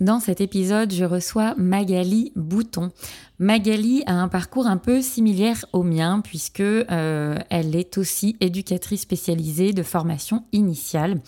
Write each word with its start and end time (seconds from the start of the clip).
Dans 0.00 0.18
cet 0.18 0.40
épisode, 0.40 0.94
je 0.94 1.04
reçois 1.04 1.54
Magali 1.58 2.32
Bouton. 2.34 2.90
Magali 3.40 4.02
a 4.04 4.12
un 4.12 4.28
parcours 4.28 4.66
un 4.66 4.76
peu 4.76 5.00
similaire 5.00 5.64
au 5.72 5.82
mien 5.82 6.20
puisque 6.22 6.60
euh, 6.60 7.38
elle 7.48 7.74
est 7.74 7.96
aussi 7.96 8.36
éducatrice 8.40 9.00
spécialisée 9.00 9.72
de 9.72 9.82
formation 9.82 10.44
initiale. 10.52 11.22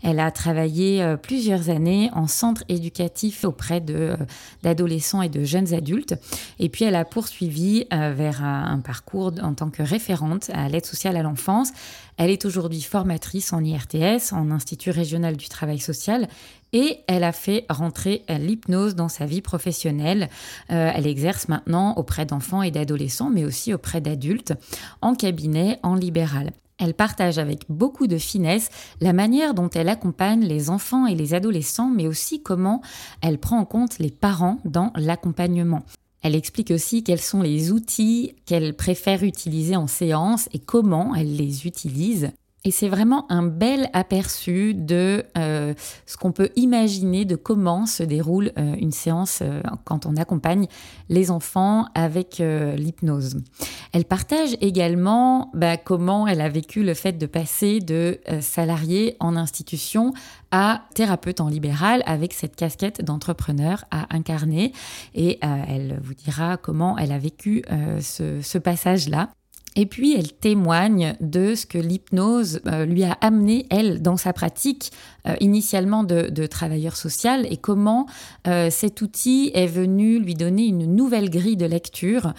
Elle 0.00 0.20
a 0.20 0.30
travaillé 0.30 1.02
euh, 1.02 1.16
plusieurs 1.16 1.68
années 1.68 2.08
en 2.14 2.28
centre 2.28 2.62
éducatif 2.68 3.44
auprès 3.44 3.80
de 3.80 3.94
euh, 3.94 4.16
d'adolescents 4.62 5.22
et 5.22 5.28
de 5.28 5.42
jeunes 5.42 5.74
adultes 5.74 6.14
et 6.60 6.68
puis 6.68 6.84
elle 6.84 6.94
a 6.94 7.04
poursuivi 7.04 7.86
vers 7.90 8.44
un 8.44 8.78
parcours 8.78 9.32
en 9.42 9.54
tant 9.54 9.70
que 9.70 9.82
référente 9.82 10.50
à 10.52 10.68
l'aide 10.68 10.86
sociale 10.86 11.16
à 11.16 11.22
l'enfance. 11.22 11.72
Elle 12.16 12.30
est 12.30 12.44
aujourd'hui 12.44 12.80
formatrice 12.80 13.52
en 13.52 13.62
IRTS, 13.62 14.32
en 14.32 14.50
Institut 14.50 14.90
régional 14.90 15.36
du 15.36 15.48
travail 15.48 15.78
social, 15.78 16.28
et 16.72 17.00
elle 17.08 17.24
a 17.24 17.32
fait 17.32 17.66
rentrer 17.68 18.24
l'hypnose 18.28 18.94
dans 18.94 19.08
sa 19.08 19.26
vie 19.26 19.42
professionnelle. 19.42 20.28
Elle 20.68 21.06
exerce 21.06 21.48
maintenant 21.56 21.94
auprès 21.94 22.26
d'enfants 22.26 22.62
et 22.62 22.70
d'adolescents, 22.70 23.30
mais 23.30 23.44
aussi 23.44 23.72
auprès 23.72 24.00
d'adultes, 24.00 24.54
en 25.00 25.14
cabinet, 25.14 25.78
en 25.82 25.94
libéral. 25.94 26.52
Elle 26.78 26.94
partage 26.94 27.38
avec 27.38 27.64
beaucoup 27.70 28.06
de 28.06 28.18
finesse 28.18 28.68
la 29.00 29.14
manière 29.14 29.54
dont 29.54 29.70
elle 29.70 29.88
accompagne 29.88 30.44
les 30.44 30.68
enfants 30.68 31.06
et 31.06 31.14
les 31.14 31.32
adolescents, 31.32 31.90
mais 31.90 32.06
aussi 32.06 32.42
comment 32.42 32.82
elle 33.22 33.38
prend 33.38 33.58
en 33.58 33.64
compte 33.64 33.98
les 33.98 34.10
parents 34.10 34.58
dans 34.66 34.92
l'accompagnement. 34.96 35.82
Elle 36.22 36.34
explique 36.34 36.70
aussi 36.70 37.02
quels 37.02 37.20
sont 37.20 37.40
les 37.40 37.72
outils 37.72 38.34
qu'elle 38.44 38.74
préfère 38.74 39.22
utiliser 39.22 39.76
en 39.76 39.86
séance 39.86 40.48
et 40.52 40.58
comment 40.58 41.14
elle 41.14 41.34
les 41.34 41.66
utilise. 41.66 42.30
Et 42.66 42.72
c'est 42.72 42.88
vraiment 42.88 43.30
un 43.30 43.44
bel 43.44 43.88
aperçu 43.92 44.74
de 44.74 45.24
euh, 45.38 45.72
ce 46.04 46.16
qu'on 46.16 46.32
peut 46.32 46.50
imaginer 46.56 47.24
de 47.24 47.36
comment 47.36 47.86
se 47.86 48.02
déroule 48.02 48.50
euh, 48.58 48.74
une 48.80 48.90
séance 48.90 49.38
euh, 49.40 49.62
quand 49.84 50.04
on 50.04 50.16
accompagne 50.16 50.66
les 51.08 51.30
enfants 51.30 51.86
avec 51.94 52.38
l'hypnose. 52.38 53.36
Elle 53.92 54.04
partage 54.04 54.56
également 54.60 55.52
bah, 55.54 55.76
comment 55.76 56.26
elle 56.26 56.40
a 56.40 56.48
vécu 56.48 56.82
le 56.82 56.94
fait 56.94 57.12
de 57.12 57.26
passer 57.26 57.78
de 57.78 58.18
salarié 58.40 59.16
en 59.20 59.36
institution 59.36 60.12
à 60.50 60.82
thérapeute 60.94 61.40
en 61.40 61.48
libéral 61.48 62.02
avec 62.04 62.32
cette 62.32 62.56
casquette 62.56 63.04
d'entrepreneur 63.04 63.84
à 63.92 64.12
incarner. 64.12 64.72
Et 65.14 65.38
elle 65.40 66.00
vous 66.02 66.14
dira 66.14 66.56
comment 66.56 66.98
elle 66.98 67.12
a 67.12 67.18
vécu 67.18 67.62
ce 68.00 68.58
passage-là. 68.58 69.28
Et 69.76 69.84
puis, 69.84 70.14
elle 70.14 70.32
témoigne 70.32 71.14
de 71.20 71.54
ce 71.54 71.66
que 71.66 71.76
l'hypnose 71.76 72.60
euh, 72.66 72.86
lui 72.86 73.04
a 73.04 73.12
amené, 73.20 73.66
elle, 73.68 74.00
dans 74.00 74.16
sa 74.16 74.32
pratique 74.32 74.90
euh, 75.28 75.36
initialement 75.40 76.02
de, 76.02 76.46
travailleur 76.46 76.96
social 76.96 77.46
et 77.50 77.58
comment 77.58 78.06
euh, 78.46 78.70
cet 78.70 79.02
outil 79.02 79.50
est 79.52 79.66
venu 79.66 80.18
lui 80.18 80.34
donner 80.34 80.64
une 80.66 80.94
nouvelle 80.94 81.28
grille 81.28 81.56
de 81.56 81.66
lecture 81.66 82.32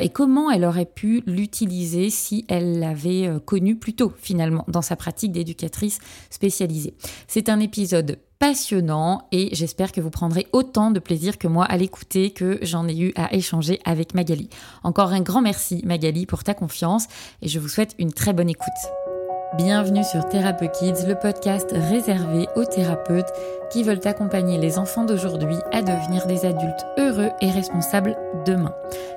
et 0.00 0.08
comment 0.08 0.50
elle 0.50 0.64
aurait 0.64 0.86
pu 0.86 1.22
l'utiliser 1.26 2.10
si 2.10 2.44
elle 2.48 2.80
l'avait 2.80 3.30
connu 3.44 3.76
plus 3.76 3.94
tôt, 3.94 4.12
finalement, 4.18 4.64
dans 4.66 4.82
sa 4.82 4.96
pratique 4.96 5.32
d'éducatrice 5.32 5.98
spécialisée. 6.30 6.94
C'est 7.28 7.48
un 7.48 7.60
épisode 7.60 8.18
passionnant 8.40 9.28
et 9.32 9.54
j'espère 9.54 9.92
que 9.92 10.00
vous 10.00 10.10
prendrez 10.10 10.48
autant 10.52 10.90
de 10.90 10.98
plaisir 10.98 11.38
que 11.38 11.46
moi 11.46 11.66
à 11.66 11.76
l'écouter 11.76 12.30
que 12.30 12.58
j'en 12.62 12.88
ai 12.88 12.98
eu 12.98 13.12
à 13.14 13.32
échanger 13.34 13.78
avec 13.84 14.14
Magali. 14.14 14.48
Encore 14.82 15.12
un 15.12 15.20
grand 15.20 15.42
merci 15.42 15.82
Magali 15.84 16.26
pour 16.26 16.42
ta 16.42 16.54
confiance 16.54 17.06
et 17.42 17.48
je 17.48 17.60
vous 17.60 17.68
souhaite 17.68 17.94
une 17.98 18.12
très 18.12 18.32
bonne 18.32 18.48
écoute. 18.48 19.09
Bienvenue 19.56 20.04
sur 20.04 20.28
Thérapeute 20.28 20.70
Kids, 20.70 21.08
le 21.08 21.16
podcast 21.16 21.72
réservé 21.72 22.46
aux 22.54 22.64
thérapeutes 22.64 23.32
qui 23.72 23.82
veulent 23.82 24.00
accompagner 24.04 24.58
les 24.58 24.78
enfants 24.78 25.04
d'aujourd'hui 25.04 25.56
à 25.72 25.82
devenir 25.82 26.28
des 26.28 26.46
adultes 26.46 26.86
heureux 26.98 27.30
et 27.40 27.50
responsables 27.50 28.16
demain. 28.46 28.72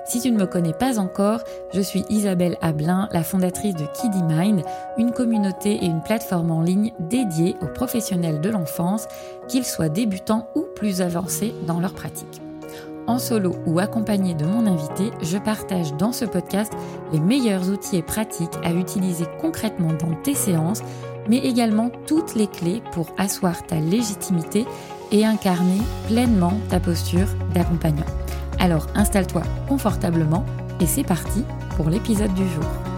Si 0.05 0.21
tu 0.21 0.31
ne 0.31 0.39
me 0.39 0.47
connais 0.47 0.73
pas 0.73 0.97
encore, 0.97 1.43
je 1.71 1.81
suis 1.81 2.03
Isabelle 2.09 2.57
Ablin, 2.61 3.09
la 3.11 3.23
fondatrice 3.23 3.75
de 3.75 3.85
Kiddy 3.93 4.23
Mind, 4.23 4.63
une 4.97 5.11
communauté 5.11 5.75
et 5.75 5.85
une 5.85 6.01
plateforme 6.01 6.49
en 6.49 6.61
ligne 6.61 6.93
dédiée 6.99 7.55
aux 7.61 7.67
professionnels 7.67 8.41
de 8.41 8.49
l'enfance, 8.49 9.07
qu'ils 9.47 9.65
soient 9.65 9.89
débutants 9.89 10.47
ou 10.55 10.65
plus 10.75 11.01
avancés 11.01 11.53
dans 11.67 11.79
leur 11.79 11.93
pratique. 11.93 12.42
En 13.05 13.19
solo 13.19 13.55
ou 13.65 13.79
accompagné 13.79 14.33
de 14.33 14.45
mon 14.45 14.65
invité, 14.65 15.11
je 15.21 15.37
partage 15.37 15.93
dans 15.95 16.13
ce 16.13 16.23
podcast 16.23 16.71
les 17.11 17.19
meilleurs 17.19 17.69
outils 17.69 17.97
et 17.97 18.01
pratiques 18.01 18.57
à 18.63 18.71
utiliser 18.71 19.25
concrètement 19.41 19.91
dans 19.93 20.15
tes 20.23 20.35
séances, 20.35 20.81
mais 21.27 21.37
également 21.37 21.91
toutes 22.07 22.35
les 22.35 22.47
clés 22.47 22.81
pour 22.93 23.07
asseoir 23.17 23.65
ta 23.65 23.79
légitimité 23.79 24.65
et 25.11 25.25
incarner 25.25 25.81
pleinement 26.07 26.53
ta 26.69 26.79
posture 26.79 27.27
d'accompagnant. 27.53 28.05
Alors 28.59 28.87
installe-toi 28.95 29.43
confortablement 29.67 30.45
et 30.79 30.85
c'est 30.85 31.03
parti 31.03 31.43
pour 31.75 31.89
l'épisode 31.89 32.33
du 32.33 32.47
jour. 32.47 32.92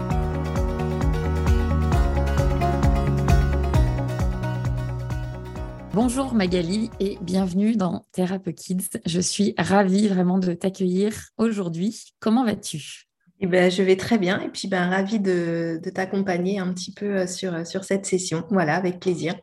Bonjour 5.96 6.34
Magali 6.34 6.90
et 7.00 7.16
bienvenue 7.22 7.74
dans 7.74 8.04
Thérapeute 8.12 8.56
Kids. 8.56 9.00
Je 9.06 9.18
suis 9.18 9.54
ravie 9.56 10.08
vraiment 10.08 10.36
de 10.36 10.52
t'accueillir 10.52 11.30
aujourd'hui. 11.38 12.12
Comment 12.20 12.44
vas-tu? 12.44 13.06
Eh 13.40 13.46
ben, 13.46 13.70
je 13.70 13.82
vais 13.82 13.96
très 13.96 14.18
bien 14.18 14.38
et 14.42 14.50
puis 14.50 14.68
ben, 14.68 14.90
ravie 14.90 15.20
de, 15.20 15.80
t'accompagner 15.94 16.58
un 16.58 16.70
petit 16.74 16.92
peu 16.92 17.20
euh, 17.20 17.26
sur, 17.26 17.54
euh, 17.54 17.64
sur 17.64 17.84
cette 17.84 18.04
session. 18.04 18.44
Voilà, 18.50 18.76
avec 18.76 19.00
plaisir. 19.00 19.36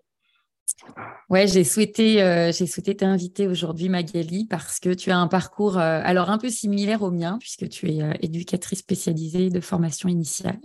Ouais, 1.28 1.48
j'ai 1.48 1.64
souhaité, 1.64 2.22
euh, 2.22 2.52
j'ai 2.52 2.68
souhaité 2.68 2.96
t'inviter 2.96 3.48
aujourd'hui, 3.48 3.90
Magali, 3.90 4.46
parce 4.46 4.80
que 4.80 4.94
tu 4.94 5.10
as 5.10 5.18
un 5.18 5.28
parcours 5.28 5.80
alors 5.80 6.30
un 6.30 6.38
peu 6.38 6.52
similaire 6.52 7.02
au 7.02 7.10
mien, 7.10 7.38
puisque 7.40 7.68
tu 7.68 7.90
es 7.90 8.02
éducatrice 8.22 8.80
spécialisée 8.80 9.50
de 9.50 9.60
formation 9.60 10.08
initiale. 10.08 10.60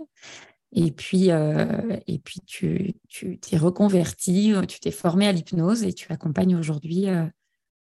Et 0.71 0.91
puis, 0.91 1.31
euh, 1.31 1.97
et 2.07 2.19
puis 2.19 2.41
tu, 2.45 2.93
tu 3.07 3.39
t'es 3.39 3.57
reconverti, 3.57 4.53
euh, 4.53 4.65
tu 4.65 4.79
t'es 4.79 4.91
formé 4.91 5.27
à 5.27 5.31
l'hypnose 5.31 5.83
et 5.83 5.93
tu 5.93 6.11
accompagnes 6.11 6.55
aujourd'hui 6.55 7.09
euh, 7.09 7.25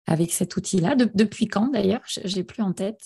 avec 0.07 0.31
cet 0.31 0.57
outil-là. 0.57 0.95
depuis 0.95 1.47
quand 1.47 1.69
d'ailleurs? 1.69 2.03
J'ai 2.07 2.45
plus 2.45 2.63
en 2.63 2.73
tête. 2.73 3.01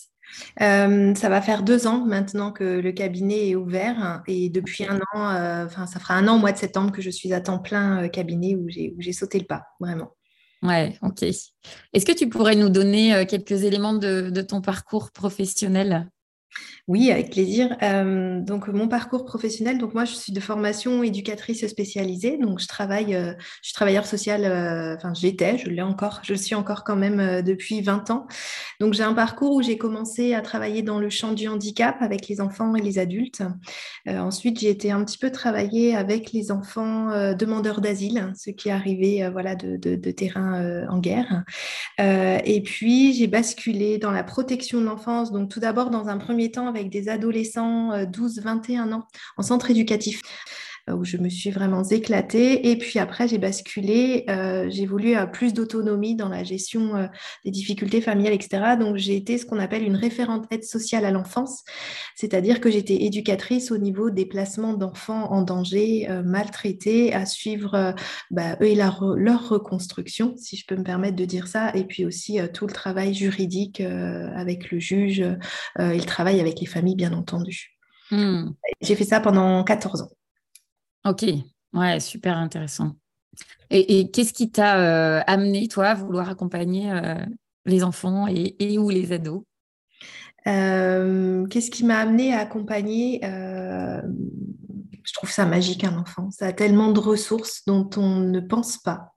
ça 0.58 1.28
va 1.28 1.40
faire 1.40 1.62
deux 1.62 1.86
ans 1.86 2.04
maintenant 2.04 2.50
que 2.50 2.64
le 2.64 2.92
cabinet 2.92 3.50
est 3.50 3.54
ouvert 3.54 4.22
et 4.26 4.50
depuis 4.50 4.84
un 4.84 4.98
an, 5.14 5.64
enfin 5.66 5.86
ça 5.86 6.00
fera 6.00 6.14
un 6.14 6.26
an 6.26 6.36
au 6.36 6.38
mois 6.38 6.52
de 6.52 6.58
septembre 6.58 6.90
que 6.92 7.02
je 7.02 7.10
suis 7.10 7.32
à 7.32 7.40
temps 7.40 7.58
plein 7.58 8.08
cabinet 8.08 8.56
où 8.56 8.68
j'ai, 8.68 8.92
où 8.96 9.00
j'ai 9.00 9.12
sauté 9.12 9.38
le 9.38 9.46
pas, 9.46 9.62
vraiment. 9.78 10.14
Ouais, 10.62 10.98
ok. 11.02 11.22
Est-ce 11.22 12.04
que 12.04 12.12
tu 12.12 12.28
pourrais 12.28 12.54
nous 12.54 12.68
donner 12.68 13.24
quelques 13.26 13.62
éléments 13.64 13.94
de, 13.94 14.30
de 14.30 14.42
ton 14.42 14.60
parcours 14.60 15.10
professionnel? 15.10 16.10
Oui, 16.88 17.10
avec 17.10 17.30
plaisir. 17.30 17.76
Euh, 17.82 18.40
donc, 18.40 18.66
mon 18.68 18.88
parcours 18.88 19.24
professionnel, 19.24 19.78
donc 19.78 19.94
moi, 19.94 20.04
je 20.04 20.14
suis 20.14 20.32
de 20.32 20.40
formation 20.40 21.02
éducatrice 21.02 21.64
spécialisée. 21.66 22.36
Donc, 22.36 22.58
je 22.58 22.66
travaille, 22.66 23.14
euh, 23.14 23.32
je 23.62 23.68
suis 23.68 23.74
travailleur 23.74 24.06
social, 24.06 24.44
euh, 24.44 24.96
enfin, 24.96 25.14
j'étais, 25.14 25.56
je 25.58 25.68
l'ai 25.68 25.82
encore, 25.82 26.20
je 26.24 26.32
le 26.32 26.38
suis 26.38 26.56
encore 26.56 26.82
quand 26.82 26.96
même 26.96 27.42
depuis 27.42 27.80
20 27.80 28.10
ans. 28.10 28.26
Donc, 28.80 28.94
j'ai 28.94 29.04
un 29.04 29.14
parcours 29.14 29.54
où 29.54 29.62
j'ai 29.62 29.78
commencé 29.78 30.34
à 30.34 30.40
travailler 30.40 30.82
dans 30.82 30.98
le 30.98 31.10
champ 31.10 31.32
du 31.32 31.46
handicap 31.46 31.96
avec 32.00 32.26
les 32.26 32.40
enfants 32.40 32.74
et 32.74 32.80
les 32.80 32.98
adultes. 32.98 33.42
ensuite, 34.06 34.58
j'ai 34.58 34.70
été 34.70 34.90
un 34.90 35.04
petit 35.04 35.18
peu 35.18 35.30
travailler 35.30 35.94
avec 35.94 36.32
les 36.32 36.50
enfants 36.50 37.34
demandeurs 37.34 37.80
d'asile, 37.80 38.32
ceux 38.36 38.52
qui 38.52 38.70
arrivaient 38.70 39.28
voilà, 39.30 39.54
de, 39.54 39.76
de, 39.76 39.94
de 39.94 40.10
terrain 40.10 40.86
en 40.88 40.98
guerre. 40.98 41.44
et 41.98 42.62
puis, 42.64 43.12
j'ai 43.12 43.26
basculé 43.26 43.98
dans 43.98 44.10
la 44.10 44.24
protection 44.24 44.80
de 44.80 44.86
l'enfance. 44.86 45.30
Donc, 45.30 45.50
tout 45.50 45.60
d'abord, 45.60 45.90
dans 45.90 46.08
un 46.08 46.18
premier 46.18 46.39
temps, 46.48 46.66
avec 46.66 46.90
des 46.90 47.08
adolescents 47.08 47.92
12-21 48.04 48.88
euh, 48.88 48.92
ans 48.92 49.06
en 49.36 49.42
centre 49.42 49.70
éducatif 49.70 50.22
où 50.96 51.04
je 51.04 51.16
me 51.16 51.28
suis 51.28 51.50
vraiment 51.50 51.82
éclatée. 51.84 52.70
Et 52.70 52.76
puis 52.76 52.98
après, 52.98 53.28
j'ai 53.28 53.38
basculé, 53.38 54.24
euh, 54.28 54.68
j'ai 54.70 54.86
voulu 54.86 55.14
plus 55.32 55.52
d'autonomie 55.52 56.14
dans 56.14 56.28
la 56.28 56.44
gestion 56.44 57.08
des 57.44 57.50
difficultés 57.50 58.00
familiales, 58.00 58.34
etc. 58.34 58.76
Donc, 58.78 58.96
j'ai 58.96 59.16
été 59.16 59.38
ce 59.38 59.46
qu'on 59.46 59.58
appelle 59.58 59.82
une 59.82 59.96
référente 59.96 60.46
aide 60.50 60.64
sociale 60.64 61.04
à 61.04 61.10
l'enfance, 61.10 61.64
c'est-à-dire 62.14 62.60
que 62.60 62.70
j'étais 62.70 63.02
éducatrice 63.04 63.70
au 63.70 63.78
niveau 63.78 64.10
des 64.10 64.26
placements 64.26 64.74
d'enfants 64.74 65.30
en 65.32 65.42
danger, 65.42 66.08
maltraités, 66.24 67.12
à 67.14 67.26
suivre 67.26 67.94
bah, 68.30 68.56
eux 68.60 68.66
et 68.66 68.74
leur, 68.74 69.00
reconstruction, 69.00 70.34
si 70.36 70.56
je 70.56 70.66
peux 70.66 70.76
me 70.76 70.84
permettre 70.84 71.16
de 71.16 71.24
dire 71.24 71.48
ça, 71.48 71.70
et 71.74 71.84
puis 71.84 72.04
aussi 72.04 72.38
tout 72.52 72.66
le 72.66 72.72
travail 72.72 73.14
juridique 73.14 73.80
avec 73.80 74.70
le 74.70 74.78
juge 74.78 75.20
et 75.20 75.34
le 75.78 76.04
travail 76.04 76.40
avec 76.40 76.60
les 76.60 76.66
familles, 76.66 76.96
bien 76.96 77.12
entendu. 77.12 77.76
Hmm. 78.10 78.50
J'ai 78.80 78.96
fait 78.96 79.04
ça 79.04 79.20
pendant 79.20 79.62
14 79.64 80.02
ans. 80.02 80.10
Ok, 81.04 81.24
ouais, 81.72 82.00
super 82.00 82.36
intéressant. 82.36 82.96
Et, 83.70 84.10
qu'est-ce 84.10 84.32
qui 84.32 84.50
t'a 84.50 84.80
euh, 84.80 85.22
amené, 85.26 85.68
toi, 85.68 85.88
à 85.88 85.94
vouloir 85.94 86.28
accompagner 86.28 86.90
euh, 86.90 87.24
les 87.66 87.84
enfants 87.84 88.26
et, 88.26 88.56
et, 88.58 88.78
ou 88.78 88.90
les 88.90 89.12
ados? 89.12 89.44
Euh, 90.46 91.46
Qu'est-ce 91.46 91.70
qui 91.70 91.84
m'a 91.84 91.98
amené 91.98 92.34
à 92.34 92.40
accompagner 92.40 93.20
je 95.10 95.14
trouve 95.14 95.30
ça 95.30 95.44
magique 95.44 95.82
un 95.82 95.98
enfant. 95.98 96.30
Ça 96.30 96.46
a 96.46 96.52
tellement 96.52 96.92
de 96.92 97.00
ressources 97.00 97.62
dont 97.66 97.90
on 97.96 98.20
ne 98.20 98.38
pense 98.38 98.78
pas. 98.78 99.12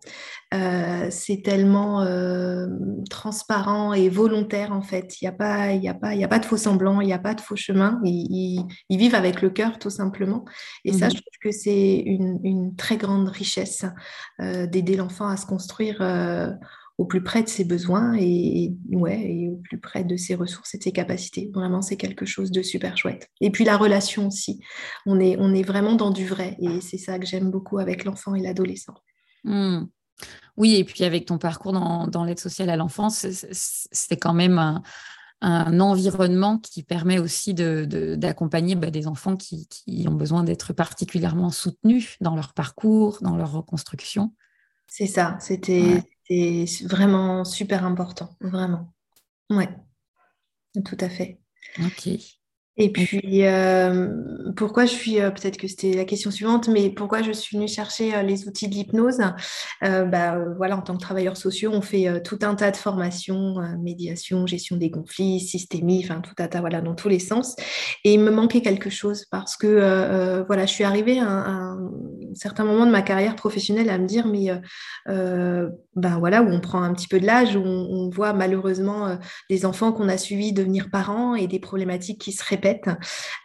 Euh, 0.52 1.08
c'est 1.12 1.44
tellement, 1.44 2.02
euh, 2.02 2.66
transparent 3.12 3.94
et 3.94 4.10
volontaire 4.10 4.72
en 4.72 4.82
fait. 4.82 5.22
Il 5.22 5.26
n'y 5.26 5.28
a, 5.28 5.32
pas, 5.32 5.74
y 5.74 5.88
a, 5.88 5.94
pas, 5.94 6.16
y 6.16 6.24
a 6.24 6.28
pas 6.28 6.40
de 6.40 6.46
faux 6.46 6.58
semblants, 6.58 7.00
il 7.00 7.06
n'y 7.06 7.14
a 7.14 7.20
pas 7.20 7.36
de 7.36 7.42
faux 7.42 7.56
chemins. 7.56 8.02
Ils, 8.04 8.66
vivent 8.90 9.14
avec 9.14 9.44
le 9.44 9.52
cœur 9.52 9.78
tout 9.78 9.92
simplement. 9.92 10.46
Et 10.84 10.94
ça, 10.94 11.06
mhm. 11.06 11.12
je 11.12 11.18
trouve 11.18 11.38
que 11.44 11.52
c'est 11.52 12.00
une, 12.00 12.76
très 12.76 12.98
grande 12.98 13.30
richesse 13.30 13.86
d'aider 14.40 14.96
l'enfant 14.96 15.28
à 15.28 15.38
se 15.38 15.46
construire 15.46 16.02
au 16.98 17.06
plus 17.06 17.24
près 17.24 17.44
de 17.44 17.50
ses 17.50 17.64
besoins 17.64 18.16
et, 18.20 18.76
ouais, 18.92 19.20
et 19.20 19.50
au 19.50 19.56
plus 19.58 19.80
près 19.80 20.04
de 20.04 20.16
ses 20.16 20.36
ressources 20.36 20.76
et 20.76 20.78
de 20.78 20.84
ses 20.84 20.92
capacités. 20.92 21.50
Vraiment, 21.54 21.82
c'est 21.82 21.98
quelque 21.98 22.26
chose 22.26 22.52
de 22.52 22.62
super 22.62 22.98
chouette. 22.98 23.28
Et 23.42 23.50
puis 23.50 23.66
la 23.66 23.78
relation 23.78 24.28
aussi. 24.28 24.60
On 25.06 25.20
est, 25.20 25.36
on 25.40 25.54
est 25.54 25.64
vraiment 25.64 25.96
dans 25.96 26.12
du 26.12 26.28
vrai 26.28 26.56
et 26.60 26.82
c'est 26.82 26.98
ça 26.98 27.18
que 27.18 27.26
j'aime 27.26 27.50
beaucoup 27.50 27.80
avec 27.80 28.06
l'enfant 28.06 28.36
et 28.36 28.42
l'adolescent. 28.42 28.94
Hmm. 29.44 29.86
Oui, 30.56 30.76
et 30.76 30.84
puis 30.84 31.04
avec 31.04 31.26
ton 31.26 31.40
parcours 31.40 31.74
dans, 31.74 32.24
l'aide 32.24 32.40
sociale 32.40 32.70
à 32.70 32.76
l'enfance, 32.76 33.26
c'est 33.52 34.18
quand 34.18 34.34
même 34.34 34.82
un, 35.42 35.80
environnement 35.80 36.60
qui 36.60 36.84
permet 36.84 37.18
aussi 37.18 37.56
d'accompagner 37.56 38.76
de, 38.76 38.80
bah, 38.80 38.92
des 38.92 39.08
enfants 39.08 39.36
qui, 39.36 39.68
qui 39.68 40.06
ont 40.08 40.14
besoin 40.14 40.44
d'être 40.44 40.72
particulièrement 40.72 41.50
soutenus 41.50 42.18
dans 42.22 42.36
leur 42.36 42.54
parcours, 42.54 43.18
dans 43.22 43.36
leur 43.36 43.52
reconstruction. 43.52 44.34
C'est 44.88 45.08
ça, 45.08 45.38
c'était 45.40 46.04
vraiment 46.86 47.46
super 47.46 47.86
important, 47.86 48.30
vraiment. 48.42 48.94
Ouais, 49.50 49.70
tout 50.86 50.98
à 51.00 51.10
fait. 51.10 51.40
Ok. 51.80 52.10
Et 52.76 52.92
puis, 52.92 53.46
euh, 53.46 54.08
pourquoi 54.56 54.88
je 54.88 54.94
suis, 54.94 55.22
euh, 55.22 55.30
peut-être 55.30 55.58
que 55.58 55.68
c'était 55.68 55.94
la 55.94 56.06
question 56.06 56.32
suivante, 56.32 56.68
mais 56.68 56.90
pourquoi 56.90 57.22
je 57.22 57.32
suis 57.32 57.56
venue 57.56 57.68
chercher 57.68 58.16
euh, 58.16 58.24
les 58.24 58.48
outils 58.48 58.68
de 58.68 58.74
l'hypnose? 58.74 59.20
Bah, 59.82 60.40
voilà, 60.58 60.78
En 60.78 60.82
tant 60.82 60.96
que 60.96 61.02
travailleurs 61.02 61.38
sociaux, 61.38 61.72
on 61.72 61.82
fait 61.82 62.24
tout 62.24 62.40
un 62.42 62.56
tas 62.56 62.72
de 62.72 62.78
formations, 62.78 63.56
médiation, 63.80 64.48
gestion 64.48 64.78
des 64.78 64.90
conflits, 64.90 65.40
systémie, 65.40 66.02
enfin 66.04 66.22
tout 66.22 66.34
un 66.40 66.48
tas, 66.48 66.62
voilà, 66.62 66.82
dans 66.82 66.96
tous 66.96 67.10
les 67.10 67.20
sens. 67.20 67.56
Et 68.04 68.14
il 68.14 68.20
me 68.20 68.32
manquait 68.32 68.62
quelque 68.62 68.90
chose 68.90 69.26
parce 69.30 69.56
que, 69.56 70.44
voilà, 70.48 70.66
je 70.66 70.72
suis 70.72 70.84
arrivée 70.84 71.20
à 71.20 71.28
un, 71.28 71.92
certain 72.36 72.66
moment 72.66 72.86
de 72.86 72.92
ma 72.92 73.02
carrière 73.02 73.36
professionnelle 73.36 73.90
à 73.90 73.98
me 73.98 74.08
dire, 74.08 74.28
mais 74.28 74.52
ben 75.06 76.20
voilà, 76.20 76.42
où 76.42 76.50
on 76.50 76.60
prend 76.60 76.82
un 76.82 76.94
petit 76.94 77.08
peu 77.08 77.20
de 77.20 77.26
l'âge, 77.26 77.56
où 77.56 77.62
on, 77.62 78.10
voit 78.10 78.34
malheureusement 78.34 79.18
des 79.50 79.66
enfants 79.66 79.92
qu'on 79.92 80.10
a 80.10 80.18
suivis 80.18 80.54
devenir 80.54 80.90
parents 80.90 81.36
et 81.36 81.48
des 81.48 81.60
problématiques 81.60 82.20
qui 82.20 82.32
se 82.32 82.44
répètent. 82.44 82.90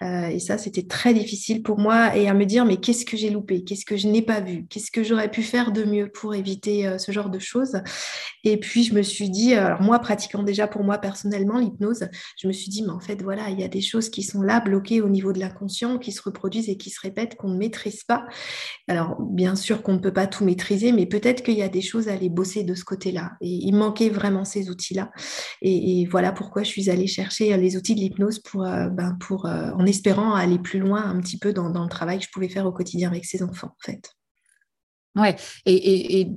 Euh, 0.02 0.28
et 0.28 0.38
ça, 0.38 0.58
c'était 0.58 0.86
très 0.86 1.14
difficile 1.14 1.62
pour 1.62 1.78
moi 1.78 2.16
et 2.16 2.28
à 2.28 2.34
me 2.34 2.44
dire, 2.44 2.64
mais 2.64 2.76
qu'est-ce 2.76 3.04
que 3.04 3.16
j'ai 3.16 3.30
loupé? 3.30 3.64
Qu'est-ce 3.64 3.84
que 3.84 3.96
je 3.96 4.08
n'ai 4.08 4.22
pas 4.22 4.40
vu? 4.40 4.66
Qu'est-ce 4.68 4.90
que 4.90 5.02
j'aurais 5.02 5.30
pu 5.30 5.42
faire 5.42 5.72
de 5.72 5.84
mieux 5.84 6.08
pour 6.08 6.34
éviter 6.34 6.86
euh, 6.86 6.98
ce 6.98 7.12
genre 7.12 7.30
de 7.30 7.38
choses? 7.38 7.80
Et 8.44 8.58
puis, 8.58 8.84
je 8.84 8.94
me 8.94 9.02
suis 9.02 9.30
dit, 9.30 9.54
alors 9.54 9.82
moi, 9.82 9.98
pratiquant 9.98 10.42
déjà 10.42 10.66
pour 10.66 10.84
moi 10.84 10.98
personnellement 10.98 11.58
l'hypnose, 11.58 12.08
je 12.40 12.48
me 12.48 12.52
suis 12.52 12.70
dit, 12.70 12.82
mais 12.82 12.90
en 12.90 13.00
fait, 13.00 13.22
voilà, 13.22 13.50
il 13.50 13.60
y 13.60 13.64
a 13.64 13.68
des 13.68 13.80
choses 13.80 14.08
qui 14.08 14.22
sont 14.22 14.42
là, 14.42 14.60
bloquées 14.60 15.00
au 15.00 15.08
niveau 15.08 15.32
de 15.32 15.38
l'inconscient, 15.38 15.98
qui 15.98 16.12
se 16.12 16.22
reproduisent 16.22 16.68
et 16.68 16.76
qui 16.76 16.90
se 16.90 17.00
répètent, 17.00 17.36
qu'on 17.36 17.48
ne 17.48 17.58
maîtrise 17.58 18.04
pas. 18.04 18.26
Alors, 18.88 19.20
bien 19.20 19.54
sûr 19.54 19.82
qu'on 19.82 19.92
ne 19.92 19.98
peut 19.98 20.14
pas 20.14 20.26
tout 20.26 20.46
maîtriser, 20.46 20.92
mais 20.92 21.04
peut-être 21.04 21.42
qu'il 21.42 21.58
y 21.58 21.62
a 21.62 21.68
des 21.68 21.82
choses 21.82 22.08
à 22.08 22.14
aller 22.14 22.30
bosser 22.30 22.64
de 22.64 22.74
ce 22.74 22.84
côté-là. 22.84 23.32
Et 23.42 23.50
il 23.50 23.72
manquait 23.72 24.08
vraiment 24.08 24.46
ces 24.46 24.70
outils-là. 24.70 25.12
Et, 25.60 26.06
voilà 26.10 26.32
pourquoi 26.32 26.62
je 26.62 26.68
suis 26.68 26.88
allée 26.88 27.06
chercher 27.06 27.54
les 27.58 27.76
outils 27.76 27.94
de 27.94 28.00
l'hypnose 28.00 28.38
pour 28.38 28.62
ben, 28.62 29.16
pour, 29.20 29.44
euh, 29.44 29.70
en 29.72 29.84
espérant 29.84 30.34
aller 30.34 30.58
plus 30.58 30.78
loin 30.78 31.02
un 31.02 31.20
petit 31.20 31.38
peu 31.38 31.52
dans, 31.52 31.68
le 31.68 31.88
travail 31.88 32.18
que 32.18 32.24
je 32.24 32.30
pouvais 32.30 32.48
faire 32.48 32.64
au 32.64 32.72
quotidien 32.72 33.10
avec 33.10 33.26
ces 33.26 33.42
enfants, 33.42 33.68
en 33.68 33.84
fait. 33.84 34.16
Et, 35.66 36.30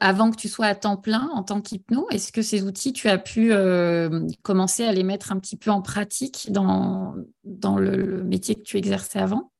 avant 0.00 0.32
que 0.32 0.36
tu 0.36 0.48
sois 0.48 0.66
à 0.66 0.74
temps 0.74 0.96
plein 0.96 1.30
en 1.34 1.44
tant 1.44 1.60
qu'hypno, 1.60 2.08
est-ce 2.10 2.32
que 2.32 2.42
ces 2.42 2.64
outils, 2.64 2.92
tu 2.92 3.08
as 3.08 3.18
pu 3.18 3.52
euh, 3.52 4.26
commencer 4.42 4.84
à 4.84 4.92
les 4.92 5.04
mettre 5.04 5.30
un 5.30 5.38
petit 5.38 5.56
peu 5.56 5.70
en 5.70 5.80
pratique 5.82 6.48
dans 6.50 7.14
le 7.44 8.24
métier 8.24 8.56
que 8.56 8.62
tu 8.62 8.78
exerçais 8.78 9.20
avant? 9.20 9.51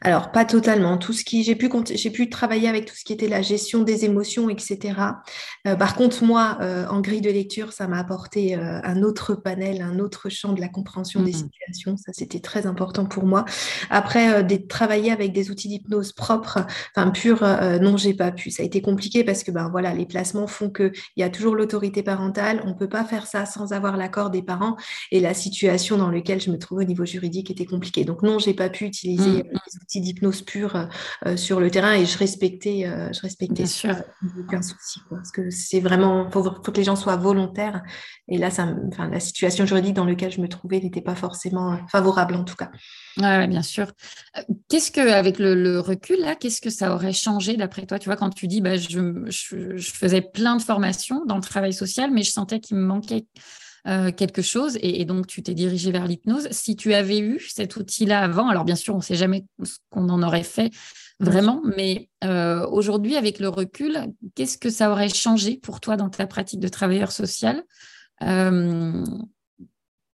Alors, 0.00 0.30
pas 0.30 0.44
totalement. 0.44 0.98
Tout 0.98 1.12
ce 1.12 1.24
qui, 1.24 1.42
j'ai 1.42 1.54
pu, 1.54 1.70
j'ai 1.90 2.10
pu 2.10 2.28
travailler 2.28 2.68
avec 2.68 2.86
tout 2.86 2.94
ce 2.94 3.04
qui 3.04 3.12
était 3.12 3.28
la 3.28 3.42
gestion 3.42 3.82
des 3.82 4.04
émotions, 4.04 4.48
etc. 4.50 4.94
Euh, 5.66 5.76
par 5.76 5.94
contre, 5.94 6.24
moi, 6.24 6.58
euh, 6.60 6.86
en 6.88 7.00
grille 7.00 7.20
de 7.20 7.30
lecture, 7.30 7.72
ça 7.72 7.88
m'a 7.88 7.98
apporté 7.98 8.56
euh, 8.56 8.80
un 8.82 9.02
autre 9.02 9.34
panel, 9.34 9.82
un 9.82 9.98
autre 9.98 10.28
champ 10.28 10.52
de 10.52 10.60
la 10.60 10.68
compréhension 10.68 11.22
des 11.22 11.32
mmh 11.32 11.34
situations. 11.34 11.96
Ça, 11.96 12.12
c'était 12.12 12.40
très 12.40 12.66
important 12.66 13.06
pour 13.06 13.24
moi. 13.24 13.44
Après, 13.88 14.44
des, 14.44 14.66
travailler 14.66 15.10
avec 15.12 15.32
des 15.32 15.50
outils 15.50 15.68
d'hypnose 15.68 16.12
propres, 16.12 16.66
enfin 16.94 17.10
purs, 17.10 17.42
non, 17.80 17.96
j'ai 17.96 18.14
pas 18.14 18.32
pu. 18.32 18.50
Ça 18.50 18.62
a 18.62 18.66
été 18.66 18.82
compliqué 18.82 19.24
parce 19.24 19.42
que, 19.42 19.50
ben 19.50 19.68
voilà, 19.70 19.94
les 19.94 20.06
placements 20.06 20.46
font 20.46 20.70
que 20.70 20.92
il 21.16 21.20
y 21.20 21.22
a 21.22 21.30
toujours 21.30 21.54
l'autorité 21.54 22.02
parentale. 22.02 22.62
On 22.66 22.74
peut 22.74 22.88
pas 22.88 23.04
faire 23.04 23.26
ça 23.26 23.46
sans 23.46 23.72
avoir 23.72 23.96
l'accord 23.96 24.30
des 24.30 24.42
parents. 24.42 24.76
Et 25.10 25.20
la 25.20 25.34
situation 25.34 25.96
dans 25.96 26.10
laquelle 26.10 26.40
je 26.40 26.50
me 26.50 26.58
trouve 26.58 26.78
au 26.78 26.84
niveau 26.84 27.04
juridique 27.04 27.50
était 27.50 27.66
compliquée. 27.66 28.04
Donc 28.04 28.22
non, 28.22 28.38
j'ai 28.38 28.54
pas 28.54 28.68
pu 28.68 28.84
utiliser 28.84 29.42
mmh 29.44 29.69
outils 29.76 30.00
d'hypnose 30.00 30.42
pure 30.42 30.88
euh, 31.26 31.36
sur 31.36 31.60
le 31.60 31.70
terrain 31.70 31.94
et 31.94 32.06
je 32.06 32.18
respectais, 32.18 32.86
euh, 32.86 33.12
je 33.12 33.20
respectais 33.20 33.66
ça, 33.66 34.04
aucun 34.38 34.62
souci. 34.62 35.00
Parce 35.08 35.30
que 35.30 35.50
c'est 35.50 35.80
vraiment, 35.80 36.26
il 36.26 36.32
faut, 36.32 36.42
que 36.42 36.70
les 36.72 36.84
gens 36.84 36.96
soient 36.96 37.16
volontaires. 37.16 37.82
Et 38.28 38.38
là, 38.38 38.50
ça, 38.50 38.68
enfin, 38.88 39.08
la 39.08 39.20
situation 39.20 39.66
juridique 39.66 39.94
dans 39.94 40.04
laquelle 40.04 40.32
je 40.32 40.40
me 40.40 40.48
trouvais 40.48 40.80
n'était 40.80 41.00
pas 41.00 41.14
forcément 41.14 41.72
euh, 41.72 41.76
favorable 41.90 42.34
en 42.34 42.44
tout 42.44 42.56
cas. 42.56 42.70
Oui, 43.16 43.46
bien 43.48 43.62
sûr. 43.62 43.92
Qu'est-ce 44.68 44.90
que, 44.90 45.00
avec 45.00 45.38
le, 45.38 45.80
recul, 45.80 46.20
là, 46.20 46.36
qu'est-ce 46.36 46.60
que 46.60 46.70
ça 46.70 46.94
aurait 46.94 47.12
changé 47.12 47.56
d'après 47.56 47.86
toi? 47.86 47.98
Tu 47.98 48.08
vois, 48.08 48.16
quand 48.16 48.30
tu 48.30 48.46
dis, 48.46 48.60
bah, 48.60 48.76
je, 48.76 49.24
je, 49.26 49.90
faisais 49.90 50.20
plein 50.20 50.56
de 50.56 50.62
formations 50.62 51.24
dans 51.26 51.36
le 51.36 51.42
travail 51.42 51.72
social, 51.72 52.10
mais 52.10 52.22
je 52.22 52.30
sentais 52.30 52.60
qu'il 52.60 52.76
me 52.76 52.84
manquait 52.86 53.26
euh, 53.86 54.12
quelque 54.12 54.42
chose 54.42 54.78
et, 54.82 55.04
donc 55.04 55.26
tu 55.26 55.42
t'es 55.42 55.54
dirigé 55.54 55.90
vers 55.90 56.06
l'hypnose. 56.06 56.48
Si 56.50 56.76
tu 56.76 56.92
avais 56.94 57.18
eu 57.18 57.40
cet 57.40 57.76
outil-là 57.76 58.22
avant, 58.22 58.48
alors 58.48 58.64
bien 58.64 58.76
sûr, 58.76 58.94
on 58.94 58.98
ne 58.98 59.02
sait 59.02 59.14
jamais 59.14 59.46
ce 59.62 59.78
qu'on 59.90 60.08
en 60.08 60.22
aurait 60.22 60.42
fait 60.42 60.70
vraiment, 61.18 61.62
mais 61.76 62.08
euh, 62.24 62.66
aujourd'hui, 62.68 63.16
avec 63.16 63.38
le 63.38 63.48
recul, 63.48 63.98
qu'est-ce 64.34 64.58
que 64.58 64.70
ça 64.70 64.90
aurait 64.90 65.08
changé 65.08 65.58
pour 65.58 65.80
toi 65.80 65.96
dans 65.96 66.08
ta 66.08 66.26
pratique 66.26 66.60
de 66.60 66.68
travailleur 66.68 67.12
social 67.12 67.62
euh, 68.22 69.04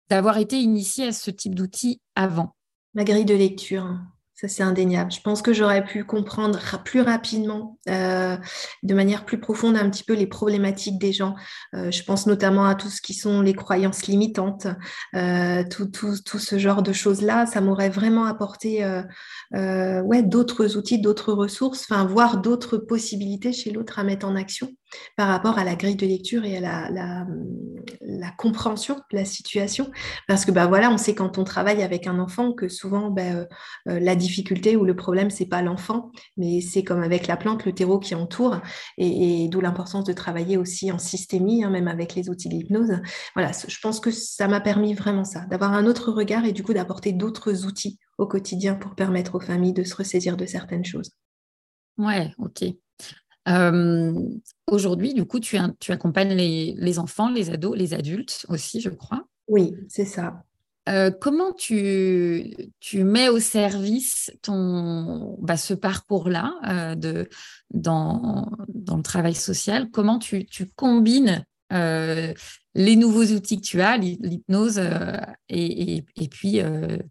d'avoir 0.08 0.38
été 0.38 0.58
initié 0.60 1.08
à 1.08 1.12
ce 1.12 1.30
type 1.30 1.54
d'outil 1.54 2.00
avant? 2.14 2.54
Ma 2.94 3.04
grille 3.04 3.24
de 3.24 3.34
lecture. 3.34 3.98
Ça, 4.42 4.48
c'est 4.48 4.64
indéniable. 4.64 5.12
Je 5.12 5.20
pense 5.20 5.40
que 5.40 5.52
j'aurais 5.52 5.84
pu 5.84 6.02
comprendre 6.02 6.58
plus 6.84 7.00
rapidement, 7.00 7.78
euh, 7.88 8.36
de 8.82 8.92
manière 8.92 9.24
plus 9.24 9.38
profonde, 9.38 9.76
un 9.76 9.88
petit 9.88 10.02
peu 10.02 10.14
les 10.14 10.26
problématiques 10.26 10.98
des 10.98 11.12
gens. 11.12 11.36
Euh, 11.74 11.92
je 11.92 12.02
pense 12.02 12.26
notamment 12.26 12.64
à 12.64 12.74
tout 12.74 12.88
ce 12.88 13.00
qui 13.00 13.14
sont 13.14 13.40
les 13.40 13.54
croyances 13.54 14.08
limitantes, 14.08 14.67
euh, 15.14 15.62
tout, 15.70 15.86
tout, 15.86 16.17
tout, 16.24 16.40
ce 16.40 16.58
genre 16.58 16.82
de 16.82 16.93
choses-là. 16.93 17.46
Ça 17.46 17.60
m'aurait 17.60 17.88
vraiment 17.88 18.24
apporté 18.24 18.84
ouais, 19.52 20.22
d'autres 20.24 20.76
outils, 20.76 21.00
d'autres 21.00 21.32
ressources, 21.32 21.86
enfin, 21.88 22.05
voir 22.05 22.38
d'autres 22.38 22.78
possibilités 22.78 23.52
chez 23.52 23.70
l'autre 23.70 24.00
à 24.00 24.02
mettre 24.02 24.26
en 24.26 24.34
action 24.34 24.70
par 25.17 25.29
rapport 25.29 25.58
à 25.58 25.65
la 25.65 25.75
grille 25.75 25.96
de 25.96 26.06
lecture 26.06 26.44
et 26.44 26.56
à 26.56 26.61
la, 26.61 27.27
la, 28.01 28.31
compréhension 28.39 28.96
de 29.11 29.17
la 29.17 29.25
situation. 29.25 29.91
Parce 30.27 30.44
que 30.44 30.51
bah, 30.51 30.67
voilà, 30.67 30.91
on 30.91 30.96
sait 30.96 31.15
quand 31.15 31.39
on 31.39 31.44
travaille 31.44 31.82
avec 31.82 32.06
un 32.06 32.19
enfant 32.19 32.53
que 32.53 32.69
souvent 32.69 33.11
bah, 33.11 33.22
euh, 33.22 33.46
euh, 33.89 34.01
la 34.01 34.17
difficulté 34.17 34.77
ou 34.77 34.84
le 34.84 34.96
problème, 34.96 35.31
c'est 35.31 35.46
pas 35.46 35.63
l'enfant, 35.63 36.11
mais 36.37 36.61
c'est 36.61 36.82
comme 36.82 37.03
avec 37.03 37.27
la 37.27 37.37
plante, 37.37 37.65
le 37.65 37.72
terreau 37.72 37.99
qui 37.99 38.15
entoure, 38.15 38.61
et, 38.99 39.49
d'où 39.49 39.61
l'importance 39.61 40.05
de 40.05 40.13
travailler 40.13 40.56
aussi 40.56 40.91
en 40.91 40.99
systémie, 40.99 41.65
hein, 41.65 41.70
même 41.70 41.89
avec 41.89 42.15
les 42.15 42.29
outils 42.29 42.49
d'hypnose. 42.49 43.01
Voilà, 43.34 43.53
je 43.67 43.79
pense 43.81 44.01
que 44.01 44.11
ça 44.11 44.49
m'a 44.49 44.61
permis 44.61 44.94
vraiment 44.94 45.25
ça, 45.25 45.41
d'avoir 45.46 45.72
un 45.72 45.87
autre 45.87 46.11
regard 46.13 46.44
et 46.44 46.53
du 46.53 46.63
coup 46.63 46.75
d'apporter 46.75 47.13
d'autres 47.13 47.67
outils 47.67 47.99
au 48.19 48.27
quotidien 48.27 48.75
pour 48.75 48.94
permettre 48.94 49.34
aux 49.34 49.41
familles 49.41 49.72
de 49.72 49.84
se 49.84 49.94
ressaisir 49.94 50.37
de 50.37 50.46
certaines 50.46 50.84
choses. 50.84 51.11
Ouais, 51.99 52.32
ok. 52.39 52.65
Euh, 53.49 54.13
aujourd'hui, 54.70 55.15
du 55.15 55.25
coup, 55.25 55.41
tu, 55.41 55.58
tu 55.81 55.93
accompagnes 55.93 56.34
les, 56.34 56.99
enfants, 56.99 57.31
les 57.31 57.51
ados, 57.51 57.77
les 57.77 57.94
adultes 57.94 58.46
aussi, 58.49 58.81
je 58.81 58.91
crois. 58.91 59.25
Oui, 59.49 59.75
c'est 59.89 60.05
ça. 60.05 60.44
Euh, 60.89 61.13
comment 61.13 61.53
tu, 61.53 62.55
tu 62.81 63.05
mets 63.05 63.29
au 63.29 63.39
service 63.39 64.32
ton, 64.43 65.39
bah, 65.41 65.56
ce 65.56 65.75
parcours-là 65.75 66.55
euh, 66.69 67.25
dans, 67.72 68.51
dans, 68.69 68.96
le 68.96 69.03
travail 69.03 69.34
social? 69.34 69.91
Comment 69.91 70.19
tu, 70.19 70.44
tu 70.44 70.67
combines 70.67 71.44
les 72.75 72.96
nouveaux 72.96 73.25
outils 73.25 73.56
que 73.56 73.67
tu 73.67 73.81
as, 73.81 73.96
l'hypnose 73.96 74.79
et, 75.49 75.94
et, 75.94 76.05
et, 76.17 76.29
puis 76.29 76.61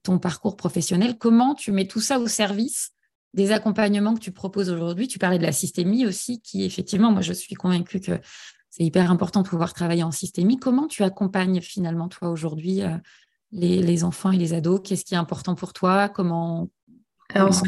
ton 0.03 0.19
parcours 0.19 0.55
professionnel? 0.55 1.17
Comment 1.17 1.55
tu 1.55 1.71
mets 1.71 1.87
tout 1.87 1.99
ça 1.99 2.19
au 2.19 2.27
service 2.27 2.91
des 3.33 3.51
accompagnements 3.51 4.13
que 4.13 4.19
tu 4.19 4.31
proposes 4.31 4.69
aujourd'hui. 4.69 5.07
Tu 5.07 5.19
parlais 5.19 5.37
de 5.37 5.43
la 5.43 5.51
systémie 5.51 6.05
aussi, 6.05 6.41
qui 6.41 6.63
effectivement, 6.63 7.11
moi 7.11 7.21
je 7.21 7.33
suis 7.33 7.55
convaincue 7.55 7.99
que 7.99 8.19
c'est 8.69 8.83
hyper 8.83 9.11
important 9.11 9.41
de 9.41 9.47
pouvoir 9.49 9.73
travailler 9.73 10.03
en 10.03 10.11
systémie. 10.11 10.57
Comment 10.57 10.87
tu 10.87 11.03
accompagnes 11.03 11.61
finalement 11.61 12.07
toi 12.07 12.29
aujourd'hui 12.29 12.83
euh, 12.83 12.97
les, 13.51 14.03
enfants 14.03 14.31
et 14.31 14.37
les 14.37 14.53
ados? 14.53 14.81
Qu'est-ce 14.83 15.05
qui 15.05 15.13
est 15.13 15.17
important 15.17 15.55
pour 15.55 15.73
toi? 15.73 16.09
Comment 16.09 16.69
alors, 17.33 17.53
ce 17.53 17.61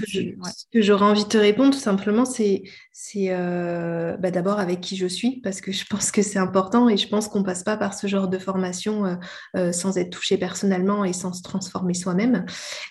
que, 0.72 0.82
j'aurais 0.82 1.06
envie 1.06 1.24
de 1.24 1.30
te 1.30 1.38
répondre, 1.38 1.74
tout 1.74 1.80
simplement, 1.80 2.26
c'est 2.26 2.64
c'est 2.96 3.30
euh, 3.30 4.16
bah, 4.18 4.30
d'abord 4.30 4.60
avec 4.60 4.80
qui 4.80 4.96
je 4.96 5.08
suis, 5.08 5.42
parce 5.42 5.62
que 5.62 5.72
je 5.72 5.84
pense 5.90 6.12
que 6.12 6.22
c'est 6.22 6.38
important 6.38 6.88
et 6.90 6.96
je 6.96 7.08
pense 7.08 7.28
qu'on 7.28 7.42
passe 7.42 7.64
pas 7.64 7.76
par 7.76 7.96
ce 7.96 8.06
genre 8.06 8.28
de 8.28 8.38
formation 8.38 9.06
euh, 9.06 9.16
euh, 9.58 9.72
sans 9.72 9.98
être 9.98 10.12
touché 10.12 10.38
personnellement 10.38 11.04
et 11.04 11.12
sans 11.12 11.34
se 11.34 11.42
transformer 11.42 11.96
soi-même. 11.96 12.46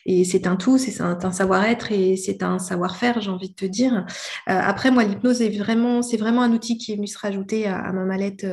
Et 0.04 0.24
c'est 0.24 0.48
un 0.48 0.56
tout, 0.56 0.76
c'est 0.76 1.00
un, 1.00 1.30
savoir-être 1.30 1.92
et 1.92 2.16
c'est 2.16 2.42
un 2.42 2.58
savoir-faire, 2.58 3.20
j'ai 3.20 3.30
envie 3.30 3.50
de 3.50 3.54
te 3.54 3.64
dire. 3.64 4.04
après, 4.46 4.90
moi, 4.90 5.04
l'hypnose 5.04 5.40
est 5.40 5.56
vraiment, 5.56 6.02
c'est 6.02 6.16
vraiment 6.16 6.42
un 6.42 6.50
outil 6.50 6.78
qui 6.78 6.92
est 6.92 6.96
venu 6.96 7.06
se 7.06 7.18
rajouter 7.18 7.68
à, 7.68 7.78
à 7.78 7.92
ma 7.92 8.04
mallette 8.04 8.44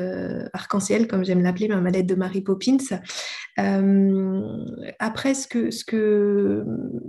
arc-en-ciel, 0.53 1.07
comme 1.07 1.25
j'aime 1.25 1.41
l'appeler, 1.41 1.67
ma 1.67 1.81
mallette 1.81 2.05
de 2.05 2.15
Mary 2.15 2.41
Poppins. 2.41 2.77
après, 4.99 5.33
ce 5.33 5.47
que, 5.47 5.71
ce 5.71 5.83
que, 5.83 6.63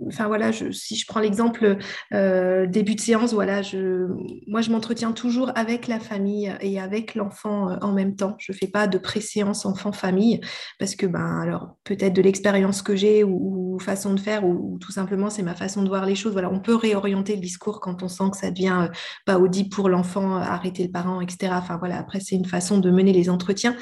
enfin 0.07 0.29
voilà, 0.29 0.51
je, 0.51 0.71
si 0.71 0.97
je 0.97 1.07
prends 1.07 1.21
l'exemple 1.21 1.77
début 2.11 2.95
de 2.95 3.01
séance, 3.01 3.35
voilà, 3.35 3.61
je 3.61 4.09
moi, 4.47 4.61
je 4.61 4.71
m'entretiens 4.71 5.13
toujours 5.13 5.53
avec 5.55 5.87
la 5.87 6.01
famille 6.01 6.55
et 6.61 6.81
avec 6.81 7.15
l'enfant 7.15 7.71
euh, 7.71 7.77
en 7.83 7.93
même 7.93 8.17
temps. 8.17 8.35
Je 8.39 8.53
ne 8.53 8.57
fais 8.57 8.67
pas 8.67 8.87
de 8.87 8.99
préséance 8.99 9.67
enfant-famille 9.67 10.41
parce 10.79 10.95
que, 10.95 11.07
ben, 11.07 11.41
alors, 11.41 11.77
peut-être 11.85 12.13
de 12.13 12.23
l'expérience 12.23 12.83
que 12.83 12.97
j'ai 12.97 13.25
ou, 13.25 13.79
façon 13.81 14.15
de 14.15 14.21
faire 14.21 14.45
ou, 14.45 14.79
tout 14.79 14.93
simplement 14.93 15.31
c'est 15.31 15.43
ma 15.43 15.55
façon 15.55 15.83
de 15.83 15.89
voir 15.89 16.05
les 16.05 16.15
choses. 16.15 16.33
Voilà, 16.33 16.51
on 16.51 16.61
peut 16.61 16.75
réorienter 16.75 17.35
le 17.35 17.41
discours 17.41 17.81
quand 17.81 18.03
on 18.03 18.09
sent 18.09 18.31
que 18.33 18.37
ça 18.37 18.51
devient 18.51 18.89
euh, 18.89 18.89
pas 19.27 19.39
audible 19.39 19.71
pour 19.71 19.89
l'enfant, 19.89 20.37
euh, 20.37 20.41
arrêter 20.41 20.85
le 20.85 20.91
parent, 20.91 21.21
etc. 21.21 21.53
Enfin, 21.57 21.79
voilà, 21.79 21.99
après, 21.99 22.21
c'est 22.21 22.37
une 22.37 22.47
façon 22.47 22.79
de 22.79 22.91
mener 22.91 23.13
les 23.13 23.31
entretiens. 23.31 23.77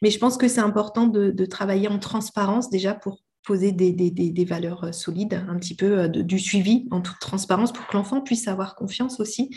Mais 0.00 0.10
je 0.10 0.18
pense 0.18 0.36
que 0.36 0.48
c'est 0.48 0.60
important 0.60 1.06
de 1.06 1.46
travailler 1.46 1.88
en 1.88 1.98
transparence 1.98 2.70
déjà 2.70 2.94
pour 2.94 3.20
poser 3.44 3.72
des, 3.72 3.92
des, 3.92 4.10
des, 4.10 4.44
valeurs 4.44 4.84
euh, 4.84 4.92
solides, 4.92 5.44
un 5.48 5.56
petit 5.56 5.74
peu 5.74 6.00
euh, 6.00 6.08
du 6.08 6.38
suivi 6.38 6.86
en 6.90 7.00
toute 7.00 7.18
transparence 7.18 7.72
pour 7.72 7.86
que 7.86 7.96
l'enfant 7.96 8.20
puisse 8.20 8.48
avoir 8.48 8.74
confiance 8.74 9.20
aussi. 9.20 9.50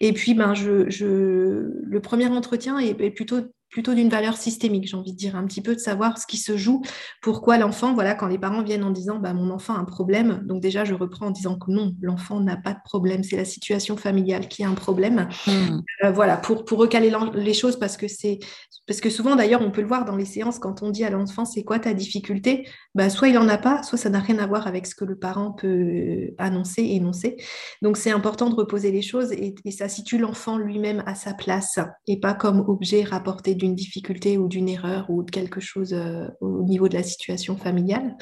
Et 0.00 0.12
puis, 0.12 0.34
ben, 0.34 0.54
je, 0.54 0.88
je, 0.90 1.06
le 1.06 2.00
premier 2.00 2.26
entretien 2.26 2.78
est 2.78 3.10
plutôt 3.10 3.40
plutôt 3.70 3.94
d'une 3.94 4.08
valeur 4.08 4.36
systémique, 4.36 4.88
j'ai 4.88 4.96
envie 4.96 5.12
de 5.12 5.16
dire, 5.16 5.36
un 5.36 5.46
petit 5.46 5.62
peu 5.62 5.74
de 5.74 5.80
savoir 5.80 6.18
ce 6.18 6.26
qui 6.26 6.36
se 6.36 6.56
joue, 6.56 6.82
pourquoi 7.22 7.56
l'enfant, 7.56 7.94
voilà, 7.94 8.14
quand 8.14 8.26
les 8.26 8.38
parents 8.38 8.62
viennent 8.62 8.84
en 8.84 8.90
disant 8.90 9.18
bah, 9.18 9.32
mon 9.32 9.50
enfant 9.50 9.74
a 9.74 9.78
un 9.78 9.84
problème, 9.84 10.42
donc 10.44 10.60
déjà 10.60 10.84
je 10.84 10.94
reprends 10.94 11.26
en 11.26 11.30
disant 11.30 11.56
que 11.56 11.70
non, 11.70 11.94
l'enfant 12.00 12.40
n'a 12.40 12.56
pas 12.56 12.72
de 12.72 12.80
problème, 12.84 13.22
c'est 13.22 13.36
la 13.36 13.44
situation 13.44 13.96
familiale 13.96 14.48
qui 14.48 14.64
a 14.64 14.68
un 14.68 14.74
problème. 14.74 15.28
Hmm. 15.46 15.80
Euh, 16.04 16.10
voilà, 16.10 16.36
pour, 16.36 16.64
pour 16.64 16.78
recaler 16.78 17.12
les 17.34 17.54
choses, 17.54 17.78
parce 17.78 17.96
que 17.96 18.08
c'est 18.08 18.40
parce 18.86 19.00
que 19.00 19.10
souvent 19.10 19.36
d'ailleurs 19.36 19.62
on 19.62 19.70
peut 19.70 19.82
le 19.82 19.86
voir 19.86 20.04
dans 20.04 20.16
les 20.16 20.24
séances 20.24 20.58
quand 20.58 20.82
on 20.82 20.90
dit 20.90 21.04
à 21.04 21.10
l'enfant 21.10 21.44
c'est 21.44 21.62
quoi 21.62 21.78
ta 21.78 21.94
difficulté, 21.94 22.66
bah, 22.96 23.08
soit 23.08 23.28
il 23.28 23.34
n'en 23.34 23.48
a 23.48 23.56
pas, 23.56 23.84
soit 23.84 23.98
ça 23.98 24.10
n'a 24.10 24.18
rien 24.18 24.38
à 24.38 24.48
voir 24.48 24.66
avec 24.66 24.84
ce 24.84 24.96
que 24.96 25.04
le 25.04 25.16
parent 25.16 25.52
peut 25.52 26.32
annoncer, 26.38 26.82
énoncer. 26.82 27.36
Donc 27.82 27.96
c'est 27.96 28.10
important 28.10 28.50
de 28.50 28.56
reposer 28.56 28.90
les 28.90 29.02
choses 29.02 29.30
et, 29.32 29.54
et 29.64 29.70
ça 29.70 29.88
situe 29.88 30.18
l'enfant 30.18 30.58
lui-même 30.58 31.04
à 31.06 31.14
sa 31.14 31.34
place 31.34 31.78
et 32.08 32.18
pas 32.18 32.34
comme 32.34 32.64
objet 32.66 33.04
rapporté 33.04 33.54
d'une 33.60 33.76
difficulté 33.76 34.38
ou 34.38 34.48
d'une 34.48 34.68
erreur 34.68 35.08
ou 35.08 35.22
de 35.22 35.30
quelque 35.30 35.60
chose 35.60 35.92
euh, 35.92 36.26
au 36.40 36.62
niveau 36.64 36.88
de 36.88 36.94
la 36.94 37.02
situation 37.02 37.56
familiale. 37.56 38.16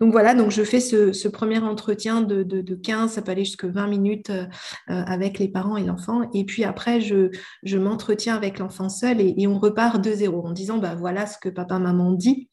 Donc 0.00 0.12
voilà, 0.12 0.34
donc 0.34 0.50
je 0.50 0.62
fais 0.62 0.80
ce, 0.80 1.28
premier 1.28 1.58
entretien 1.58 2.22
de, 2.22 2.74
15, 2.74 3.12
ça 3.12 3.22
peut 3.22 3.32
aller 3.32 3.44
jusqu'à 3.44 3.68
20 3.68 3.86
minutes 3.88 4.30
euh, 4.30 4.44
euh, 4.90 5.02
avec 5.06 5.38
les 5.38 5.48
parents 5.48 5.76
et 5.76 5.84
l'enfant. 5.84 6.30
Et 6.32 6.44
puis 6.44 6.64
après, 6.64 7.00
je, 7.00 7.76
m'entretiens 7.76 8.36
avec 8.36 8.58
l'enfant 8.58 8.88
seul 8.88 9.20
et, 9.20 9.46
on 9.46 9.58
repart 9.58 10.02
de 10.02 10.12
zéro 10.12 10.46
en 10.46 10.52
disant, 10.52 10.78
bah, 10.78 10.94
voilà 10.94 11.26
ce 11.26 11.38
que 11.38 11.48
papa, 11.48 11.78
maman 11.78 12.12
dit, 12.12 12.48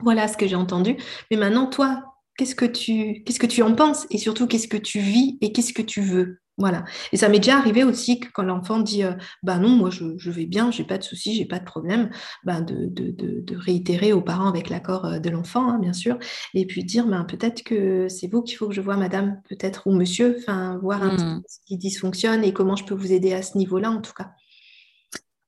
voilà 0.00 0.26
ce 0.26 0.36
que 0.36 0.46
j'ai 0.46 0.56
entendu. 0.56 0.96
Mais 1.30 1.36
maintenant, 1.36 1.66
toi, 1.66 2.02
qu'est-ce 2.38 2.54
que 2.54 2.64
qu'est-ce 2.64 3.38
que 3.38 3.46
tu 3.46 3.62
en 3.62 3.74
penses? 3.74 4.06
Et 4.10 4.18
surtout 4.18 4.46
qu'est-ce 4.46 4.68
que 4.68 4.78
tu 4.78 5.00
vis 5.00 5.36
et 5.42 5.52
qu'est-ce 5.52 5.74
que 5.74 5.82
tu 5.82 6.00
veux? 6.00 6.40
Voilà. 6.60 6.84
Et 7.12 7.16
ça 7.16 7.28
m'est 7.28 7.38
déjà 7.38 7.56
arrivé 7.56 7.84
aussi 7.84 8.20
que 8.20 8.28
quand 8.32 8.42
l'enfant 8.42 8.78
dit 8.78 9.02
euh, 9.02 9.14
bah 9.42 9.56
non, 9.56 9.70
moi 9.70 9.88
je, 9.90 10.30
vais 10.30 10.44
bien, 10.44 10.70
j'ai 10.70 10.84
pas 10.84 10.98
de 10.98 11.02
soucis, 11.02 11.34
j'ai 11.34 11.46
pas 11.46 11.58
de 11.58 11.64
problème, 11.64 12.10
bah 12.44 12.60
de, 12.60 12.86
de, 12.86 13.56
réitérer 13.56 14.12
aux 14.12 14.20
parents 14.20 14.48
avec 14.48 14.68
l'accord 14.68 15.06
euh, 15.06 15.18
de 15.18 15.30
l'enfant, 15.30 15.70
hein, 15.70 15.78
bien 15.78 15.94
sûr, 15.94 16.18
et 16.54 16.66
puis 16.66 16.84
dire 16.84 17.06
bah, 17.06 17.24
peut-être 17.26 17.62
que 17.62 18.08
c'est 18.08 18.28
vous 18.28 18.42
qu'il 18.42 18.56
faut 18.56 18.68
que 18.68 18.74
je 18.74 18.80
vois 18.80 18.96
madame, 18.96 19.40
peut-être, 19.48 19.86
ou 19.86 19.92
monsieur, 19.92 20.36
enfin, 20.38 20.78
voir 20.82 21.02
un 21.02 21.14
mmh. 21.14 21.42
ce 21.48 21.58
qui 21.66 21.78
dysfonctionne 21.78 22.44
et 22.44 22.52
comment 22.52 22.76
je 22.76 22.84
peux 22.84 22.94
vous 22.94 23.12
aider 23.12 23.32
à 23.32 23.42
ce 23.42 23.56
niveau-là 23.56 23.90
en 23.90 24.00
tout 24.00 24.12
cas. 24.12 24.32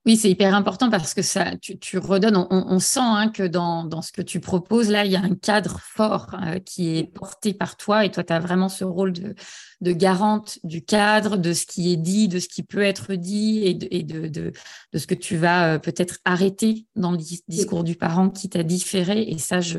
Oui, 0.05 0.17
c'est 0.17 0.29
hyper 0.29 0.53
important 0.53 0.89
parce 0.89 1.13
que 1.13 1.21
ça, 1.21 1.55
tu, 1.61 1.97
redonnes, 1.97 2.35
on, 2.49 2.79
sent 2.79 2.99
hein, 3.01 3.29
que 3.29 3.43
dans, 3.43 3.85
dans, 3.85 4.01
ce 4.01 4.11
que 4.11 4.21
tu 4.21 4.41
proposes, 4.41 4.89
là, 4.89 5.05
il 5.05 5.11
y 5.13 5.15
a 5.15 5.21
un 5.21 5.33
cadre 5.33 5.79
fort 5.79 6.35
euh, 6.45 6.59
qui 6.59 6.97
est 6.97 7.05
porté 7.05 7.53
par 7.53 7.77
toi 7.77 8.03
et 8.03 8.11
toi, 8.11 8.21
tu 8.21 8.33
as 8.33 8.39
vraiment 8.41 8.67
ce 8.67 8.83
rôle 8.83 9.13
de, 9.13 9.33
de, 9.79 9.91
garante 9.93 10.59
du 10.65 10.83
cadre, 10.83 11.37
de 11.37 11.53
ce 11.53 11.65
qui 11.65 11.93
est 11.93 11.97
dit, 11.97 12.27
de 12.27 12.39
ce 12.39 12.49
qui 12.49 12.63
peut 12.63 12.81
être 12.81 13.13
dit 13.13 13.61
et 13.63 13.75
de, 13.75 13.87
et 13.91 14.03
de, 14.03 14.27
de, 14.27 14.51
de 14.91 14.97
ce 14.97 15.07
que 15.07 15.15
tu 15.15 15.37
vas 15.37 15.75
euh, 15.75 15.79
peut-être 15.79 16.17
arrêter 16.25 16.85
dans 16.97 17.11
le 17.11 17.19
discours 17.47 17.85
du 17.85 17.95
parent 17.95 18.29
qui 18.29 18.49
t'a 18.49 18.63
différé. 18.63 19.21
Et 19.21 19.37
ça, 19.37 19.61
je, 19.61 19.77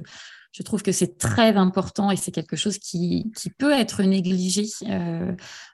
je 0.54 0.62
trouve 0.62 0.84
que 0.84 0.92
c'est 0.92 1.18
très 1.18 1.56
important 1.56 2.12
et 2.12 2.16
c'est 2.16 2.30
quelque 2.30 2.54
chose 2.54 2.78
qui, 2.78 3.32
qui, 3.36 3.50
peut 3.50 3.72
être 3.72 4.04
négligé, 4.04 4.66
euh, 4.88 5.32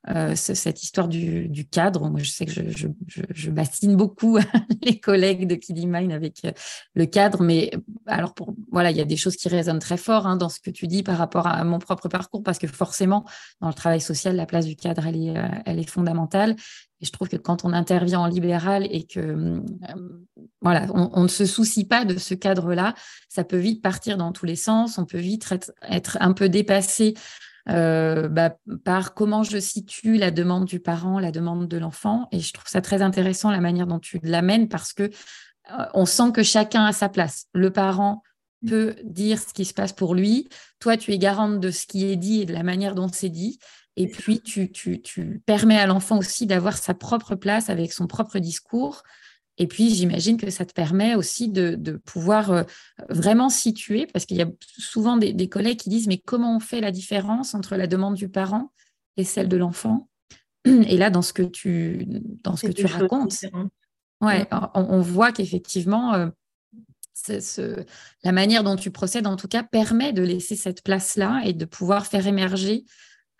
euh, 0.09 0.35
cette 0.35 0.83
histoire 0.83 1.07
du, 1.07 1.49
du, 1.49 1.69
cadre. 1.69 2.09
Moi, 2.09 2.21
je 2.23 2.31
sais 2.31 2.47
que 2.47 2.53
je, 2.53 2.63
je, 3.07 3.23
je, 3.29 3.51
bassine 3.51 3.95
beaucoup 3.95 4.39
les 4.83 4.99
collègues 4.99 5.47
de 5.47 5.55
Kidimine 5.55 6.13
avec 6.13 6.47
euh, 6.47 6.53
le 6.95 7.05
cadre, 7.05 7.43
mais 7.43 7.71
alors 8.07 8.33
pour, 8.33 8.55
voilà, 8.73 8.91
il 8.91 8.97
y 8.97 9.03
a 9.03 9.05
des 9.05 9.19
choses 9.19 9.37
qui 9.37 9.51
résonnent 9.51 9.81
très 9.81 9.99
fort 9.99 10.27
hein, 10.27 10.37
dans 10.37 10.49
ce 10.49 10.61
que 10.61 10.71
tu 10.71 10.87
dis 10.87 11.03
par 11.03 11.19
rapport 11.19 11.47
à 11.47 11.63
mon 11.63 11.79
propre 11.79 12.09
parcours, 12.09 12.43
parce 12.43 12.59
que 12.59 12.67
forcément, 12.67 13.27
dans 13.61 13.69
le 13.69 13.75
travail 13.75 14.01
social, 14.01 14.35
la 14.35 14.47
place 14.47 14.65
du 14.65 14.77
cadre, 14.77 15.07
elle 15.07 15.17
est, 15.17 15.35
elle 15.67 15.79
est 15.79 15.91
fondamentale. 15.91 16.57
Et 17.01 17.07
je 17.07 17.13
trouve 17.13 17.29
que 17.29 17.37
quand 17.37 17.65
on 17.65 17.73
intervient 17.73 18.21
en 18.21 18.27
libéral 18.27 18.87
et 18.91 19.05
que 19.05 19.21
euh, 19.21 19.61
on, 20.63 21.23
ne 21.23 21.29
se 21.29 21.47
soucie 21.47 21.85
pas 21.85 22.05
de 22.05 22.19
ce 22.19 22.35
cadre-là, 22.35 22.95
ça 23.29 23.45
peut 23.45 23.57
vite 23.57 23.83
partir 23.83 24.17
dans 24.17 24.33
tous 24.33 24.47
les 24.47 24.57
sens. 24.57 24.99
On 24.99 25.07
peut 25.07 25.19
vite 25.19 25.53
être, 25.89 26.19
un 26.21 26.33
peu 26.33 26.49
dépassé 26.49 27.15
euh, 27.69 28.29
bah, 28.29 28.57
par 28.85 29.15
comment 29.15 29.43
je 29.43 29.59
situe 29.59 30.17
la 30.17 30.31
demande 30.31 30.67
du 30.67 30.81
parent, 30.81 31.19
la 31.19 31.33
demande 31.33 31.69
de 31.69 31.79
l'enfant. 31.79 32.29
Et 32.33 32.41
je 32.41 32.53
trouve 32.53 32.69
ça 32.69 32.83
très 32.83 33.01
intéressant 33.01 33.51
la 33.51 33.61
manière 33.61 33.87
dont 33.87 33.99
tu 33.99 34.21
l'amènes 34.23 34.69
parce 34.69 34.93
que 34.93 35.05
euh, 35.05 35.85
on 35.95 36.05
sent 36.05 36.33
que 36.35 36.43
chacun 36.43 36.85
a 36.85 36.93
sa 36.93 37.09
place. 37.09 37.47
Le 37.55 37.71
parent 37.71 38.23
peut 38.67 38.97
dire 39.05 39.39
ce 39.41 39.55
qui 39.55 39.65
se 39.65 39.73
passe 39.75 39.93
pour 39.93 40.15
lui. 40.15 40.49
Toi, 40.81 40.97
tu 40.97 41.13
es 41.13 41.19
garante 41.19 41.61
de 41.61 41.71
ce 41.71 41.87
qui 41.87 42.05
est 42.05 42.17
dit 42.17 42.43
et 42.43 42.47
de 42.47 42.53
la 42.53 42.63
manière 42.63 42.95
dont 42.95 43.09
c'est 43.09 43.31
dit. 43.31 43.59
Et 43.97 44.09
puis, 44.09 44.41
tu, 44.41 45.43
permets 45.47 45.79
à 45.79 45.87
l'enfant 45.87 46.19
aussi 46.19 46.47
d'avoir 46.47 46.79
sa 46.79 46.95
propre 46.95 47.35
place 47.35 47.71
avec 47.71 47.93
son 47.93 48.07
propre 48.07 48.39
discours. 48.39 49.03
Et 49.59 49.67
puis, 49.67 49.95
j'imagine 49.95 50.37
que 50.37 50.49
ça 50.49 50.65
te 50.65 50.73
permet 50.73 51.15
aussi 51.15 51.49
de, 51.49 52.01
pouvoir 52.05 52.51
euh, 52.51 52.63
vraiment 53.09 53.51
situer, 53.51 54.07
parce 54.07 54.25
qu'il 54.25 54.39
y 54.39 54.43
a 54.43 54.51
souvent 54.79 55.17
des, 55.17 55.49
collègues 55.49 55.81
qui 55.81 55.91
disent, 55.91 56.07
mais 56.07 56.19
comment 56.19 56.57
on 56.57 56.61
fait 56.61 56.81
la 56.81 56.93
différence 56.93 57.55
entre 57.55 57.77
la 57.77 57.87
demande 57.87 58.15
du 58.15 58.29
parent 58.29 58.73
et 59.17 59.25
celle 59.25 59.49
de 59.49 59.57
l'enfant? 59.57 60.09
Et 60.65 60.97
là, 60.97 61.11
dans 61.11 61.23
ce 61.23 61.33
que 61.33 61.43
tu, 61.43 62.07
dans 62.43 62.57
ce 62.57 62.69
que 62.69 62.73
tu 62.73 62.87
racontes, 62.87 63.35
ouais, 64.23 64.49
on, 64.75 65.01
voit 65.01 65.33
qu'effectivement, 65.33 66.15
euh, 66.15 66.29
la 68.25 68.33
manière 68.33 68.65
dont 68.65 68.77
tu 68.77 68.91
procèdes, 68.91 69.27
en 69.27 69.37
tout 69.37 69.49
cas, 69.49 69.63
permet 69.63 70.13
de 70.13 70.23
laisser 70.23 70.57
cette 70.57 70.83
place-là 70.83 71.43
et 71.45 71.53
de 71.53 71.65
pouvoir 71.65 72.07
faire 72.07 72.27
émerger 72.27 72.85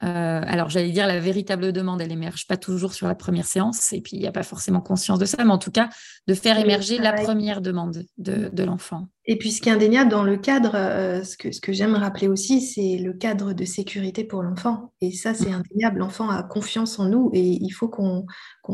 euh, 0.03 0.41
alors, 0.47 0.71
j'allais 0.71 0.91
dire, 0.91 1.07
la 1.07 1.21
véritable 1.21 1.73
demande, 1.73 2.01
elle 2.01 2.13
émerge 2.13 2.47
pas 2.47 2.57
toujours 2.57 2.95
sur 2.95 3.07
la 3.07 3.15
première 3.15 3.45
séance, 3.45 3.93
et 3.93 4.01
puis 4.01 4.17
il 4.17 4.21
n'y 4.21 4.27
a 4.27 4.33
pas 4.33 4.43
forcément 4.43 4.81
conscience 4.81 5.19
de 5.19 5.27
ça, 5.27 5.45
mais 5.45 5.53
en 5.53 5.59
tout 5.59 5.71
cas, 5.71 5.91
de 6.27 6.35
faire 6.35 6.59
émerger 6.59 6.99
la 6.99 7.13
première 7.13 7.61
demande 7.61 8.05
de, 8.17 8.63
l'enfant. 8.63 9.09
Et 9.27 9.37
puis, 9.37 9.53
ce 9.53 9.61
qui 9.61 9.69
est 9.69 9.73
indéniable 9.73 10.11
dans 10.11 10.23
le 10.23 10.37
cadre, 10.37 10.73
euh, 10.75 11.23
ce 11.23 11.37
que, 11.37 11.53
ce 11.53 11.61
que 11.61 11.73
j'aime 11.73 11.95
rappeler 11.95 12.29
aussi, 12.29 12.63
c'est 12.63 12.99
le 12.99 13.13
cadre 13.13 13.53
de 13.53 13.65
sécurité 13.65 14.25
pour 14.25 14.43
l'enfant. 14.43 14.93
Et 15.01 15.13
ça, 15.13 15.35
c'est 15.35 15.51
mm. 15.51 15.63
indéniable. 15.65 15.99
L'enfant 15.99 16.31
a 16.31 16.43
confiance 16.43 16.99
en 16.99 17.09
nous, 17.09 17.31
et 17.35 17.59
il 17.61 17.71
faut 17.71 17.89
qu'on 17.89 18.27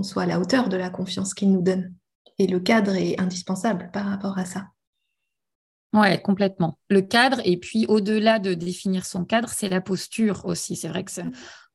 soit 0.03 0.23
à 0.23 0.27
la 0.27 0.39
hauteur 0.39 0.69
de 0.69 0.77
la 0.77 0.91
confiance 0.91 1.35
qu'il 1.35 1.53
nous 1.53 1.63
donne. 1.63 1.93
Et 2.39 2.47
le 2.47 2.61
cadre 2.61 2.95
est 2.95 3.21
indispensable 3.21 3.91
par 3.93 4.07
rapport 4.07 4.39
à 4.39 4.45
ça. 4.45 4.67
Oui, 5.97 6.21
complètement. 6.23 6.79
Le 6.91 7.01
cadre, 7.01 7.41
et 7.45 7.57
puis 7.57 7.87
au-delà 7.89 8.39
de 8.39 8.53
définir 8.53 9.07
son 9.07 9.25
cadre, 9.25 9.49
c'est 9.49 9.71
la 9.71 9.81
posture 9.81 10.45
aussi. 10.45 10.77
C'est 10.77 10.89
vrai 10.89 11.05
que 11.05 11.11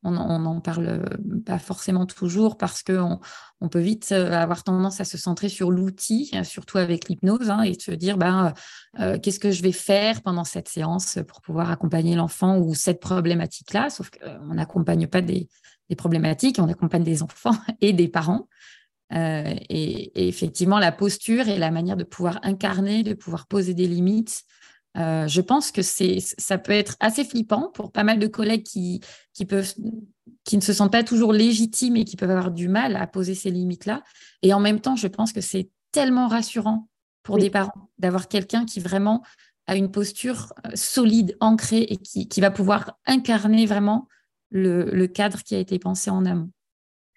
on 0.03 0.11
n'en 0.11 0.61
parle 0.61 1.05
pas 1.45 1.59
forcément 1.59 2.05
toujours 2.05 2.57
parce 2.57 2.81
qu'on 2.81 3.19
on 3.61 3.69
peut 3.69 3.79
vite 3.79 4.11
euh, 4.11 4.31
avoir 4.31 4.63
tendance 4.63 4.99
à 4.99 5.05
se 5.05 5.17
centrer 5.17 5.49
sur 5.49 5.69
l'outil, 5.69 6.31
surtout 6.43 6.79
avec 6.79 7.07
l'hypnose, 7.07 7.49
hein, 7.49 7.61
et 7.61 7.79
se 7.79 7.91
dire 7.91 8.17
ben, 8.17 8.53
euh, 8.99 9.19
qu'est-ce 9.19 9.39
que 9.39 9.51
je 9.51 9.61
vais 9.61 9.71
faire 9.71 10.21
pendant 10.21 10.43
cette 10.43 10.69
séance 10.69 11.19
pour 11.27 11.41
pouvoir 11.41 11.69
accompagner 11.69 12.15
l'enfant 12.15 12.57
ou 12.57 12.73
cette 12.73 12.99
problématique-là? 12.99 13.89
Sauf 13.89 14.09
qu'on 14.09 14.55
n'accompagne 14.55 15.07
pas 15.07 15.21
des, 15.21 15.47
problématiques, 15.97 16.57
on 16.57 16.69
accompagne 16.69 17.03
des 17.03 17.21
enfants 17.21 17.55
et 17.81 17.93
des 17.93 18.07
parents. 18.07 18.47
Euh, 19.13 19.53
et, 19.69 20.27
effectivement, 20.27 20.79
la 20.79 20.91
posture 20.91 21.47
et 21.47 21.57
la 21.57 21.71
manière 21.71 21.97
de 21.97 22.03
pouvoir 22.03 22.39
incarner, 22.43 23.03
de 23.03 23.13
pouvoir 23.13 23.47
poser 23.47 23.73
des 23.73 23.87
limites, 23.87 24.43
je 24.95 25.39
pense 25.39 25.71
que 25.71 25.81
ça 25.81 26.57
peut 26.57 26.73
être 26.73 26.97
assez 26.99 27.23
flippant 27.23 27.69
pour 27.73 27.93
pas 27.93 28.03
mal 28.03 28.19
de 28.19 28.27
collègues 28.27 28.63
qui, 28.63 28.99
qui, 29.33 29.45
peuvent, 29.45 29.73
qui 30.43 30.57
ne 30.57 30.61
se 30.61 30.73
sentent 30.73 30.91
pas 30.91 31.03
toujours 31.03 31.31
légitimes 31.31 31.95
et 31.95 32.03
qui 32.03 32.17
peuvent 32.17 32.31
avoir 32.31 32.51
du 32.51 32.67
mal 32.67 32.97
à 32.97 33.07
poser 33.07 33.33
ces 33.33 33.51
limites-là. 33.51 34.03
Et 34.41 34.53
en 34.53 34.59
même 34.59 34.81
temps, 34.81 34.97
je 34.97 35.07
pense 35.07 35.31
que 35.31 35.39
c'est 35.39 35.69
tellement 35.91 36.27
rassurant 36.27 36.89
pour 37.23 37.37
des 37.37 37.49
parents 37.49 37.89
d'avoir 37.99 38.27
quelqu'un 38.27 38.65
qui 38.65 38.79
vraiment 38.79 39.23
a 39.67 39.75
une 39.75 39.91
posture 39.91 40.53
euh, 40.65 40.71
solide, 40.73 41.37
ancrée 41.39 41.83
et 41.83 41.97
qui, 41.97 42.27
qui 42.27 42.41
va 42.41 42.51
pouvoir 42.51 42.97
incarner 43.05 43.65
vraiment 43.65 44.07
le, 44.49 44.85
le, 44.85 45.07
cadre 45.07 45.43
qui 45.43 45.55
a 45.55 45.59
été 45.59 45.79
pensé 45.79 46.09
en 46.09 46.25
amont. 46.25 46.49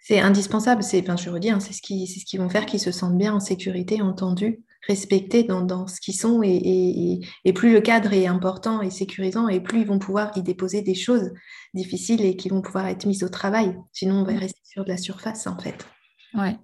C'est 0.06 0.20
indispensable, 0.20 0.82
c'est, 0.82 1.02
je 1.02 1.30
redis, 1.30 1.48
hein, 1.48 1.60
c'est 1.60 1.72
ce 1.72 1.80
qui, 1.80 2.06
c'est 2.06 2.20
ce 2.20 2.26
qui 2.26 2.36
vont 2.36 2.50
faire 2.50 2.66
qu'ils 2.66 2.78
se 2.78 2.92
sentent 2.92 3.16
bien 3.16 3.32
en 3.32 3.40
sécurité, 3.40 4.02
entendus, 4.02 4.62
respectés 4.86 5.44
dans, 5.44 5.62
dans 5.62 5.86
ce 5.86 5.98
qu'ils 5.98 6.14
sont, 6.14 6.42
et, 6.42 6.50
et, 6.50 7.20
et, 7.46 7.52
plus 7.54 7.72
le 7.72 7.80
cadre 7.80 8.12
est 8.12 8.26
important 8.26 8.82
et 8.82 8.90
sécurisant, 8.90 9.48
et 9.48 9.60
plus 9.60 9.80
ils 9.80 9.86
vont 9.86 9.98
pouvoir 9.98 10.36
y 10.36 10.42
déposer 10.42 10.82
des 10.82 10.94
choses 10.94 11.32
difficiles 11.72 12.22
et 12.22 12.36
qui 12.36 12.50
vont 12.50 12.60
pouvoir 12.60 12.86
être 12.88 13.06
mises 13.06 13.24
au 13.24 13.30
travail. 13.30 13.78
Sinon, 13.92 14.16
on 14.16 14.24
va 14.24 14.38
rester 14.38 14.60
sur 14.62 14.84
de 14.84 14.90
la 14.90 14.98
surface, 14.98 15.46
en 15.46 15.58
fait. 15.58 15.86
Ouais. 16.34 16.58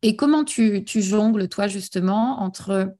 Et 0.00 0.16
comment 0.16 0.44
tu, 0.44 0.82
tu 0.82 1.02
jongles, 1.02 1.50
toi, 1.50 1.66
justement, 1.66 2.40
entre 2.40 2.94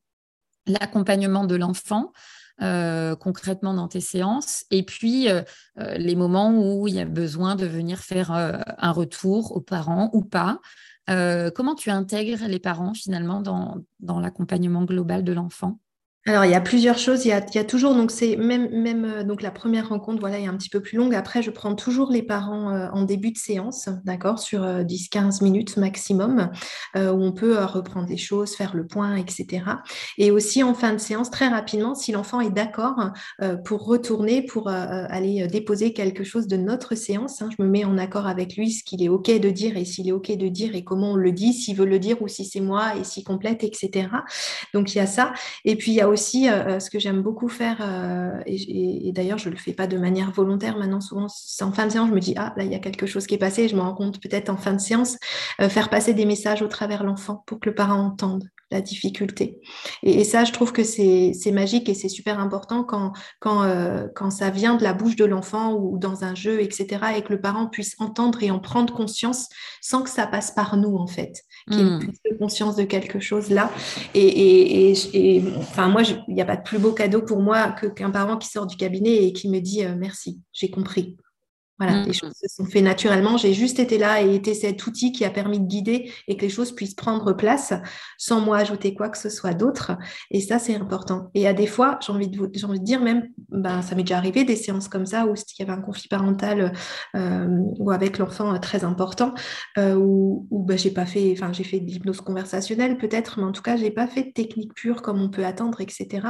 l'accompagnement 0.66 1.44
de 1.44 1.56
l'enfant 1.56 2.12
euh, 2.62 3.16
concrètement 3.16 3.72
dans 3.72 3.88
tes 3.88 4.00
séances 4.00 4.66
et 4.70 4.82
puis 4.82 5.30
euh, 5.30 5.40
euh, 5.78 5.94
les 5.94 6.14
moments 6.14 6.52
où 6.52 6.86
il 6.88 6.94
y 6.94 7.00
a 7.00 7.06
besoin 7.06 7.56
de 7.56 7.64
venir 7.64 8.00
faire 8.00 8.30
un 8.30 8.92
retour 8.92 9.56
aux 9.56 9.60
parents 9.60 10.10
ou 10.12 10.22
pas. 10.22 10.60
comment 11.06 11.74
tu 11.74 11.90
intègres 11.90 12.46
les 12.46 12.58
parents 12.58 12.94
finalement 12.94 13.40
dans 13.40 14.20
l'accompagnement 14.20 14.84
global 14.84 15.24
de 15.24 15.32
l'enfant? 15.32 15.80
Alors, 16.26 16.44
il 16.44 16.50
y 16.50 16.54
a 16.54 16.60
plusieurs 16.60 16.98
choses. 16.98 17.24
Il 17.24 17.28
y 17.28 17.32
a, 17.32 17.64
toujours, 17.64 17.94
donc 17.94 18.10
c'est 18.10 18.36
même, 18.36 19.04
euh, 19.06 19.24
donc 19.24 19.40
la 19.40 19.50
première 19.50 19.88
rencontre, 19.88 20.20
voilà, 20.20 20.38
est 20.38 20.46
un 20.46 20.54
petit 20.54 20.68
peu 20.68 20.80
plus 20.80 20.98
longue. 20.98 21.14
Après, 21.14 21.42
je 21.42 21.50
prends 21.50 21.74
toujours 21.74 22.10
les 22.10 22.22
parents 22.22 22.70
euh, 22.74 22.88
en 22.92 23.04
début 23.04 23.32
de 23.32 23.38
séance, 23.38 23.88
d'accord, 24.04 24.38
sur 24.38 24.60
10-15 24.60 25.40
euh, 25.40 25.44
minutes 25.44 25.78
maximum, 25.78 26.50
où 26.94 26.98
on 26.98 27.32
peut 27.32 27.56
reprendre 27.64 28.08
les 28.08 28.18
choses, 28.18 28.54
faire 28.54 28.76
le 28.76 28.86
point, 28.86 29.16
etc. 29.16 29.62
Et 30.18 30.30
aussi 30.30 30.62
en 30.62 30.74
fin 30.74 30.92
de 30.92 30.98
séance, 30.98 31.30
très 31.30 31.48
rapidement, 31.48 31.94
si 31.94 32.12
l'enfant 32.12 32.40
est 32.40 32.50
d'accord 32.50 33.12
pour 33.64 33.86
retourner, 33.86 34.42
pour 34.42 34.68
aller 34.68 35.46
déposer 35.46 35.92
quelque 35.92 36.24
chose 36.24 36.46
de 36.46 36.56
notre 36.56 36.94
séance, 36.94 37.40
hein, 37.40 37.48
je 37.56 37.62
me 37.62 37.68
mets 37.68 37.84
en 37.84 37.96
accord 37.96 38.26
avec 38.26 38.56
lui, 38.56 38.72
ce 38.72 38.84
qu'il 38.84 39.02
est 39.02 39.08
OK 39.08 39.30
de 39.30 39.50
dire 39.50 39.76
et 39.76 39.84
s'il 39.84 40.08
est 40.08 40.12
OK 40.12 40.30
de 40.30 40.48
dire 40.48 40.74
et 40.74 40.84
comment 40.84 41.12
on 41.12 41.16
le 41.16 41.32
dit, 41.32 41.52
s'il 41.52 41.76
veut 41.76 41.86
le 41.86 41.98
dire 41.98 42.20
ou 42.20 42.28
si 42.28 42.44
c'est 42.44 42.60
moi 42.60 42.96
et 42.96 43.04
s'il 43.04 43.24
complète, 43.24 43.64
etc. 43.64 44.08
Donc, 44.74 44.94
il 44.94 44.98
y 44.98 45.00
a 45.00 45.06
ça. 45.06 45.32
Et 45.64 45.76
puis, 45.76 45.92
il 45.92 45.94
y 45.94 46.00
a 46.00 46.09
aussi, 46.10 46.48
euh, 46.48 46.76
euh, 46.76 46.80
ce 46.80 46.90
que 46.90 46.98
j'aime 46.98 47.22
beaucoup 47.22 47.48
faire, 47.48 47.78
euh, 47.80 48.40
et, 48.46 49.12
d'ailleurs, 49.12 49.38
je 49.38 49.48
ne 49.48 49.54
le 49.54 49.60
fais 49.60 49.72
pas 49.72 49.86
de 49.86 49.96
manière 49.96 50.30
volontaire 50.30 50.76
maintenant, 50.76 51.00
souvent, 51.00 51.28
c'est 51.28 51.64
en 51.64 51.72
fin 51.72 51.86
de 51.86 51.92
séance, 51.92 52.08
je 52.08 52.14
me 52.14 52.20
dis, 52.20 52.34
ah, 52.36 52.52
là, 52.56 52.64
il 52.64 52.70
y 52.70 52.74
a 52.74 52.78
quelque 52.78 53.06
chose 53.06 53.26
qui 53.26 53.34
est 53.34 53.38
passé, 53.38 53.68
je 53.68 53.76
me 53.76 53.80
rends 53.80 53.94
compte 53.94 54.20
peut-être 54.20 54.50
en 54.50 54.56
fin 54.56 54.72
de 54.72 54.80
séance, 54.80 55.16
faire 55.58 55.90
passer 55.90 56.14
des 56.14 56.24
messages 56.24 56.62
au 56.62 56.68
travers 56.68 57.04
l'enfant 57.04 57.42
pour 57.46 57.60
que 57.60 57.68
le 57.68 57.74
parent 57.74 58.00
entende 58.00 58.44
la 58.70 58.80
difficulté. 58.80 59.60
Et, 60.02 60.24
ça, 60.24 60.44
je 60.44 60.52
trouve 60.52 60.72
que 60.72 60.84
c'est 60.84 61.52
magique 61.52 61.88
et 61.88 61.94
c'est 61.94 62.08
super 62.08 62.38
important 62.38 62.84
quand, 62.84 63.12
quand, 63.40 63.68
quand 64.14 64.30
ça 64.30 64.50
vient 64.50 64.76
de 64.76 64.82
la 64.82 64.92
bouche 64.92 65.16
de 65.16 65.24
l'enfant 65.24 65.74
ou 65.74 65.98
dans 65.98 66.24
un 66.24 66.34
jeu, 66.34 66.60
etc., 66.60 66.86
et 67.16 67.22
que 67.22 67.32
le 67.32 67.40
parent 67.40 67.66
puisse 67.66 67.96
entendre 67.98 68.42
et 68.42 68.50
en 68.50 68.60
prendre 68.60 68.94
conscience 68.94 69.48
sans 69.80 70.02
que 70.02 70.10
ça 70.10 70.26
passe 70.26 70.52
par 70.52 70.76
nous, 70.76 70.96
en 70.96 71.06
fait, 71.06 71.42
qu'il 71.70 71.80
ait 71.80 71.82
une 71.82 71.98
prise 71.98 72.20
de 72.30 72.36
conscience 72.36 72.76
de 72.76 72.84
quelque 72.84 73.20
chose 73.20 73.50
là. 73.50 73.70
Et, 74.14 74.92
et 75.14 75.44
enfin, 75.58 75.88
moi, 75.88 76.02
il 76.28 76.34
n'y 76.34 76.42
a 76.42 76.46
pas 76.46 76.56
de 76.56 76.62
plus 76.62 76.78
beau 76.78 76.92
cadeau 76.92 77.22
pour 77.22 77.40
moi 77.40 77.74
qu'un 77.96 78.10
parent 78.10 78.36
qui 78.36 78.48
sort 78.48 78.66
du 78.66 78.76
cabinet 78.76 79.26
et 79.26 79.32
qui 79.32 79.48
me 79.48 79.60
dit 79.60 79.84
euh, 79.84 79.94
merci, 79.96 80.40
j'ai 80.52 80.70
compris. 80.70 81.16
Voilà, 81.80 82.02
les 82.02 82.10
mmh. 82.10 82.12
choses 82.12 82.34
se 82.34 82.46
sont 82.46 82.66
faites 82.66 82.84
naturellement. 82.84 83.38
J'ai 83.38 83.54
juste 83.54 83.78
été 83.78 83.96
là 83.96 84.22
et 84.22 84.34
été 84.34 84.52
cet 84.52 84.87
outil 84.87 85.12
qui 85.12 85.25
a 85.25 85.30
permis 85.30 85.58
de 85.58 85.64
guider 85.64 86.12
et 86.28 86.37
que 86.37 86.42
les 86.42 86.50
choses 86.50 86.72
puissent 86.72 86.94
prendre 86.94 87.32
place 87.32 87.72
sans 88.18 88.42
moi 88.42 88.58
ajouter 88.58 88.92
quoi 88.92 89.08
que 89.08 89.16
ce 89.16 89.30
soit 89.30 89.54
d'autre. 89.54 89.92
Et 90.30 90.42
ça, 90.42 90.58
c'est 90.58 90.75
important. 90.75 91.30
Et 91.32 91.49
à 91.49 91.54
des 91.54 91.66
fois, 91.66 91.99
j'ai 92.04 92.12
envie, 92.12 92.28
de 92.28 92.50
j'ai 92.52 92.66
envie 92.66 92.80
de 92.80 92.84
dire 92.84 93.00
même, 93.00 93.30
ben, 93.49 93.80
ça 93.80 93.94
m'est 93.94 94.02
déjà 94.02 94.18
arrivé 94.18 94.45
des 94.45 94.56
séances 94.56 94.88
comme 94.88 95.06
ça 95.06 95.25
où 95.25 95.34
il 95.34 95.58
y 95.58 95.62
avait 95.62 95.73
un 95.73 95.80
conflit 95.80 96.08
parental 96.08 96.75
euh, 97.16 97.49
ou 97.78 97.90
avec 97.90 98.19
l'enfant 98.19 98.54
euh, 98.54 98.58
très 98.58 98.84
important, 98.84 99.32
euh, 99.78 99.95
où, 99.95 100.47
où 100.50 100.62
ben, 100.62 100.76
j'ai 100.76 100.90
pas 100.90 101.06
fait, 101.06 101.32
enfin, 101.32 101.50
j'ai 101.54 101.64
fait 101.64 101.80
de 101.80 101.86
l'hypnose 101.86 102.21
conversationnelle 102.21 102.99
peut-être, 102.99 103.38
mais 103.38 103.47
en 103.47 103.52
tout 103.52 103.62
cas, 103.62 103.78
j'ai 103.78 103.90
pas 103.90 104.06
fait 104.06 104.25
de 104.25 104.32
technique 104.32 104.75
pure 104.75 105.00
comme 105.00 105.19
on 105.23 105.30
peut 105.30 105.47
attendre, 105.47 105.80
etc. 105.80 106.28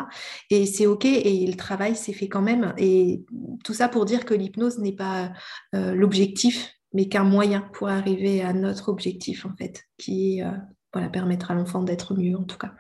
Et 0.48 0.64
c'est 0.66 0.86
OK 0.86 1.06
et 1.06 1.44
le 1.44 1.56
travail 1.56 1.96
s'est 1.96 2.12
fait 2.12 2.28
quand 2.28 2.42
même. 2.42 2.72
Et 2.78 3.24
tout 3.64 3.74
ça 3.74 3.88
pour 3.88 4.04
dire 4.04 4.24
que 4.24 4.34
l'hypnose 4.34 4.78
n'est 4.78 4.92
pas 4.92 5.32
l'objectif, 5.72 6.74
mais 6.92 7.09
qu'un 7.09 7.24
moyen 7.24 7.61
pour 7.72 7.88
arriver 7.88 8.42
à 8.42 8.53
notre 8.53 8.88
objectif, 8.88 9.46
en 9.46 9.55
fait, 9.57 9.85
qui 9.96 10.42
euh, 10.42 10.50
voilà, 10.92 11.09
permettra 11.09 11.55
à 11.55 11.57
l'enfant 11.57 11.83
d'être 11.83 12.14
mieux, 12.14 12.37
en 12.37 12.44
tout 12.44 12.59
cas. 12.59 12.72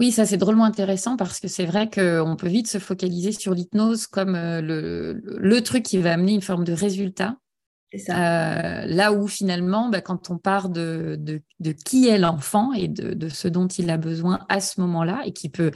Oui, 0.00 0.12
ça 0.12 0.26
c'est 0.26 0.36
drôlement 0.36 0.64
intéressant 0.64 1.16
parce 1.16 1.40
que 1.40 1.48
c'est 1.48 1.66
vrai 1.66 1.90
qu'on 1.90 2.36
peut 2.36 2.48
vite 2.48 2.68
se 2.68 2.78
focaliser 2.78 3.32
sur 3.32 3.52
l'hypnose 3.52 4.06
comme 4.06 4.36
euh, 4.36 4.60
le, 4.62 5.60
truc 5.62 5.82
qui 5.82 5.98
va 5.98 6.12
amener 6.12 6.34
une 6.34 6.42
forme 6.42 6.64
de 6.64 6.72
résultat. 6.72 7.36
là 8.06 9.12
où 9.12 9.26
finalement, 9.26 9.88
bah, 9.88 10.00
quand 10.00 10.30
on 10.30 10.38
part 10.38 10.68
de, 10.68 11.16
de, 11.18 11.72
qui 11.72 12.06
est 12.08 12.18
l'enfant 12.18 12.72
et 12.72 12.86
de, 12.86 13.12
de, 13.14 13.28
ce 13.28 13.48
dont 13.48 13.66
il 13.66 13.90
a 13.90 13.96
besoin 13.96 14.46
à 14.48 14.60
ce 14.60 14.80
moment-là, 14.80 15.22
et 15.24 15.32
qui 15.32 15.48
peut 15.48 15.72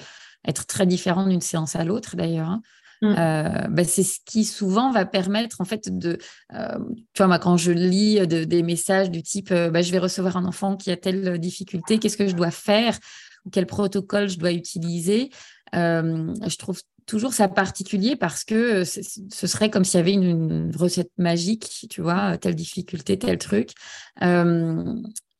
être 0.47 0.66
très 0.66 0.87
différent 0.87 1.27
d'une 1.27 1.40
séance 1.40 1.75
à 1.75 1.85
l'autre 1.85 2.14
d'ailleurs, 2.14 2.51
hein, 2.51 2.62
Mmh. 3.02 3.14
Euh, 3.18 3.68
bah, 3.68 3.82
c'est 3.82 4.04
ce 4.04 4.20
qui 4.24 4.44
souvent 4.44 4.92
va 4.92 5.04
permettre 5.04 5.60
en 5.60 5.64
fait 5.64 5.88
de, 5.90 6.18
euh, 6.54 6.78
tu 7.12 7.18
vois 7.18 7.26
moi 7.26 7.40
quand 7.40 7.56
je 7.56 7.72
lis 7.72 8.24
des 8.28 8.62
messages 8.62 9.10
du 9.10 9.24
type, 9.24 9.50
euh, 9.50 9.70
bah, 9.70 9.82
je 9.82 9.90
vais 9.90 9.98
recevoir 9.98 10.36
un 10.36 10.44
enfant 10.44 10.76
qui 10.76 10.92
a 10.92 10.96
telle 10.96 11.38
difficulté, 11.38 11.98
qu'est-ce 11.98 12.16
que 12.16 12.28
je 12.28 12.36
dois 12.36 12.52
faire 12.52 12.96
ou 13.44 13.50
quel 13.50 13.66
protocole 13.66 14.28
je 14.28 14.38
dois 14.38 14.52
utiliser, 14.52 15.30
je 15.72 16.56
trouve 16.58 16.80
toujours 17.04 17.34
ça 17.34 17.48
particulier 17.48 18.14
parce 18.14 18.44
que 18.44 18.84
ce 18.84 19.46
serait 19.48 19.68
comme 19.68 19.84
s'il 19.84 19.98
y 19.98 20.00
avait 20.00 20.12
une, 20.12 20.70
recette 20.76 21.10
magique, 21.18 21.88
tu 21.90 22.02
vois, 22.02 22.38
telle 22.38 22.54
difficulté, 22.54 23.18
tel 23.18 23.36
truc. 23.38 23.70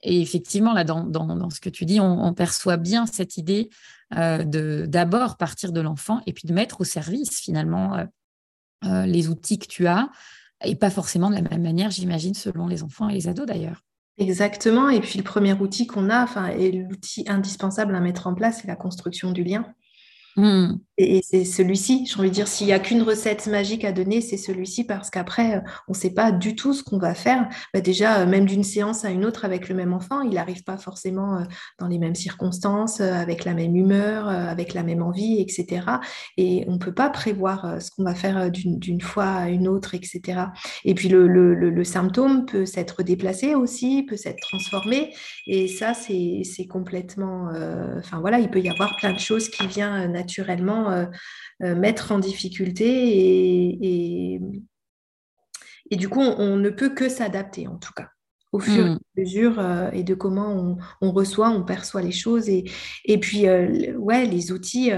Et 0.03 0.21
effectivement, 0.21 0.73
là, 0.73 0.85
dans, 0.85 1.05
dans, 1.05 1.51
ce 1.51 1.61
que 1.61 1.69
tu 1.69 1.85
dis, 1.85 2.01
on, 2.01 2.25
on 2.25 2.35
perçoit 2.35 2.77
bien 2.77 3.07
cette 3.07 3.37
idée 3.37 3.71
euh, 4.17 4.45
de 4.45 4.85
d'abord 4.87 5.37
partir 5.37 5.73
de 5.73 5.81
l'enfant 5.81 6.21
et 6.27 6.33
puis 6.33 6.47
de 6.47 6.53
mettre 6.53 6.81
au 6.81 6.85
service 6.85 7.41
finalement 7.41 7.97
euh, 7.97 8.05
euh, 8.85 9.07
les 9.07 9.29
outils 9.29 9.59
que 9.59 9.67
tu 9.67 9.87
as 9.87 10.11
et 10.65 10.77
pas 10.77 10.91
forcément 10.91 11.31
de 11.31 11.37
la 11.37 11.43
même 11.43 11.62
manière, 11.62 11.91
j'imagine, 11.91 12.35
selon 12.35 12.67
les 12.67 12.83
enfants 12.83 13.09
et 13.09 13.15
les 13.15 13.29
ados 13.29 13.47
d'ailleurs. 13.47 13.83
Exactement. 14.19 14.91
Et 14.91 15.01
puis 15.01 15.19
le 15.19 15.25
premier 15.25 15.55
outil 15.55 15.87
qu'on 15.87 16.11
a, 16.11 16.23
enfin, 16.23 16.49
et 16.49 16.73
l'outil 16.73 17.25
indispensable 17.29 17.95
à 17.95 18.01
mettre 18.01 18.27
en 18.27 18.35
place, 18.35 18.61
c'est 18.61 18.69
la 18.69 18.77
construction 18.77 19.33
du 19.33 19.45
lien. 19.45 19.65
Mmh. 20.37 20.75
Et, 21.03 21.21
c'est 21.23 21.45
celui-ci, 21.45 22.07
j'ai 22.07 22.19
envie 22.19 22.29
de 22.29 22.35
dire, 22.35 22.49
s'il 22.49 22.67
n'y 22.67 22.73
a 22.73 22.79
qu'une 22.79 23.03
recette 23.03 23.47
magique 23.49 23.85
à 23.85 23.93
donner, 23.93 24.21
c'est 24.21 24.37
celui-ci 24.37 24.85
parce 24.85 25.11
qu'après, 25.11 25.57
euh, 25.57 25.61
on 25.88 25.93
ne 25.93 25.97
sait 25.97 26.15
pas 26.15 26.31
du 26.31 26.55
tout 26.55 26.75
ce 26.75 26.85
qu'on 26.85 26.99
va 26.99 27.15
faire. 27.15 27.49
Bah, 27.75 27.81
déjà, 27.81 28.21
euh, 28.21 28.27
même 28.27 28.47
d'une 28.47 28.62
séance 28.62 29.05
à 29.05 29.11
une 29.11 29.25
autre 29.25 29.45
avec 29.45 29.69
le 29.69 29.75
même 29.75 29.93
enfant, 29.93 30.21
il 30.21 30.35
n'arrive 30.35 30.62
pas 30.62 30.77
forcément 30.77 31.38
euh, 31.38 31.45
dans 31.79 31.88
les 31.88 31.99
mêmes 31.99 32.15
circonstances, 32.15 33.01
avec 33.01 33.45
la 33.45 33.55
même 33.55 33.75
humeur, 33.75 34.29
avec 34.29 34.75
la 34.75 34.83
même 34.83 35.03
envie, 35.03 35.41
etc. 35.41 35.87
Et 36.37 36.65
on 36.69 36.73
ne 36.73 36.79
peut 36.79 36.95
pas 36.95 37.11
prévoir 37.11 37.81
ce 37.81 37.91
qu'on 37.91 38.05
va 38.05 38.15
faire 38.15 38.51
d'une 38.51 39.01
fois 39.01 39.27
à 39.27 39.49
une 39.49 39.67
autre, 39.67 39.95
etc. 39.95 40.47
Et 40.85 40.95
puis 40.95 41.09
le, 41.09 41.85
symptôme 41.85 42.47
peut 42.47 42.65
s'être 42.67 43.03
déplacé 43.03 43.55
aussi, 43.55 44.05
peut 44.05 44.17
s'être 44.17 44.41
transformé. 44.41 45.12
Et 45.47 45.69
ça, 45.69 45.95
c'est 45.95 46.67
complètement... 46.69 47.51
Enfin 47.99 48.21
voilà, 48.21 48.38
il 48.38 48.51
peut 48.51 48.61
y 48.61 48.69
avoir 48.69 48.97
plein 48.97 49.12
de 49.12 49.19
choses 49.19 49.49
qui 49.49 49.67
viennent 49.67 50.12
naturellement 50.12 50.92
euh, 50.93 51.07
euh, 51.63 51.75
mettre 51.75 52.13
en 52.13 52.19
difficulté 52.19 52.85
et, 52.85 54.41
et, 55.91 55.97
du 55.97 56.09
coup, 56.09 56.21
on, 56.21 56.57
ne 56.57 56.71
peut 56.71 56.91
que 56.91 57.09
s'adapter 57.09 57.69
en 57.69 57.77
tout 57.77 57.93
cas 57.95 58.09
au 58.53 58.59
fur 58.61 58.87
et 58.87 58.91
à 58.91 58.95
hmm. 58.95 58.99
mesure 59.17 59.59
euh, 59.59 59.91
et 59.93 60.03
de 60.03 60.15
comment 60.15 60.77
on, 61.01 61.13
reçoit, 61.13 61.49
on 61.51 61.65
perçoit 61.65 62.03
les 62.03 62.13
choses. 62.13 62.49
Et, 62.49 62.65
et 63.05 63.19
puis, 63.19 63.47
ouais, 63.97 64.27
les 64.27 64.53
outils, 64.53 64.91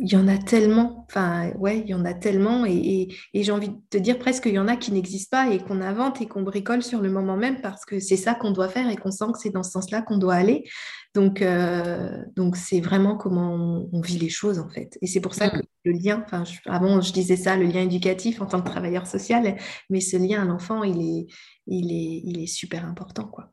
il 0.00 0.10
y 0.10 0.16
en 0.16 0.26
a 0.26 0.38
tellement, 0.38 1.06
enfin 1.08 1.50
ouais, 1.58 1.80
il 1.80 1.88
y 1.88 1.94
en 1.94 2.04
a 2.04 2.14
tellement 2.14 2.64
et, 2.64 3.08
j'ai 3.34 3.52
envie 3.52 3.68
de 3.68 3.76
te 3.90 3.98
dire 3.98 4.18
presque 4.18 4.44
qu'il 4.44 4.54
y 4.54 4.58
en 4.58 4.68
a 4.68 4.76
qui 4.76 4.90
n'existent 4.92 5.36
pas 5.36 5.52
et 5.52 5.58
qu'on 5.58 5.82
invente 5.82 6.22
et 6.22 6.26
qu'on 6.26 6.42
bricole 6.42 6.82
sur 6.82 7.02
le 7.02 7.10
moment 7.10 7.36
même 7.36 7.60
parce 7.60 7.84
que 7.84 8.00
c'est 8.00 8.16
ça 8.16 8.34
qu'on 8.34 8.52
doit 8.52 8.68
faire 8.68 8.88
et 8.88 8.96
qu'on 8.96 9.10
sent 9.10 9.26
que 9.32 9.38
c'est 9.38 9.50
dans 9.50 9.62
ce 9.62 9.72
sens-là 9.72 10.02
qu'on 10.02 10.16
doit 10.18 10.34
aller. 10.34 10.64
Donc 11.16 11.40
euh, 11.40 12.22
donc 12.36 12.56
c'est 12.58 12.80
vraiment 12.82 13.16
comment 13.16 13.88
on, 13.90 14.00
vit 14.02 14.18
les 14.18 14.28
choses 14.28 14.58
en 14.58 14.68
fait. 14.68 14.98
Et 15.00 15.06
c'est 15.06 15.22
pour 15.22 15.32
ça 15.32 15.48
que 15.48 15.56
mm. 15.56 15.66
le 15.84 15.92
lien, 15.92 16.22
enfin 16.26 16.44
avant 16.66 17.00
je 17.00 17.10
disais 17.10 17.36
ça, 17.36 17.56
le 17.56 17.64
lien 17.64 17.80
éducatif 17.80 18.42
en 18.42 18.46
tant 18.46 18.60
que 18.60 18.68
travailleur 18.68 19.06
social, 19.06 19.56
mais 19.88 20.00
ce 20.00 20.18
lien 20.18 20.42
à 20.42 20.44
l'enfant, 20.44 20.82
il 20.82 21.00
est, 21.00 21.26
il 21.66 21.90
est, 21.90 22.20
il 22.22 22.42
est 22.42 22.46
super 22.46 22.84
important 22.84 23.24
quoi. 23.24 23.50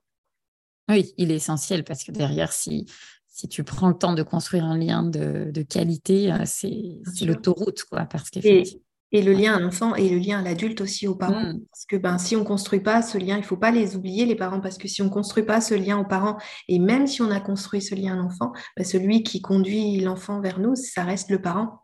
Oui, 0.89 1.13
il 1.17 1.31
est 1.31 1.35
essentiel 1.35 1.85
parce 1.85 2.03
que 2.03 2.11
derrière, 2.11 2.51
si, 2.51 2.85
si 3.29 3.47
tu 3.47 3.63
prends 3.63 3.87
le 3.87 3.97
temps 3.97 4.13
de 4.13 4.23
construire 4.23 4.65
un 4.65 4.77
lien 4.77 5.01
de, 5.01 5.61
qualité, 5.61 6.33
euh, 6.33 6.43
c'est 6.43 7.25
l'autoroute, 7.25 7.85
quoi, 7.85 8.03
parce 8.03 8.29
qu'effectivement. 8.29 8.83
Et 9.13 9.21
le 9.21 9.31
lien 9.31 9.55
à 9.55 9.59
l'enfant 9.59 9.95
et 9.95 10.09
le 10.09 10.17
lien 10.17 10.39
à 10.39 10.41
l'adulte 10.41 10.81
aussi 10.81 11.07
aux 11.07 11.15
parents. 11.15 11.53
Mm. 11.53 11.61
Parce 11.71 11.85
que 11.85 11.95
ben, 11.95 12.17
si 12.17 12.35
on 12.35 12.39
ne 12.39 12.45
construit 12.45 12.81
pas 12.81 13.01
ce 13.01 13.17
lien, 13.17 13.35
il 13.35 13.41
ne 13.41 13.45
faut 13.45 13.57
pas 13.57 13.71
les 13.71 13.95
oublier, 13.95 14.25
les 14.25 14.35
parents, 14.35 14.59
parce 14.59 14.77
que 14.77 14.87
si 14.87 15.01
on 15.01 15.05
ne 15.05 15.09
construit 15.09 15.43
pas 15.43 15.61
ce 15.61 15.75
lien 15.75 15.97
aux 15.97 16.05
parents, 16.05 16.37
et 16.67 16.79
même 16.79 17.07
si 17.07 17.21
on 17.21 17.31
a 17.31 17.39
construit 17.39 17.81
ce 17.81 17.95
lien 17.95 18.13
à 18.13 18.17
l'enfant, 18.17 18.51
ben, 18.75 18.83
celui 18.83 19.23
qui 19.23 19.41
conduit 19.41 19.99
l'enfant 20.01 20.41
vers 20.41 20.59
nous, 20.59 20.75
ça 20.75 21.03
reste 21.03 21.29
le 21.29 21.41
parent. 21.41 21.79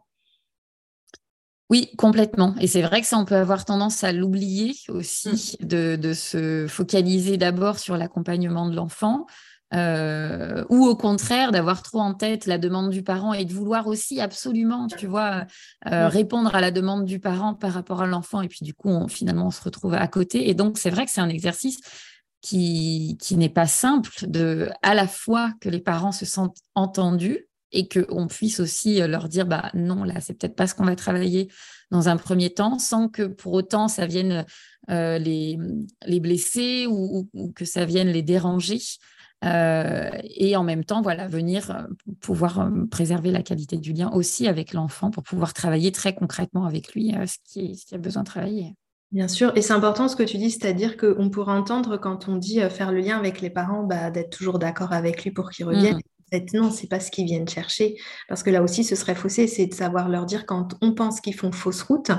Oui, 1.69 1.91
complètement. 1.97 2.55
Et 2.59 2.65
c'est 2.65 2.81
vrai 2.81 3.01
que 3.01 3.07
ça, 3.07 3.17
on 3.19 3.25
peut 3.25 3.35
avoir 3.35 3.63
tendance 3.63 4.03
à 4.03 4.11
l'oublier 4.11 4.73
aussi, 4.87 5.55
mm. 5.61 5.65
de, 5.65 5.95
de, 5.95 6.13
se 6.13 6.65
focaliser 6.67 7.37
d'abord 7.37 7.77
sur 7.77 7.95
l'accompagnement 7.95 8.67
de 8.67 8.75
l'enfant. 8.75 9.27
Euh, 9.71 10.65
ou 10.69 10.87
au 10.87 10.95
contraire 10.95 11.51
d'avoir 11.51 11.83
trop 11.83 11.99
en 11.99 12.15
tête 12.15 12.47
la 12.47 12.57
demande 12.57 12.89
du 12.89 13.03
parent 13.03 13.33
et 13.33 13.45
de 13.45 13.53
vouloir 13.53 13.85
aussi 13.85 14.19
absolument, 14.19 14.87
tu 14.87 15.05
vois, 15.05 15.45
euh, 15.91 16.07
répondre 16.07 16.55
à 16.55 16.61
la 16.61 16.71
demande 16.71 17.05
du 17.05 17.19
parent 17.19 17.53
par 17.53 17.73
rapport 17.73 18.01
à 18.01 18.07
l'enfant. 18.07 18.41
Et 18.41 18.47
puis 18.47 18.65
du 18.65 18.73
coup, 18.73 18.89
on, 18.89 19.07
finalement, 19.07 19.47
on 19.47 19.51
se 19.51 19.61
retrouve 19.61 19.93
à 19.93 20.07
côté. 20.07 20.49
Et 20.49 20.55
donc, 20.55 20.77
c'est 20.79 20.89
vrai 20.89 21.05
que 21.05 21.11
c'est 21.11 21.21
un 21.21 21.29
exercice 21.29 21.79
qui, 22.41 23.17
qui 23.21 23.35
n'est 23.35 23.49
pas 23.49 23.67
simple 23.67 24.11
de 24.27 24.69
à 24.81 24.95
la 24.95 25.07
fois 25.07 25.51
que 25.61 25.69
les 25.69 25.81
parents 25.81 26.13
se 26.13 26.25
sentent 26.25 26.57
entendus 26.73 27.47
et 27.71 27.87
qu'on 27.87 28.25
puisse 28.27 28.59
aussi 28.59 28.99
leur 28.99 29.29
dire, 29.29 29.45
bah 29.45 29.69
non, 29.75 30.03
là, 30.03 30.19
c'est 30.21 30.33
peut-être 30.33 30.55
pas 30.55 30.65
ce 30.65 30.73
qu'on 30.73 30.85
va 30.85 30.95
travailler 30.95 31.49
dans 31.91 32.09
un 32.09 32.17
premier 32.17 32.49
temps, 32.49 32.79
sans 32.79 33.09
que 33.09 33.23
pour 33.23 33.53
autant 33.53 33.87
ça 33.87 34.07
vienne 34.07 34.45
euh, 34.89 35.19
les, 35.19 35.57
les 36.05 36.19
blesser 36.19 36.87
ou, 36.87 37.29
ou, 37.33 37.51
que 37.51 37.65
ça 37.65 37.85
vienne 37.85 38.07
les 38.07 38.23
déranger. 38.23 38.79
Euh, 39.45 40.09
et 40.23 40.55
en 40.55 40.63
même 40.63 40.83
temps, 40.83 41.01
voilà, 41.01 41.27
venir 41.27 41.71
euh, 41.71 41.83
pouvoir 42.19 42.59
euh, 42.59 42.85
préserver 42.91 43.31
la 43.31 43.41
qualité 43.41 43.77
du 43.77 43.93
lien 43.93 44.11
aussi 44.11 44.47
avec 44.47 44.73
l'enfant 44.73 45.11
pour 45.11 45.23
pouvoir 45.23 45.53
travailler 45.53 45.91
très 45.91 46.13
concrètement 46.13 46.65
avec 46.65 46.93
lui 46.93 47.15
ce 47.25 47.37
qui, 47.45 47.75
ce 47.75 47.85
qui 47.85 47.95
a 47.95 47.97
besoin 47.97 48.23
de 48.23 48.27
travailler. 48.27 48.75
Bien 49.11 49.27
sûr, 49.27 49.51
et 49.55 49.61
c'est 49.61 49.73
important 49.73 50.07
ce 50.07 50.15
que 50.15 50.23
tu 50.23 50.37
dis, 50.37 50.51
c'est-à-dire 50.51 50.95
qu'on 50.95 51.29
pourrait 51.29 51.53
entendre 51.53 51.97
quand 51.97 52.27
on 52.27 52.35
dit 52.35 52.59
faire 52.69 52.91
le 52.91 52.99
lien 52.99 53.17
avec 53.17 53.41
les 53.41 53.49
parents, 53.49 53.83
bah, 53.83 54.11
d'être 54.11 54.29
toujours 54.29 54.59
d'accord 54.59 54.93
avec 54.93 55.23
lui 55.23 55.31
pour 55.31 55.49
qu'il 55.49 55.65
revienne. 55.65 55.97
Mmh 55.97 56.01
fait, 56.29 56.53
non, 56.53 56.71
c'est 56.71 56.87
pas 56.87 56.99
ce 56.99 57.11
qu'ils 57.11 57.25
viennent 57.25 57.47
chercher. 57.47 57.95
Parce 58.27 58.43
que 58.43 58.49
là 58.49 58.63
aussi, 58.63 58.83
ce 58.83 58.95
serait 58.95 59.15
faussé, 59.15 59.47
c'est 59.47 59.67
de 59.67 59.73
savoir 59.73 60.09
leur 60.09 60.25
dire 60.25 60.45
quand 60.45 60.75
on 60.81 60.93
pense 60.93 61.21
qu'ils 61.21 61.35
font 61.35 61.51
fausse 61.51 61.81
route 61.81 62.11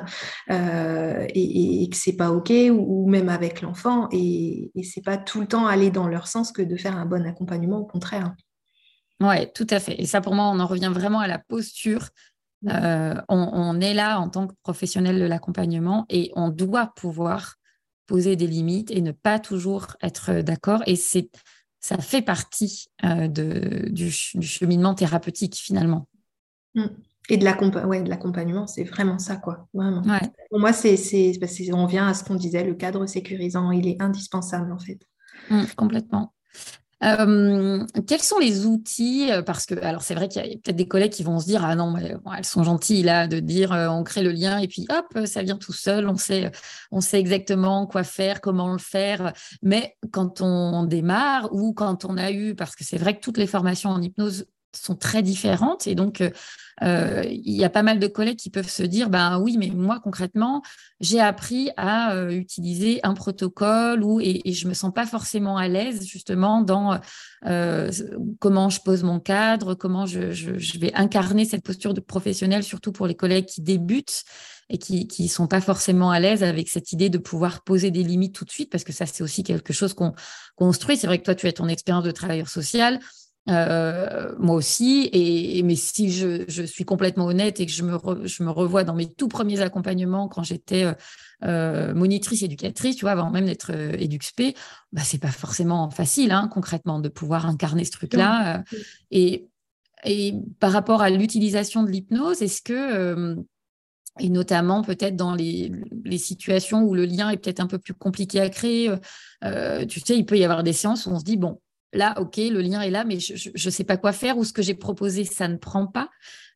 euh, 0.50 1.26
et, 1.34 1.88
que 1.90 1.96
c'est 1.96 2.16
pas 2.16 2.30
OK, 2.30 2.52
ou, 2.70 3.08
même 3.08 3.28
avec 3.28 3.62
l'enfant. 3.62 4.08
Et, 4.12 4.70
et 4.74 4.82
c'est 4.82 5.04
pas 5.04 5.16
tout 5.16 5.40
le 5.40 5.46
temps 5.46 5.66
aller 5.66 5.90
dans 5.90 6.08
leur 6.08 6.26
sens 6.26 6.52
que 6.52 6.62
de 6.62 6.76
faire 6.76 6.96
un 6.96 7.06
bon 7.06 7.26
accompagnement, 7.26 7.78
au 7.78 7.86
contraire. 7.86 8.34
Oui, 9.20 9.52
tout 9.54 9.66
à 9.70 9.80
fait. 9.80 10.00
Et 10.00 10.06
ça, 10.06 10.20
pour 10.20 10.34
moi, 10.34 10.46
on 10.46 10.60
en 10.60 10.66
revient 10.66 10.90
vraiment 10.92 11.20
à 11.20 11.28
la 11.28 11.38
posture. 11.38 12.08
Euh, 12.68 13.14
on, 13.28 13.80
est 13.80 13.94
là 13.94 14.20
en 14.20 14.28
tant 14.28 14.46
que 14.46 14.54
professionnel 14.62 15.18
de 15.18 15.24
l'accompagnement 15.24 16.04
et 16.10 16.30
on 16.36 16.50
doit 16.50 16.92
pouvoir 16.94 17.56
poser 18.06 18.36
des 18.36 18.46
limites 18.46 18.90
et 18.90 19.00
ne 19.00 19.12
pas 19.12 19.38
toujours 19.38 19.96
être 20.02 20.42
d'accord. 20.42 20.82
Et 20.86 20.96
c'est 20.96 21.30
ça 21.80 21.98
fait 21.98 22.22
partie 22.22 22.88
euh, 23.04 23.26
de, 23.26 23.88
du, 23.88 24.10
cheminement 24.10 24.94
thérapeutique 24.94 25.56
finalement. 25.56 26.06
Mm. 26.74 26.86
Et 27.28 27.36
de 27.36 27.44
l'accompagnement, 27.44 28.66
c'est 28.66 28.82
vraiment 28.82 29.18
ça, 29.18 29.36
quoi. 29.36 29.68
Vraiment. 29.72 30.02
Pour 30.50 30.58
moi, 30.58 30.72
c'est, 30.72 30.96
on 31.72 31.86
vient 31.86 32.08
à 32.08 32.14
ce 32.14 32.24
qu'on 32.24 32.34
disait, 32.34 32.64
le 32.64 32.74
cadre 32.74 33.06
sécurisant, 33.06 33.70
il 33.70 33.86
est 33.86 34.02
indispensable 34.02 34.72
en 34.72 34.78
fait. 34.78 34.98
Mm, 35.48 35.64
complètement. 35.76 36.34
Euh, 37.02 37.86
quels 38.06 38.20
sont 38.20 38.38
les 38.38 38.66
outils 38.66 39.30
euh, 39.30 39.42
Parce 39.42 39.64
que, 39.64 39.74
alors 39.82 40.02
c'est 40.02 40.14
vrai 40.14 40.28
qu'il 40.28 40.44
y 40.44 40.44
a 40.44 40.48
peut-être 40.48 40.76
des 40.76 40.86
collègues 40.86 41.12
qui 41.12 41.22
vont 41.22 41.40
se 41.40 41.46
dire 41.46 41.64
Ah 41.64 41.74
non, 41.74 41.90
mais, 41.90 42.14
elles 42.36 42.44
sont 42.44 42.62
gentilles 42.62 43.02
là, 43.02 43.26
de 43.26 43.40
dire 43.40 43.72
euh, 43.72 43.88
on 43.88 44.04
crée 44.04 44.22
le 44.22 44.32
lien 44.32 44.58
et 44.58 44.68
puis 44.68 44.86
hop, 44.90 45.26
ça 45.26 45.42
vient 45.42 45.56
tout 45.56 45.72
seul, 45.72 46.08
on 46.08 46.16
sait, 46.16 46.50
on 46.90 47.00
sait 47.00 47.18
exactement 47.18 47.86
quoi 47.86 48.04
faire, 48.04 48.40
comment 48.40 48.70
le 48.72 48.78
faire. 48.78 49.32
Mais 49.62 49.96
quand 50.12 50.42
on 50.42 50.84
démarre 50.84 51.48
ou 51.52 51.72
quand 51.72 52.04
on 52.04 52.18
a 52.18 52.32
eu, 52.32 52.54
parce 52.54 52.76
que 52.76 52.84
c'est 52.84 52.98
vrai 52.98 53.16
que 53.16 53.20
toutes 53.20 53.38
les 53.38 53.46
formations 53.46 53.90
en 53.90 54.02
hypnose 54.02 54.46
sont 54.76 54.94
très 54.94 55.22
différentes. 55.22 55.86
Et 55.86 55.94
donc, 55.94 56.22
euh, 56.82 57.22
il 57.26 57.56
y 57.56 57.64
a 57.64 57.70
pas 57.70 57.82
mal 57.82 57.98
de 57.98 58.06
collègues 58.06 58.38
qui 58.38 58.50
peuvent 58.50 58.68
se 58.68 58.82
dire, 58.82 59.10
ben 59.10 59.38
oui, 59.38 59.56
mais 59.58 59.68
moi, 59.68 60.00
concrètement, 60.02 60.62
j'ai 61.00 61.20
appris 61.20 61.70
à 61.76 62.14
euh, 62.14 62.30
utiliser 62.30 63.00
un 63.02 63.14
protocole 63.14 64.02
ou, 64.02 64.20
et, 64.20 64.40
et, 64.44 64.52
je 64.52 64.66
me 64.66 64.74
sens 64.74 64.92
pas 64.92 65.06
forcément 65.06 65.56
à 65.56 65.68
l'aise 65.68 66.06
justement 66.06 66.62
dans 66.62 66.98
comment 68.38 68.68
je 68.68 68.80
pose 68.80 69.02
mon 69.02 69.18
cadre, 69.20 69.74
comment 69.74 70.06
je, 70.06 70.78
vais 70.78 70.92
incarner 70.94 71.44
cette 71.44 71.62
posture 71.62 71.94
de 71.94 72.00
professionnel, 72.00 72.62
surtout 72.62 72.92
pour 72.92 73.06
les 73.06 73.14
collègues 73.14 73.46
qui 73.46 73.60
débutent 73.60 74.24
et 74.68 74.78
qui 74.78 75.08
ne 75.18 75.28
sont 75.28 75.48
pas 75.48 75.60
forcément 75.60 76.10
à 76.10 76.20
l'aise 76.20 76.44
avec 76.44 76.68
cette 76.68 76.92
idée 76.92 77.10
de 77.10 77.18
pouvoir 77.18 77.62
poser 77.62 77.90
des 77.90 78.04
limites 78.04 78.34
tout 78.34 78.44
de 78.44 78.50
suite, 78.50 78.70
parce 78.70 78.84
que 78.84 78.92
ça, 78.92 79.04
c'est 79.04 79.24
aussi 79.24 79.42
quelque 79.42 79.72
chose 79.72 79.94
qu'on 79.94 80.14
construit. 80.54 80.96
C'est 80.96 81.08
vrai 81.08 81.18
que 81.18 81.24
toi, 81.24 81.34
tu 81.34 81.48
as 81.48 81.52
ton 81.52 81.66
expérience 81.66 82.04
de 82.04 82.12
travailleur 82.12 82.48
social. 82.48 83.00
Euh, 83.48 84.34
moi 84.38 84.54
aussi, 84.54 85.08
et, 85.12 85.62
mais 85.62 85.74
si 85.74 86.12
je, 86.12 86.62
suis 86.66 86.84
complètement 86.84 87.26
honnête 87.26 87.58
et 87.60 87.66
que 87.66 87.72
je 87.72 87.82
me, 87.82 87.98
je 88.26 88.42
me 88.42 88.50
revois 88.50 88.84
dans 88.84 88.94
mes 88.94 89.10
tout 89.12 89.28
premiers 89.28 89.60
accompagnements 89.60 90.28
quand 90.28 90.42
j'étais 90.42 90.84
euh, 90.84 90.92
euh, 91.44 91.94
monitrice 91.94 92.42
éducatrice, 92.42 92.96
tu 92.96 93.04
vois, 93.04 93.12
avant 93.12 93.30
même 93.30 93.46
d'être 93.46 93.72
EduxP, 93.72 94.54
bah, 94.92 95.02
c'est 95.04 95.18
pas 95.18 95.28
forcément 95.28 95.90
facile, 95.90 96.32
hein, 96.32 96.48
concrètement, 96.52 97.00
de 97.00 97.08
pouvoir 97.08 97.46
incarner 97.46 97.84
ce 97.84 97.92
truc-là. 97.92 98.62
et, 99.10 99.48
et 100.04 100.34
par 100.60 100.72
rapport 100.72 101.02
à 101.02 101.10
l'utilisation 101.10 101.82
de 101.82 101.90
l'hypnose, 101.90 102.42
est-ce 102.42 102.62
que 102.62 103.36
et 104.18 104.28
notamment 104.28 104.82
peut-être 104.82 105.16
dans 105.16 105.34
les, 105.34 105.72
les, 106.04 106.18
situations 106.18 106.82
où 106.82 106.94
le 106.94 107.06
lien 107.06 107.30
est 107.30 107.36
peut-être 107.36 107.60
un 107.60 107.68
peu 107.68 107.78
plus 107.78 107.94
compliqué 107.94 108.40
à 108.40 108.50
créer. 108.50 108.92
tu 109.88 110.00
sais, 110.00 110.18
il 110.18 110.26
peut 110.26 110.36
y 110.36 110.44
avoir 110.44 110.62
des 110.62 110.72
séances 110.72 111.06
où 111.06 111.10
on 111.10 111.18
se 111.18 111.24
dit, 111.24 111.36
bon, 111.36 111.60
là, 111.92 112.20
OK, 112.20 112.36
le 112.36 112.60
lien 112.60 112.80
est 112.80 112.90
là, 112.90 113.04
mais 113.04 113.18
je 113.20 113.50
ne 113.52 113.70
sais 113.70 113.84
pas 113.84 113.96
quoi 113.96 114.12
faire 114.12 114.38
ou 114.38 114.44
ce 114.44 114.52
que 114.52 114.62
j'ai 114.62 114.74
proposé, 114.74 115.24
ça 115.24 115.48
ne 115.48 115.56
prend 115.56 115.86
pas. 115.86 116.08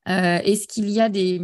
Euh, 0.08 0.38
est-ce 0.44 0.68
qu'il 0.68 0.88
y 0.90 1.00
a 1.00 1.08
des, 1.08 1.40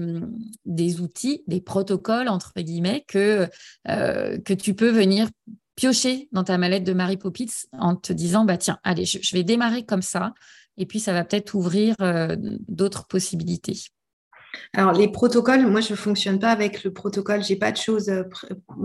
des, 0.66 1.00
outils, 1.00 1.42
des 1.46 1.60
protocoles, 1.60 2.28
entre 2.28 2.52
guillemets, 2.56 3.04
que, 3.08 3.48
euh, 3.88 4.38
que 4.38 4.52
tu 4.52 4.74
peux 4.74 4.90
venir 4.90 5.28
piocher 5.76 6.28
dans 6.32 6.44
ta 6.44 6.58
mallette 6.58 6.84
de 6.84 6.92
Marie 6.92 7.16
Poppins 7.16 7.46
en 7.72 7.96
te 7.96 8.12
disant, 8.12 8.44
bah, 8.44 8.58
tiens, 8.58 8.78
allez, 8.84 9.06
je, 9.06 9.34
vais 9.34 9.44
démarrer 9.44 9.84
comme 9.84 10.02
ça, 10.02 10.34
et 10.76 10.84
puis 10.84 11.00
ça 11.00 11.12
va 11.12 11.24
peut-être 11.24 11.54
ouvrir 11.54 11.94
euh, 12.02 12.36
d'autres 12.68 13.06
possibilités? 13.06 13.78
Alors, 14.72 14.92
les 14.92 15.08
protocoles, 15.08 15.66
moi, 15.66 15.80
je 15.80 15.92
ne 15.92 15.96
fonctionne 15.96 16.38
pas 16.38 16.50
avec 16.50 16.84
le 16.84 16.92
protocole. 16.92 17.42
Je 17.42 17.50
n'ai 17.50 17.58
pas 17.58 17.72
de 17.72 17.76
choses 17.76 18.08
euh, 18.08 18.22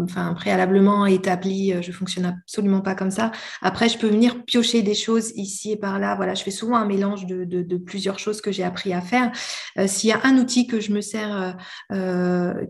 enfin, 0.04 0.34
préalablement 0.34 1.06
établies. 1.06 1.74
Euh, 1.74 1.82
je 1.82 1.90
ne 1.90 1.94
fonctionne 1.94 2.26
absolument 2.26 2.82
pas 2.82 2.96
comme 2.96 3.12
ça. 3.12 3.32
Après, 3.62 3.88
je 3.88 3.98
peux 3.98 4.08
venir 4.08 4.44
piocher 4.46 4.82
des 4.82 4.96
choses 4.96 5.32
ici 5.36 5.74
et 5.74 5.78
par 5.78 6.00
là. 6.00 6.16
Voilà, 6.16 6.34
je 6.34 6.44
fais 6.44 6.52
souvent 6.52 6.78
un 6.78 6.86
mélange 6.86 7.28
de, 7.28 7.44
de, 7.44 7.78
plusieurs 7.78 8.18
choses 8.18 8.42
que 8.42 8.52
j'ai 8.52 8.64
appris 8.64 8.94
à 8.94 9.02
faire. 9.02 9.32
Euh, 9.78 9.86
s'il 9.86 10.10
y 10.10 10.14
a 10.14 10.20
un 10.24 10.38
outil 10.38 10.66
que 10.66 10.80
je 10.80 10.92
me 10.92 11.02
sers, 11.02 11.56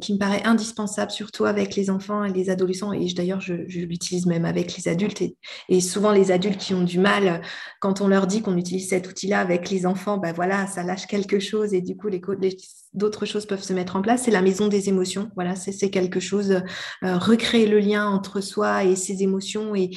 qui 0.01 0.13
me 0.13 0.17
paraît 0.17 0.43
indispensable, 0.43 1.11
surtout 1.11 1.45
avec 1.45 1.75
les 1.75 1.89
enfants 1.89 2.23
et 2.23 2.33
les 2.33 2.49
adolescents, 2.49 2.91
et 2.91 3.05
d'ailleurs, 3.13 3.39
je, 3.39 3.53
je 3.67 3.79
l'utilise 3.81 4.25
même 4.25 4.45
avec 4.45 4.75
les 4.75 4.87
adultes, 4.87 5.21
et, 5.69 5.81
souvent 5.81 6.11
les 6.11 6.31
adultes 6.31 6.59
qui 6.59 6.73
ont 6.73 6.83
du 6.83 6.99
mal, 6.99 7.41
quand 7.79 8.01
on 8.01 8.07
leur 8.07 8.27
dit 8.27 8.41
qu'on 8.41 8.57
utilise 8.57 8.89
cet 8.89 9.07
outil-là 9.07 9.39
avec 9.39 9.69
les 9.69 9.85
enfants, 9.85 10.17
ben 10.17 10.33
voilà, 10.33 10.67
ça 10.67 10.83
lâche 10.83 11.07
quelque 11.07 11.39
chose, 11.39 11.73
et 11.73 11.81
du 11.81 11.95
coup, 11.95 12.07
les, 12.07 12.21
les 12.41 12.57
d'autres 12.95 13.25
choses 13.25 13.45
peuvent 13.45 13.61
se 13.61 13.73
mettre 13.73 13.95
en 13.95 14.01
place. 14.01 14.23
C'est 14.23 14.31
la 14.31 14.41
maison 14.41 14.67
des 14.67 14.89
émotions. 14.89 15.29
Voilà, 15.35 15.55
c'est 15.55 15.89
quelque 15.89 16.19
chose, 16.19 16.51
euh, 17.03 17.17
recréer 17.17 17.67
le 17.67 17.79
lien 17.79 18.07
entre 18.07 18.41
soi 18.41 18.83
et 18.83 18.95
ses 18.95 19.21
émotions 19.21 19.75
et, 19.75 19.91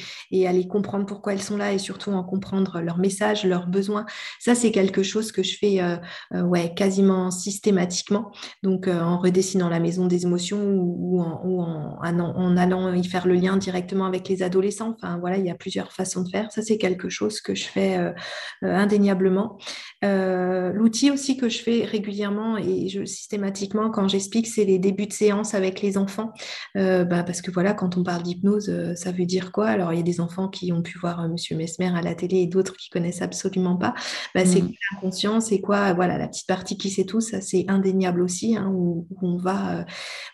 aller 0.49 0.67
comprendre 0.67 1.05
pourquoi 1.05 1.33
elles 1.33 1.41
sont 1.41 1.57
là 1.57 1.73
et 1.73 1.77
surtout 1.77 2.11
en 2.11 2.23
comprendre 2.23 2.81
leurs 2.81 2.97
messages, 2.97 3.45
leurs 3.45 3.67
besoins. 3.67 4.05
Ça, 4.39 4.55
c'est 4.55 4.71
quelque 4.71 5.03
chose 5.03 5.31
que 5.31 5.43
je 5.43 5.57
fais 5.57 5.81
euh, 5.81 5.97
euh, 6.33 6.67
quasiment 6.75 7.29
systématiquement. 7.29 8.31
Donc, 8.63 8.87
en 8.87 9.19
redessinant 9.19 9.69
la 9.69 9.79
maison 9.79 10.07
des 10.07 10.23
émotions 10.23 10.63
ou, 10.63 11.21
en, 11.21 11.41
ou 11.45 11.61
en, 11.61 11.99
en, 12.01 12.57
allant 12.57 12.93
y 12.93 13.03
faire 13.03 13.27
le 13.27 13.35
lien 13.35 13.57
directement 13.57 14.05
avec 14.05 14.27
les 14.27 14.41
adolescents. 14.43 14.95
Enfin, 14.97 15.17
voilà, 15.19 15.37
il 15.37 15.45
y 15.45 15.51
a 15.51 15.55
plusieurs 15.55 15.91
façons 15.91 16.23
de 16.23 16.29
faire. 16.29 16.51
Ça, 16.51 16.61
c'est 16.61 16.77
quelque 16.77 17.09
chose 17.09 17.41
que 17.41 17.53
je 17.53 17.65
fais 17.65 18.13
indéniablement. 18.61 19.57
L'outil 20.01 21.11
aussi 21.11 21.37
que 21.37 21.49
je 21.49 21.59
fais 21.59 21.85
régulièrement 21.85 22.57
et 22.57 22.88
je, 22.89 23.05
systématiquement, 23.05 23.89
quand 23.89 24.07
j'explique, 24.07 24.47
c'est 24.47 24.65
les 24.65 24.79
débuts 24.79 25.07
de 25.07 25.13
séance 25.13 25.53
avec 25.53 25.81
les 25.81 25.97
enfants. 25.97 26.31
Euh, 26.77 27.05
bah, 27.05 27.23
parce 27.23 27.41
que 27.41 27.51
voilà, 27.51 27.73
quand 27.73 27.97
on 27.97 28.03
parle 28.03 28.23
d'hypnose, 28.23 28.69
euh, 28.69 28.95
ça 28.95 29.11
veut 29.11 29.25
dire 29.25 29.51
quoi? 29.51 29.67
Alors, 29.67 29.93
il 29.93 29.97
y 29.97 29.99
a 29.99 30.03
des 30.03 30.19
enfants 30.19 30.47
qui 30.49 30.71
ont 30.73 30.81
pu 30.81 30.97
voir 30.97 31.27
Monsieur 31.27 31.55
Mesmer 31.55 31.91
à 31.95 32.01
la 32.01 32.15
télé 32.15 32.37
et 32.37 32.47
d'autres 32.47 32.75
qui 32.75 32.89
connaissent 32.89 33.21
absolument 33.21 33.77
pas. 33.77 33.93
Bah, 34.35 34.45
C'est 34.45 34.61
mmh. 34.61 34.71
l'inconscient, 34.91 35.39
c'est 35.39 35.61
quoi 35.61 35.93
Voilà, 35.93 36.17
la 36.17 36.27
petite 36.27 36.47
partie 36.47 36.77
qui 36.77 36.89
sait 36.89 37.05
tout, 37.05 37.21
ça 37.21 37.41
c'est 37.41 37.65
indéniable 37.67 38.21
aussi, 38.21 38.55
hein, 38.55 38.71
où, 38.73 39.07
on 39.21 39.37
va. 39.37 39.85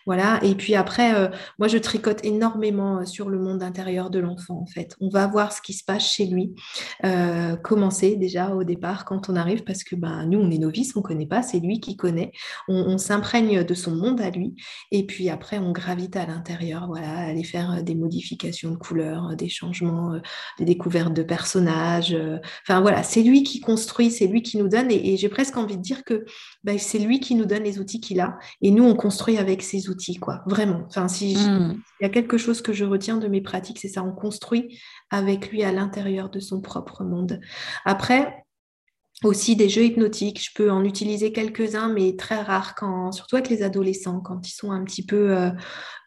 voilà. 0.06 0.40
Et 0.42 0.54
puis 0.54 0.74
après, 0.74 1.30
moi, 1.58 1.68
je 1.68 1.78
tricote 1.78 2.24
énormément 2.24 3.04
sur 3.04 3.28
le 3.28 3.38
monde 3.38 3.62
intérieur 3.62 4.10
de 4.10 4.18
l'enfant, 4.18 4.60
en 4.60 4.66
fait. 4.66 4.96
On 5.00 5.08
va 5.08 5.26
voir 5.26 5.52
ce 5.52 5.60
qui 5.60 5.72
se 5.72 5.84
passe 5.84 6.04
chez 6.04 6.26
lui. 6.26 6.54
commencer 7.62 8.16
déjà 8.16 8.54
au 8.54 8.64
départ 8.64 9.04
quand 9.04 9.28
on 9.28 9.36
arrive, 9.36 9.64
parce 9.64 9.84
que 9.84 9.96
bah, 9.96 10.24
nous, 10.26 10.38
on 10.38 10.50
est 10.50 10.58
novices, 10.58 10.94
on 10.96 11.00
ne 11.00 11.04
connaît 11.04 11.26
pas, 11.26 11.42
c'est 11.42 11.60
lui 11.60 11.80
qui 11.80 11.96
connaît. 11.96 12.32
On, 12.68 12.98
s'imprègne 12.98 13.62
de 13.62 13.74
son 13.74 13.94
monde 13.94 14.20
à 14.20 14.30
lui, 14.30 14.54
et 14.90 15.04
puis 15.06 15.28
après, 15.28 15.58
on 15.58 15.72
gravite 15.72 16.16
à 16.16 16.26
l'intérieur, 16.26 16.86
voilà, 16.86 17.08
aller 17.08 17.44
faire 17.44 17.72
euh, 17.72 17.82
des 17.82 17.94
modifications 17.94 18.70
de 18.70 18.76
couleurs, 18.76 19.30
euh, 19.30 19.34
des 19.34 19.48
changements, 19.48 20.14
euh, 20.14 20.20
des 20.58 20.64
découvertes 20.64 21.12
de 21.12 21.22
personnages. 21.22 22.16
Enfin 22.62 22.80
voilà, 22.80 23.02
c'est 23.02 23.22
lui 23.22 23.42
qui 23.42 23.60
construit, 23.60 24.10
c'est 24.10 24.26
lui 24.26 24.42
qui 24.42 24.58
nous 24.58 24.68
donne, 24.68 24.90
et, 24.90 25.16
j'ai 25.16 25.28
presque 25.28 25.56
envie 25.56 25.76
de 25.76 25.82
dire 25.82 26.04
que 26.04 26.24
bah, 26.64 26.78
c'est 26.78 26.98
lui 26.98 27.20
qui 27.20 27.34
nous 27.34 27.46
donne 27.46 27.62
les 27.62 27.78
outils 27.78 28.00
qu'il 28.00 28.20
a, 28.20 28.38
et 28.62 28.70
nous, 28.70 28.84
on 28.84 28.94
construit 28.94 29.38
avec 29.38 29.62
ses 29.62 29.88
outils, 29.88 30.16
quoi, 30.16 30.42
vraiment. 30.46 30.82
Enfin, 30.86 31.08
si 31.08 31.36
mmh. 31.36 31.80
il 32.00 32.04
y 32.04 32.06
a 32.06 32.10
quelque 32.10 32.38
chose 32.38 32.62
que 32.62 32.72
je 32.72 32.84
retiens 32.84 33.18
de 33.18 33.28
mes 33.28 33.40
pratiques, 33.40 33.78
c'est 33.78 33.88
ça, 33.88 34.02
on 34.02 34.12
construit 34.12 34.78
avec 35.10 35.50
lui 35.50 35.62
à 35.62 35.72
l'intérieur 35.72 36.30
de 36.30 36.40
son 36.40 36.60
propre 36.60 37.04
monde. 37.04 37.40
Après, 37.84 38.45
aussi 39.24 39.56
des 39.56 39.68
jeux 39.68 39.84
hypnotiques. 39.84 40.44
Je 40.44 40.50
peux 40.54 40.70
en 40.70 40.84
utiliser 40.84 41.32
quelques-uns, 41.32 41.88
mais 41.88 42.16
très 42.16 42.42
rares, 42.42 42.74
quand, 42.74 43.12
surtout 43.12 43.36
avec 43.36 43.48
les 43.48 43.62
adolescents, 43.62 44.20
quand 44.20 44.46
ils 44.46 44.52
sont 44.52 44.72
un 44.72 44.84
petit 44.84 45.04
peu 45.04 45.34
euh, 45.34 45.50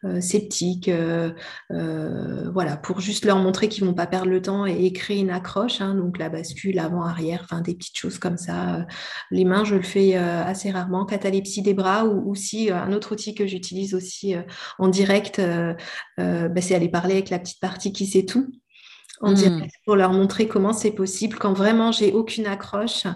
euh, 0.04 0.20
sceptiques. 0.20 0.88
Euh, 0.88 1.32
voilà, 2.52 2.76
pour 2.76 3.00
juste 3.00 3.24
leur 3.24 3.38
montrer 3.38 3.68
qu'ils 3.68 3.84
vont 3.84 3.94
pas 3.94 4.06
perdre 4.06 4.28
le 4.28 4.40
temps 4.40 4.64
et, 4.64 4.92
créer 4.92 5.18
une 5.18 5.30
accroche. 5.30 5.80
Hein, 5.80 5.96
donc 5.96 6.18
la 6.18 6.28
bascule 6.28 6.78
avant-arrière, 6.78 7.46
des 7.64 7.74
petites 7.74 7.98
choses 7.98 8.18
comme 8.18 8.36
ça. 8.36 8.86
Les 9.30 9.44
mains, 9.44 9.64
je 9.64 9.74
le 9.74 9.82
fais 9.82 10.14
assez 10.14 10.70
rarement. 10.70 11.04
Catalepsie 11.04 11.62
des 11.62 11.74
bras 11.74 12.04
ou 12.06 12.30
aussi 12.30 12.70
un 12.70 12.92
autre 12.92 13.12
outil 13.12 13.34
que 13.34 13.46
j'utilise 13.46 13.94
aussi 13.94 14.34
en 14.78 14.88
direct, 14.88 15.40
bah, 16.18 16.60
c'est 16.60 16.74
aller 16.74 16.88
parler 16.88 17.14
avec 17.14 17.30
la 17.30 17.38
petite 17.38 17.60
partie 17.60 17.92
qui 17.92 18.06
sait 18.06 18.24
tout 18.24 18.50
en 19.20 19.32
hmm. 19.32 19.66
pour 19.84 19.96
leur 19.96 20.12
montrer 20.12 20.48
comment 20.48 20.72
c'est 20.72 20.90
possible. 20.90 21.36
Quand 21.36 21.52
vraiment 21.52 21.92
j'ai 21.92 22.12
aucune 22.12 22.46
accroche, 22.46 23.06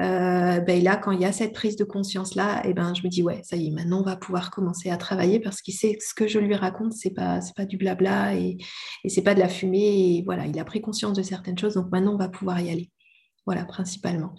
euh, 0.00 0.60
ben 0.60 0.82
là, 0.82 0.96
quand 0.96 1.12
il 1.12 1.20
y 1.20 1.24
a 1.24 1.32
cette 1.32 1.52
prise 1.52 1.76
de 1.76 1.84
conscience-là, 1.84 2.62
et 2.64 2.70
eh 2.70 2.74
ben, 2.74 2.94
je 2.94 3.02
me 3.02 3.08
dis, 3.08 3.22
ouais, 3.22 3.42
ça 3.44 3.56
y 3.56 3.68
est, 3.68 3.70
maintenant 3.70 4.00
on 4.00 4.04
va 4.04 4.16
pouvoir 4.16 4.50
commencer 4.50 4.90
à 4.90 4.96
travailler 4.96 5.38
parce 5.38 5.60
qu'il 5.60 5.74
sait 5.74 5.94
que 5.94 6.04
ce 6.04 6.14
que 6.14 6.26
je 6.26 6.38
lui 6.38 6.54
raconte, 6.54 6.94
c'est 6.94 7.10
pas, 7.10 7.40
c'est 7.40 7.54
pas 7.54 7.66
du 7.66 7.76
blabla 7.76 8.34
et, 8.34 8.56
et 9.04 9.08
c'est 9.08 9.22
pas 9.22 9.34
de 9.34 9.40
la 9.40 9.48
fumée. 9.48 10.16
Et 10.16 10.22
voilà, 10.24 10.46
il 10.46 10.58
a 10.58 10.64
pris 10.64 10.80
conscience 10.80 11.16
de 11.16 11.22
certaines 11.22 11.58
choses, 11.58 11.74
donc 11.74 11.90
maintenant 11.92 12.14
on 12.14 12.18
va 12.18 12.28
pouvoir 12.28 12.60
y 12.60 12.70
aller. 12.70 12.90
Voilà, 13.46 13.64
principalement. 13.64 14.34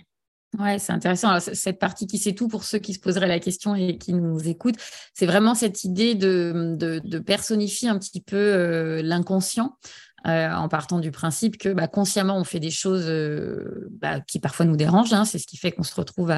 Ouais, 0.59 0.79
c'est 0.79 0.91
intéressant. 0.91 1.39
cette 1.39 1.79
partie 1.79 2.07
qui 2.07 2.17
sait 2.17 2.33
tout 2.33 2.49
pour 2.49 2.65
ceux 2.65 2.79
qui 2.79 2.93
se 2.93 2.99
poseraient 2.99 3.27
la 3.27 3.39
question 3.39 3.73
et 3.73 3.97
qui 3.97 4.13
nous 4.13 4.49
écoutent, 4.49 4.75
c'est 5.13 5.25
vraiment 5.25 5.55
cette 5.55 5.85
idée 5.85 6.13
de, 6.13 6.75
de, 6.77 7.19
personnifier 7.19 7.87
un 7.87 7.97
petit 7.97 8.19
peu 8.19 8.35
euh, 8.35 9.01
l'inconscient. 9.01 9.77
Euh, 10.27 10.51
en 10.51 10.69
partant 10.69 10.99
du 10.99 11.09
principe 11.09 11.57
que 11.57 11.69
bah, 11.69 11.87
consciemment 11.87 12.37
on 12.37 12.43
fait 12.43 12.59
des 12.59 12.69
choses 12.69 13.07
euh, 13.07 13.89
bah, 13.89 14.19
qui 14.19 14.39
parfois 14.39 14.67
nous 14.67 14.75
dérangent. 14.75 15.13
Hein. 15.13 15.25
c'est 15.25 15.39
ce 15.39 15.47
qui 15.47 15.57
fait 15.57 15.71
qu'on 15.71 15.81
se 15.81 15.95
retrouve 15.95 16.31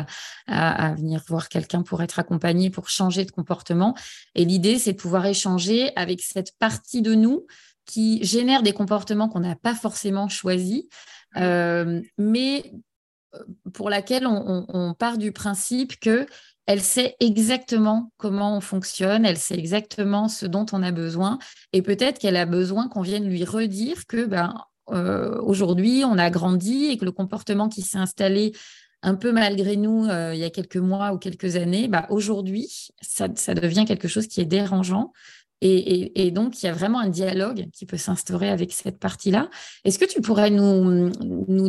à, 0.48 0.94
venir 0.96 1.22
voir 1.28 1.50
quelqu'un 1.50 1.82
pour 1.82 2.02
être 2.02 2.18
accompagné, 2.18 2.70
pour 2.70 2.88
changer 2.88 3.26
de 3.26 3.32
comportement. 3.32 3.94
Et 4.36 4.46
l'idée, 4.46 4.80
c'est 4.80 4.94
de 4.94 4.98
pouvoir 4.98 5.26
échanger 5.26 5.92
avec 5.98 6.22
cette 6.22 6.58
partie 6.60 7.02
de 7.02 7.14
nous 7.14 7.46
qui 7.86 8.24
génère 8.24 8.64
des 8.64 8.72
comportements 8.72 9.28
qu'on 9.28 9.42
n'a 9.42 9.58
pas 9.58 9.76
forcément 9.76 10.30
choisis, 10.30 10.84
euh, 11.36 12.02
mais 12.18 12.72
pour 13.74 13.90
laquelle 13.90 14.28
on, 14.28 14.94
part 14.98 15.18
du 15.18 15.34
principe 15.34 16.00
que 16.00 16.26
elle 16.66 16.82
sait 16.82 17.16
exactement 17.20 18.12
comment 18.18 18.58
on 18.58 18.62
fonctionne, 18.62 19.26
elle 19.26 19.38
sait 19.38 19.58
exactement 19.58 20.28
ce 20.28 20.46
dont 20.46 20.66
on 20.72 20.82
a 20.84 20.92
besoin, 20.92 21.40
et 21.74 21.82
peut-être 21.82 22.20
qu'elle 22.20 22.38
a 22.38 22.46
besoin 22.46 22.88
qu'on 22.88 23.02
vienne 23.02 23.28
lui 23.28 23.44
redire 23.44 24.06
que 24.08 24.26
ben, 24.26 24.54
euh, 24.90 25.42
aujourd'hui, 25.42 26.04
on 26.06 26.18
a 26.18 26.30
grandi 26.30 26.86
et 26.86 26.98
que 26.98 27.06
le 27.06 27.12
comportement 27.12 27.70
qui 27.70 27.82
s'est 27.82 27.98
installé 27.98 28.54
un 29.02 29.16
peu 29.16 29.32
malgré 29.34 29.76
nous 29.76 30.06
euh, 30.06 30.34
il 30.34 30.40
y 30.40 30.46
a 30.46 30.50
quelques 30.50 30.78
mois 30.78 31.14
ou 31.14 31.18
quelques 31.18 31.58
années, 31.58 31.88
ben, 31.88 32.06
aujourd'hui, 32.10 32.90
ça, 33.02 33.28
devient 33.28 33.86
quelque 33.86 34.08
chose 34.08 34.28
qui 34.28 34.42
est 34.42 34.46
dérangeant. 34.46 35.12
Et, 35.66 36.32
donc, 36.32 36.62
il 36.62 36.66
y 36.66 36.70
a 36.70 36.74
vraiment 36.74 37.00
un 37.00 37.08
dialogue 37.08 37.70
qui 37.72 37.86
peut 37.86 37.98
s'instaurer 37.98 38.50
avec 38.50 38.74
cette 38.74 39.00
partie-là. 39.00 39.50
Est-ce 39.86 39.98
que 39.98 40.06
tu 40.06 40.20
pourrais 40.20 40.50
nous, 40.50 41.10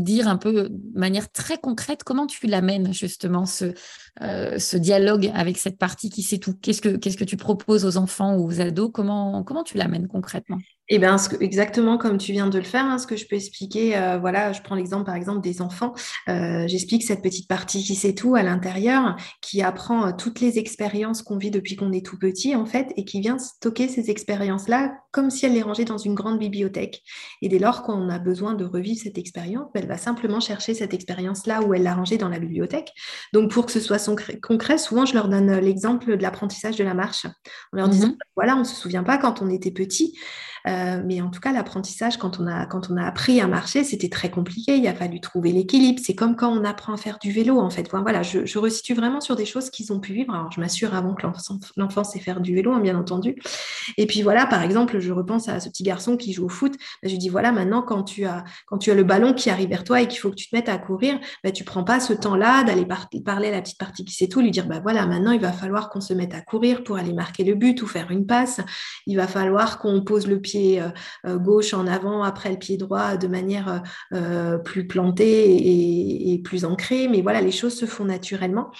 dire 0.01 0.27
un 0.27 0.37
peu 0.37 0.69
de 0.69 0.99
manière 0.99 1.31
très 1.31 1.59
concrète 1.59 2.03
comment 2.03 2.27
tu 2.27 2.49
l'amènes 2.49 2.93
justement 2.93 3.47
ce, 3.47 3.73
euh, 4.21 4.59
dialogue 4.75 5.31
avec 5.33 5.59
cette 5.59 5.79
partie 5.79 6.11
qui 6.11 6.23
sait 6.23 6.39
tout? 6.39 6.55
Qu'est-ce 6.61 6.81
que 6.81 7.25
tu 7.25 7.37
proposes 7.37 7.85
aux 7.85 7.97
enfants 7.97 8.35
ou 8.37 8.49
aux 8.49 8.61
ados? 8.61 8.91
Comment 8.93 9.65
tu 9.65 9.79
l'amènes 9.79 10.09
concrètement? 10.09 10.59
Eh 10.89 10.99
bien, 10.99 11.17
exactement 11.41 11.97
comme 11.97 12.19
tu 12.19 12.33
viens 12.33 12.49
de 12.49 12.59
le 12.59 12.65
faire, 12.65 12.85
hein, 12.85 12.99
ce 12.99 13.07
que 13.07 13.17
je 13.17 13.27
peux 13.27 13.37
expliquer, 13.37 13.97
euh, 13.97 14.19
voilà, 14.19 14.53
je 14.53 14.61
prends 14.61 14.75
l'exemple 14.75 15.05
par 15.05 15.15
exemple 15.15 15.41
des 15.41 15.63
enfants. 15.63 15.95
Euh, 16.29 16.67
j'explique 16.69 17.03
cette 17.03 17.23
petite 17.23 17.49
partie 17.49 17.83
qui 17.83 17.95
sait 17.95 18.15
tout 18.15 18.35
à 18.35 18.43
l'intérieur, 18.43 19.17
qui 19.41 19.63
apprend 19.63 20.13
toutes 20.13 20.41
les 20.41 20.59
expériences 20.59 21.23
qu'on 21.23 21.39
vit 21.39 21.51
depuis 21.51 21.77
qu'on 21.77 21.93
est 21.93 22.05
tout 22.05 22.19
petit 22.19 22.55
en 22.55 22.67
fait, 22.67 22.93
et 22.97 23.07
qui 23.07 23.21
vient 23.21 23.39
stocker 23.39 23.89
ces 23.89 24.11
expériences-là 24.11 24.99
comme 25.11 25.31
si 25.31 25.47
elle 25.47 25.55
les 25.55 25.63
rangeait 25.63 25.85
dans 25.85 25.97
une 25.97 26.15
grande 26.15 26.39
bibliothèque. 26.39 27.03
Et 27.41 27.49
dès 27.49 27.59
lors 27.59 27.83
qu'on 27.83 28.11
a 28.11 28.19
besoin 28.19 28.53
de 28.55 28.65
revivre 28.65 29.01
cette 29.01 29.17
expérience, 29.17 29.69
elle 29.75 29.87
va 29.87 29.97
simplement 29.97 30.41
chercher 30.41 30.75
cette 30.75 30.93
expérience-là 30.93 31.63
où 31.63 31.73
elle 31.73 31.85
l'a 31.85 31.95
rangée 31.95 32.19
dans 32.19 32.29
la 32.29 32.41
bibliothèque. 32.41 32.93
Donc 33.33 33.51
pour 33.51 33.65
que 33.65 33.73
ce 33.73 33.81
soit 33.81 34.05
concret, 34.43 34.77
souvent, 34.77 35.07
je 35.07 35.15
leur 35.15 35.29
donne 35.29 35.49
euh, 35.51 35.61
l'exemple 35.61 36.17
de 36.17 36.23
l'apprentissage 36.23 36.77
de 36.77 36.85
la 36.85 36.95
marche, 36.95 37.27
en 37.73 37.77
leur 37.77 37.89
disant, 37.89 38.09
mmh 38.09 38.17
voilà, 38.37 38.57
on 38.57 38.61
ne 38.61 38.65
se 38.65 38.75
souvient 38.75 39.05
pas 39.05 39.17
quand 39.17 39.43
on 39.43 39.49
était 39.49 39.71
petit, 39.71 40.19
euh, 40.67 41.03
mais 41.05 41.21
en 41.21 41.31
tout 41.31 41.41
cas, 41.41 41.53
l'apprentissage, 41.53 42.17
quand, 42.17 42.41
on 42.41 42.47
a, 42.47 42.67
quand 42.67 42.91
on 42.91 42.97
a 42.97 43.05
appris 43.05 43.41
à 43.41 43.47
marcher, 43.47 43.85
c'était 43.85 44.09
très 44.09 44.31
compliqué, 44.31 44.77
il 44.77 44.87
a 44.87 44.95
fallu 44.95 45.21
trouver 45.21 45.53
l'équilibre. 45.53 46.01
C'est 46.03 46.15
comme 46.15 46.37
quand 46.37 46.51
on 46.51 46.65
apprend 46.65 46.95
à 46.95 46.97
faire 46.97 47.19
du 47.19 47.33
vélo, 47.33 47.59
en 47.59 47.71
fait. 47.71 47.89
Voilà, 47.91 48.23
je, 48.23 48.47
je 48.47 48.59
resitue 48.59 48.95
vraiment 48.95 49.21
sur 49.21 49.37
des 49.37 49.45
choses 49.45 49.71
qu'ils 49.71 49.93
ont 49.93 50.01
pu 50.01 50.15
vivre. 50.15 50.33
Alors, 50.35 50.51
je 50.51 50.61
m'assure 50.61 50.95
avant 50.95 51.15
que 51.15 51.27
l'enfant 51.77 52.05
sait 52.05 52.19
faire 52.19 52.41
du 52.41 52.55
vélo, 52.55 52.73
hein, 52.73 52.81
bien 52.81 52.97
entendu. 52.97 53.37
Et 53.99 54.07
puis 54.07 54.23
voilà, 54.23 54.47
par 54.47 54.63
exemple, 54.63 54.99
je 55.01 55.13
repense 55.13 55.49
à 55.49 55.61
ce 55.61 55.69
petit 55.69 55.83
garçon 55.83 56.17
qui 56.17 56.33
joue 56.33 56.47
au 56.47 56.49
foot. 56.49 56.73
Ben, 57.03 57.09
je 57.09 57.11
lui 57.11 57.19
dis, 57.19 57.29
voilà, 57.29 57.53
maintenant, 57.53 57.83
quand 57.83 58.03
tu, 58.03 58.25
as, 58.25 58.45
quand 58.67 58.79
tu 58.79 58.91
as 58.91 58.95
le 58.95 59.05
ballon 59.05 59.35
qui 59.35 59.51
arrive 59.51 59.69
vers 59.69 59.85
toi 59.85 60.01
et 60.01 60.09
qu'il 60.09 60.19
faut 60.19 60.31
que 60.31 60.37
tu 60.37 60.49
te 60.49 60.57
mettes 60.57 60.69
à 60.69 60.79
courir, 60.79 61.19
ben, 61.43 61.53
tu 61.53 61.65
prends 61.65 61.85
pas 61.85 62.01
ce 62.01 62.15
temps-là 62.15 62.65
d'aller 62.65 62.87
parler 63.25 63.49
à 63.49 63.53
la 63.53 63.61
petite 63.63 63.79
partie 63.79 64.05
qui 64.05 64.15
sait 64.15 64.29
tout, 64.29 64.41
lui 64.41 64.51
dire, 64.51 64.67
bah 64.67 64.81
voilà, 64.83 65.07
maintenant, 65.07 65.33
il 65.33 65.41
va 65.41 65.53
falloir 65.53 65.91
qu'on 65.91 66.01
se 66.01 66.15
mette 66.15 66.35
à 66.35 66.41
courir 66.41 66.85
pour 66.85 66.97
aller 66.97 67.13
marquer 67.13 67.45
le 67.45 67.55
but 67.55 67.83
ou 67.83 67.87
faire 67.87 68.11
une 68.11 68.27
passe. 68.27 68.61
Il 69.07 69.17
va 69.17 69.27
falloir 69.27 69.79
qu'on 69.79 70.03
pose 70.03 70.27
le 70.27 70.41
pied 70.41 70.54
euh, 70.57 70.89
euh, 71.27 71.39
gauche 71.39 71.75
en 71.75 71.87
avant 71.87 72.23
après 72.23 72.51
le 72.51 72.57
pied 72.57 72.77
droit 72.77 73.17
de 73.17 73.27
manière 73.27 73.83
euh, 74.13 74.59
plus 74.59 74.87
plantée 74.87 76.33
et, 76.33 76.39
plus 76.45 76.65
ancrée. 76.65 77.09
Mais 77.09 77.23
voilà, 77.23 77.41
les 77.41 77.51
choses 77.51 77.75
se 77.75 77.87
font 77.87 78.05
naturellement. 78.05 78.71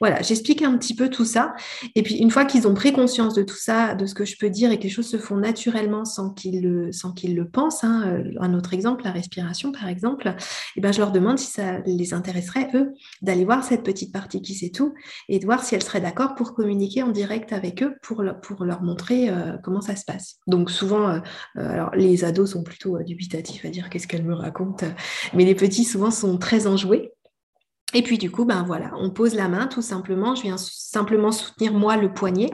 Voilà, 0.00 0.20
j'explique 0.22 0.62
un 0.62 0.76
petit 0.76 0.94
peu 0.94 1.08
tout 1.08 1.24
ça. 1.24 1.54
Et 1.94 2.02
puis, 2.02 2.16
une 2.16 2.30
fois 2.30 2.44
qu'ils 2.44 2.68
ont 2.68 2.74
pris 2.74 2.92
conscience 2.92 3.34
de 3.34 3.42
tout 3.42 3.56
ça, 3.56 3.94
de 3.94 4.06
ce 4.06 4.14
que 4.14 4.24
je 4.24 4.36
peux 4.36 4.50
dire 4.50 4.72
et 4.72 4.78
que 4.78 4.84
les 4.84 4.88
choses 4.88 5.08
se 5.08 5.16
font 5.16 5.36
naturellement 5.36 6.04
sans 6.04 6.30
qu'ils 6.30 6.62
le, 6.62 6.92
sans 6.92 7.12
qu'ils 7.12 7.34
le 7.34 7.48
pensent, 7.48 7.84
hein, 7.84 8.22
un 8.40 8.54
autre 8.54 8.74
exemple, 8.74 9.04
la 9.04 9.12
respiration 9.12 9.72
par 9.72 9.88
exemple, 9.88 10.28
et 10.28 10.32
eh 10.76 10.80
ben, 10.80 10.92
je 10.92 10.98
leur 10.98 11.12
demande 11.12 11.38
si 11.38 11.50
ça 11.50 11.78
les 11.86 12.14
intéresserait, 12.14 12.68
eux, 12.74 12.92
d'aller 13.22 13.44
voir 13.44 13.64
cette 13.64 13.82
petite 13.82 14.12
partie 14.12 14.42
qui 14.42 14.54
sait 14.54 14.70
tout 14.70 14.94
et 15.28 15.38
de 15.38 15.44
voir 15.44 15.64
si 15.64 15.74
elles 15.74 15.82
seraient 15.82 16.00
d'accord 16.00 16.34
pour 16.34 16.54
communiquer 16.54 17.02
en 17.02 17.10
direct 17.10 17.52
avec 17.52 17.82
eux 17.82 17.94
pour, 18.02 18.22
pour 18.42 18.64
leur 18.64 18.82
montrer 18.82 19.30
comment 19.62 19.80
ça 19.80 19.96
se 19.96 20.04
passe. 20.04 20.36
Donc 20.46 20.70
souvent, 20.70 21.20
alors 21.56 21.94
les 21.94 22.24
ados 22.24 22.52
sont 22.52 22.62
plutôt 22.62 22.96
euh, 22.96 23.02
dubitatifs 23.02 23.64
à 23.64 23.68
dire 23.68 23.90
qu'est-ce 23.90 24.06
qu'elle 24.06 24.24
me 24.24 24.34
raconte, 24.34 24.84
mais 25.34 25.44
les 25.44 25.54
petits 25.54 25.84
souvent 25.84 26.10
sont 26.10 26.38
très 26.38 26.66
enjoués. 26.66 27.13
Et 27.94 28.02
puis 28.02 28.18
du 28.18 28.30
coup, 28.30 28.44
ben 28.44 28.64
voilà, 28.64 28.90
on 28.98 29.10
pose 29.10 29.34
la 29.34 29.48
main 29.48 29.68
tout 29.68 29.82
simplement. 29.82 30.34
Je 30.34 30.42
viens 30.42 30.56
simplement 30.58 31.30
soutenir 31.30 31.72
moi 31.72 31.96
le 31.96 32.12
poignet. 32.12 32.50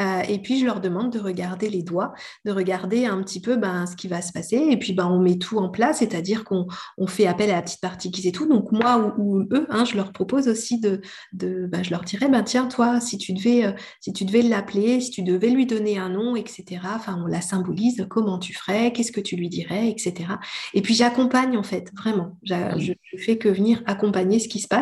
Euh, 0.00 0.22
et 0.28 0.38
puis 0.40 0.58
je 0.58 0.64
leur 0.64 0.80
demande 0.80 1.12
de 1.12 1.18
regarder 1.18 1.68
les 1.68 1.82
doigts, 1.82 2.14
de 2.46 2.52
regarder 2.52 3.04
un 3.04 3.22
petit 3.22 3.40
peu 3.40 3.56
ben, 3.56 3.86
ce 3.86 3.96
qui 3.96 4.08
va 4.08 4.22
se 4.22 4.32
passer. 4.32 4.56
Et 4.56 4.78
puis 4.78 4.94
ben, 4.94 5.06
on 5.06 5.20
met 5.20 5.36
tout 5.36 5.58
en 5.58 5.68
place, 5.68 5.98
c'est-à-dire 5.98 6.44
qu'on 6.44 6.66
on 6.96 7.06
fait 7.06 7.26
appel 7.26 7.50
à 7.50 7.56
la 7.56 7.62
petite 7.62 7.82
partie 7.82 8.10
qui 8.10 8.22
sait 8.22 8.32
tout. 8.32 8.46
Donc 8.48 8.72
moi 8.72 9.14
ou, 9.18 9.42
eux, 9.52 9.66
hein, 9.68 9.84
je 9.84 9.94
leur 9.94 10.12
propose 10.12 10.48
aussi 10.48 10.80
de, 10.80 11.02
de 11.34 11.66
ben, 11.70 11.84
je 11.84 11.90
leur 11.90 12.02
dirais, 12.02 12.28
ben 12.28 12.42
tiens 12.42 12.66
toi, 12.66 12.98
si 13.00 13.18
tu 13.18 13.34
devais, 13.34 13.66
euh, 13.66 13.72
si 14.00 14.14
tu 14.14 14.24
devais 14.24 14.42
l'appeler, 14.42 15.02
si 15.02 15.10
tu 15.10 15.22
devais 15.22 15.50
lui 15.50 15.66
donner 15.66 15.98
un 15.98 16.08
nom, 16.08 16.34
etc. 16.34 16.80
Enfin, 16.94 17.22
on 17.22 17.26
la 17.26 17.42
symbolise. 17.42 18.06
Comment 18.08 18.38
tu 18.38 18.54
ferais? 18.54 18.92
Qu'est-ce 18.92 19.12
que 19.12 19.20
tu 19.20 19.36
lui 19.36 19.50
dirais, 19.50 19.90
etc. 19.90 20.32
Et 20.72 20.80
puis 20.80 20.94
j'accompagne 20.94 21.58
en 21.58 21.62
fait, 21.62 21.90
vraiment. 21.94 22.38
Je, 22.42 22.94
je 23.02 23.22
fais 23.22 23.36
que 23.36 23.50
venir 23.50 23.82
accompagner 23.84 24.38
ce 24.38 24.48
qui 24.48 24.60
se 24.60 24.68
passe 24.68 24.77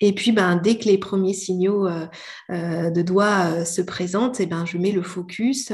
Et 0.00 0.14
puis, 0.14 0.32
ben, 0.32 0.56
dès 0.56 0.78
que 0.78 0.84
les 0.84 0.98
premiers 0.98 1.32
signaux 1.32 1.88
de 2.50 3.02
doigts 3.02 3.64
se 3.64 3.82
présentent, 3.82 4.40
et 4.40 4.44
eh 4.44 4.46
ben, 4.46 4.64
je 4.66 4.78
mets 4.78 4.92
le 4.92 5.02
focus. 5.02 5.72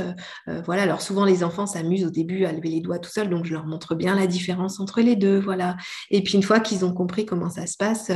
voilà. 0.65 0.83
Alors 0.83 1.01
souvent, 1.01 1.25
les 1.25 1.45
enfants 1.45 1.67
s'amusent 1.67 2.05
au 2.05 2.11
début 2.11 2.45
à 2.45 2.53
lever 2.53 2.69
les 2.69 2.81
doigts 2.81 2.99
tout 2.99 3.11
seuls, 3.11 3.31
donc 3.31 3.45
je 3.45 3.53
leur 3.53 3.67
montre 3.67 3.95
bien 3.95 4.15
la 4.15 4.27
différence 4.27 4.81
entre 4.81 5.01
les 5.01 5.17
deux. 5.17 5.39
Voilà. 5.39 5.77
Et 6.11 6.23
puis, 6.23 6.35
une 6.35 6.43
fois 6.43 6.61
qu'ils 6.61 6.85
ont 6.85 6.93
compris 6.93 7.27
comment 7.27 7.51
ça 7.51 7.67
se 7.67 7.77
passe, 7.77 8.11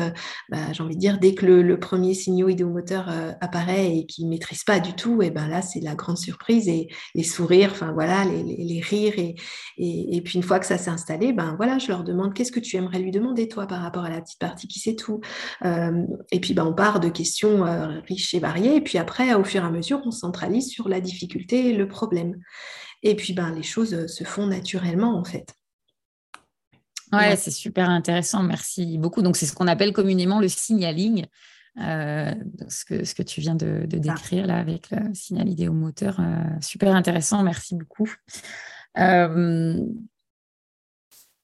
bah, 0.48 0.72
j'ai 0.72 0.82
envie 0.82 0.96
de 0.96 1.00
dire, 1.00 1.18
dès 1.18 1.34
que 1.34 1.46
le, 1.46 1.78
premier 1.78 2.12
signaux 2.12 2.48
idéomoteur 2.48 3.08
apparaît 3.40 3.96
et 3.96 4.06
qu'ils 4.06 4.26
ne 4.26 4.30
maîtrisent 4.30 4.64
pas 4.64 4.80
du 4.80 4.94
tout, 4.94 5.22
et 5.22 5.26
eh 5.26 5.30
ben 5.30 5.46
là, 5.48 5.62
c'est 5.62 5.80
la 5.80 5.94
grande 5.94 6.18
surprise 6.18 6.68
et 6.68 6.88
les 7.14 7.22
sourires, 7.22 7.70
enfin 7.72 7.92
voilà, 7.92 8.24
les, 8.24 8.80
rires. 8.80 9.18
Et, 9.18 9.36
et, 9.76 10.20
puis, 10.22 10.34
une 10.34 10.42
fois 10.42 10.58
que 10.58 10.66
ça 10.66 10.78
s'est 10.78 10.90
installé, 10.90 11.32
ben 11.32 11.54
voilà, 11.56 11.78
je 11.78 11.88
leur 11.88 12.04
demande 12.04 12.34
qu'est-ce 12.34 12.52
que 12.52 12.60
tu 12.60 12.76
aimerais 12.76 12.98
lui 12.98 13.10
demander, 13.10 13.48
toi, 13.48 13.66
par 13.66 13.80
rapport 13.82 14.04
à 14.04 14.10
la 14.10 14.20
petite 14.20 14.38
partie 14.38 14.68
qui 14.68 14.78
sait 14.78 14.96
tout? 14.96 15.20
Et 15.64 16.40
puis, 16.40 16.54
ben, 16.54 16.64
on 16.64 16.74
part 16.74 17.00
de 17.00 17.08
questions 17.08 17.64
riches 18.06 18.34
et 18.34 18.40
variées. 18.40 18.76
Et 18.76 18.80
puis 18.80 18.98
après, 18.98 19.34
au 19.34 19.44
fur 19.44 19.62
et 19.62 19.66
à 19.66 19.70
mesure, 19.70 20.00
on 20.04 20.10
centralise 20.10 20.68
sur 20.68 20.88
la 20.88 21.00
difficulté 21.00 21.70
et 21.70 21.74
le 21.74 21.88
problème. 21.88 22.36
Et 23.02 23.14
puis, 23.16 23.32
ben, 23.32 23.54
les 23.54 23.62
choses 23.62 24.06
se 24.06 24.24
font 24.24 24.46
naturellement, 24.46 25.18
en 25.18 25.24
fait. 25.24 25.54
Ouais, 27.12 27.36
c'est 27.36 27.50
super 27.50 27.88
intéressant. 27.88 28.42
Merci 28.42 28.98
beaucoup. 28.98 29.22
Donc, 29.22 29.36
c'est 29.36 29.46
ce 29.46 29.54
qu'on 29.54 29.66
appelle 29.66 29.92
communément 29.92 30.40
le 30.40 30.48
signaling. 30.48 31.26
Euh, 31.80 32.34
ce, 32.68 32.84
que, 32.84 33.04
ce 33.04 33.14
que 33.14 33.22
tu 33.22 33.40
viens 33.40 33.54
de, 33.54 33.86
décrire 33.86 34.46
là 34.46 34.58
avec 34.58 34.90
le 34.90 35.14
signal 35.14 35.48
idéomoteur. 35.48 36.18
Euh, 36.18 36.42
super 36.60 36.94
intéressant. 36.94 37.42
Merci 37.42 37.76
beaucoup. 37.76 38.12
Euh, 38.98 39.78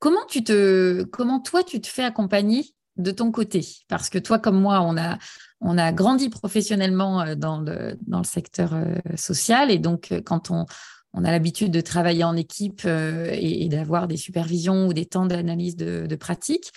comment, 0.01 0.25
tu 0.29 0.42
te, 0.42 1.05
comment 1.05 1.38
toi, 1.40 1.62
tu 1.62 1.81
te 1.81 1.87
fais 1.87 2.03
accompagner 2.03 2.64
de 2.96 3.11
ton 3.11 3.30
côté? 3.30 3.66
Parce 3.88 4.09
que 4.11 4.18
toi, 4.18 4.38
comme 4.38 4.61
moi, 4.61 4.80
on 4.83 4.96
a, 4.96 5.18
on 5.61 5.78
a 5.78 5.92
grandi 5.92 6.28
professionnellement 6.28 7.35
dans 7.37 7.61
le, 7.61 7.96
dans 8.07 8.18
le 8.18 8.24
secteur 8.24 8.74
social. 9.16 9.70
Et 9.70 9.78
donc, 9.78 10.12
quand 10.24 10.50
on, 10.50 10.66
on 11.14 11.24
a 11.24 11.30
l'habitude 11.30 11.70
de 11.70 11.80
travailler 11.80 12.24
en 12.24 12.37
équipe 12.37 12.83
euh, 12.85 13.30
et, 13.33 13.68
d'avoir 13.68 14.09
des 14.09 14.16
supervisions 14.16 14.88
ou 14.88 14.92
des 14.92 15.07
temps 15.07 15.26
d'analyse 15.26 15.76
de, 15.76 16.16
pratique. 16.16 16.72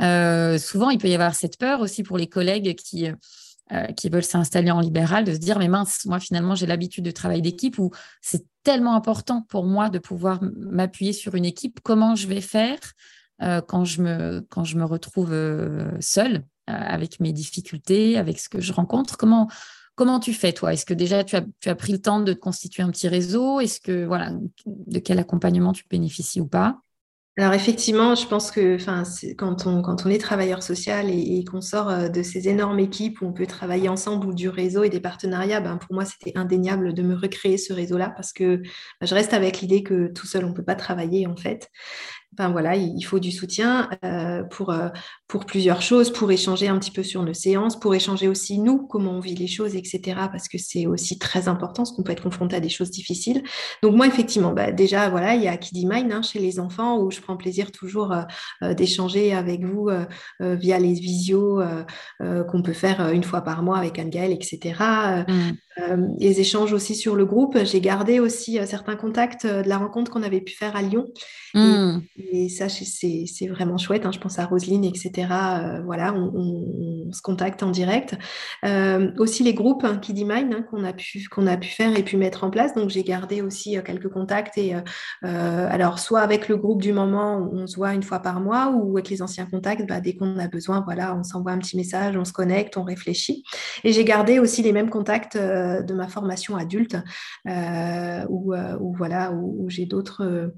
Euh, 0.00 0.58
souvent, 0.58 0.90
il 0.90 0.98
peut 0.98 1.08
y 1.08 1.14
avoir 1.14 1.34
cette 1.34 1.58
peur 1.58 1.80
aussi 1.80 2.02
pour 2.02 2.16
les 2.16 2.26
collègues 2.26 2.74
qui, 2.74 3.06
euh, 3.72 3.84
qui 3.96 4.08
veulent 4.08 4.24
s'installer 4.24 4.70
en 4.70 4.80
libéral, 4.80 5.24
de 5.24 5.32
se 5.32 5.38
dire, 5.38 5.58
mais 5.58 5.68
mince, 5.68 6.06
moi 6.06 6.18
finalement, 6.18 6.54
j'ai 6.54 6.66
l'habitude 6.66 7.04
de 7.04 7.10
travailler 7.10 7.42
d'équipe 7.42 7.78
où 7.78 7.90
c'est 8.22 8.46
tellement 8.62 8.94
important 8.94 9.42
pour 9.48 9.66
moi 9.66 9.90
de 9.90 9.98
pouvoir 9.98 10.40
m'appuyer 10.42 11.12
sur 11.12 11.34
une 11.34 11.44
équipe. 11.44 11.80
Comment 11.82 12.14
je 12.14 12.26
vais 12.26 12.40
faire 12.40 12.78
quand, 13.40 13.84
je 13.84 14.02
me, 14.02 14.46
quand 14.50 14.64
je 14.64 14.76
me 14.76 14.84
retrouve 14.84 15.34
seule 16.00 16.44
avec 16.66 17.20
mes 17.20 17.32
difficultés, 17.32 18.16
avec 18.16 18.38
ce 18.38 18.48
que 18.48 18.60
je 18.60 18.72
rencontre 18.72 19.16
Comment 19.16 19.48
Comment 19.94 20.20
tu 20.20 20.32
fais, 20.32 20.52
toi? 20.52 20.72
Est-ce 20.72 20.86
que 20.86 20.94
déjà 20.94 21.22
tu 21.22 21.36
as, 21.36 21.74
pris 21.74 21.92
le 21.92 22.00
temps 22.00 22.20
de 22.20 22.32
constituer 22.32 22.82
un 22.82 22.90
petit 22.90 23.08
réseau? 23.08 23.60
Est-ce 23.60 23.78
que, 23.78 24.06
voilà, 24.06 24.32
de 24.66 24.98
quel 24.98 25.18
accompagnement 25.18 25.72
tu 25.72 25.84
bénéficies 25.90 26.40
ou 26.40 26.46
pas? 26.46 26.78
Alors 27.38 27.54
effectivement, 27.54 28.14
je 28.14 28.26
pense 28.26 28.50
que 28.50 28.76
quand, 29.34 29.66
on, 29.66 29.80
quand 29.80 30.04
on 30.04 30.10
est 30.10 30.18
travailleur 30.18 30.62
social 30.62 31.08
et, 31.08 31.44
qu'on 31.44 31.62
sort 31.62 31.88
euh, 31.88 32.08
de 32.08 32.22
ces 32.22 32.48
énormes 32.48 32.78
équipes 32.78 33.22
où 33.22 33.26
on 33.26 33.32
peut 33.32 33.46
travailler 33.46 33.88
ensemble 33.88 34.26
ou 34.26 34.34
du 34.34 34.50
réseau 34.50 34.84
et 34.84 34.90
des 34.90 35.00
partenariats, 35.00 35.60
ben 35.60 35.78
pour 35.78 35.94
moi 35.94 36.04
c'était 36.04 36.32
indéniable 36.36 36.92
de 36.92 37.02
me 37.02 37.14
recréer 37.14 37.56
ce 37.56 37.72
réseau-là 37.72 38.12
parce 38.14 38.34
que 38.34 38.56
ben, 38.56 39.06
je 39.06 39.14
reste 39.14 39.32
avec 39.32 39.62
l'idée 39.62 39.82
que 39.82 40.08
tout 40.08 40.26
seul 40.26 40.44
on 40.44 40.50
ne 40.50 40.54
peut 40.54 40.64
pas 40.64 40.74
travailler 40.74 41.26
en 41.26 41.36
fait 41.36 41.70
voilà, 42.38 42.76
il 42.76 43.02
faut 43.02 43.18
du 43.18 43.30
soutien 43.30 43.90
euh, 44.04 44.42
pour, 44.44 44.70
euh, 44.70 44.88
pour 45.28 45.44
plusieurs 45.44 45.82
choses, 45.82 46.10
pour 46.10 46.30
échanger 46.32 46.68
un 46.68 46.78
petit 46.78 46.90
peu 46.90 47.02
sur 47.02 47.22
nos 47.22 47.34
séances, 47.34 47.78
pour 47.78 47.94
échanger 47.94 48.28
aussi 48.28 48.58
nous, 48.58 48.86
comment 48.86 49.12
on 49.12 49.20
vit 49.20 49.34
les 49.34 49.46
choses, 49.46 49.76
etc. 49.76 50.00
Parce 50.30 50.48
que 50.48 50.58
c'est 50.58 50.86
aussi 50.86 51.18
très 51.18 51.48
important, 51.48 51.82
parce 51.82 51.92
qu'on 51.92 52.02
peut 52.02 52.12
être 52.12 52.22
confronté 52.22 52.56
à 52.56 52.60
des 52.60 52.68
choses 52.68 52.90
difficiles. 52.90 53.42
Donc 53.82 53.94
moi, 53.94 54.06
effectivement, 54.06 54.52
bah, 54.52 54.72
déjà, 54.72 55.10
voilà, 55.10 55.34
il 55.34 55.42
y 55.42 55.48
a 55.48 55.56
Kiddy 55.56 55.86
Mind 55.86 56.10
hein, 56.12 56.22
chez 56.22 56.38
les 56.38 56.58
enfants, 56.58 56.98
où 56.98 57.10
je 57.10 57.20
prends 57.20 57.36
plaisir 57.36 57.70
toujours 57.70 58.12
euh, 58.62 58.74
d'échanger 58.74 59.34
avec 59.34 59.64
vous 59.64 59.90
via 60.40 60.78
les 60.78 60.94
visios 60.94 61.60
qu'on 62.20 62.62
peut 62.62 62.72
faire 62.72 63.10
une 63.10 63.24
fois 63.24 63.42
par 63.42 63.62
mois 63.62 63.78
avec 63.78 63.98
Anne-Gaëlle, 63.98 64.32
etc. 64.32 64.74
les 66.18 66.40
échanges 66.40 66.72
aussi 66.72 66.94
sur 66.94 67.16
le 67.16 67.24
groupe. 67.24 67.58
J'ai 67.64 67.80
gardé 67.80 68.20
aussi 68.20 68.58
certains 68.66 68.96
contacts 68.96 69.46
de 69.46 69.68
la 69.68 69.78
rencontre 69.78 70.10
qu'on 70.10 70.22
avait 70.22 70.40
pu 70.40 70.54
faire 70.54 70.76
à 70.76 70.82
Lyon. 70.82 71.06
Mmh. 71.54 71.98
Et 72.16 72.21
ça, 72.48 72.68
c'est 72.68 73.46
vraiment 73.48 73.78
chouette. 73.78 74.06
Hein. 74.06 74.12
Je 74.12 74.18
pense 74.18 74.38
à 74.38 74.46
Roselyne, 74.46 74.84
etc. 74.84 75.28
Euh, 75.30 75.82
voilà, 75.82 76.14
se 77.12 77.22
contacte 77.22 77.62
en 77.62 77.70
direct. 77.70 78.16
Euh, 78.64 79.10
aussi 79.18 79.42
les 79.42 79.54
groupes 79.54 79.84
hein, 79.84 80.00
Mind 80.08 80.54
hein, 80.54 80.62
qu'on 80.70 80.84
a, 80.84 80.92
pu, 80.92 81.26
qu'on 81.30 81.46
a 81.46 81.56
pu 81.56 81.68
faire 81.68 81.96
et 81.96 82.02
pu 82.02 82.16
mettre 82.16 82.44
en 82.44 82.50
place. 82.50 82.74
Donc, 82.74 82.90
j'ai 82.90 83.02
gardé 83.02 83.42
aussi 83.42 83.76
euh, 83.76 83.82
quelques 83.82 84.08
contacts. 84.08 84.58
Et 84.58 84.74
alors, 85.22 85.98
soit 85.98 86.20
avec 86.20 86.48
le 86.48 86.56
groupe 86.56 86.82
du 86.82 86.92
moment, 86.92 87.48
on 87.52 87.66
se 87.66 87.76
voit 87.76 87.94
une 87.94 88.02
fois 88.02 88.20
par 88.20 88.40
mois, 88.40 88.70
ou 88.70 88.96
avec 88.96 89.08
les 89.08 89.22
anciens 89.22 89.46
contacts, 89.46 89.88
bah, 89.88 90.00
dès 90.00 90.14
qu'on 90.14 90.38
a 90.38 90.48
besoin, 90.48 90.82
voilà, 90.84 91.14
on 91.16 91.22
s'envoie 91.22 91.52
un 91.52 91.58
petit 91.58 91.76
message, 91.76 92.16
on 92.16 92.24
se 92.24 92.32
connecte, 92.32 92.76
on 92.76 92.84
réfléchit. 92.84 93.42
Et 93.84 93.92
j'ai 93.92 94.04
gardé 94.04 94.38
aussi 94.38 94.62
les 94.62 94.72
mêmes 94.72 94.90
contacts 94.90 95.36
de 95.36 95.94
ma 95.94 96.08
formation 96.08 96.56
adulte, 96.56 96.96
où, 97.46 98.54
voilà, 98.96 99.32
où 99.32 99.68
j'ai 99.68 99.86
d'autres 99.86 100.52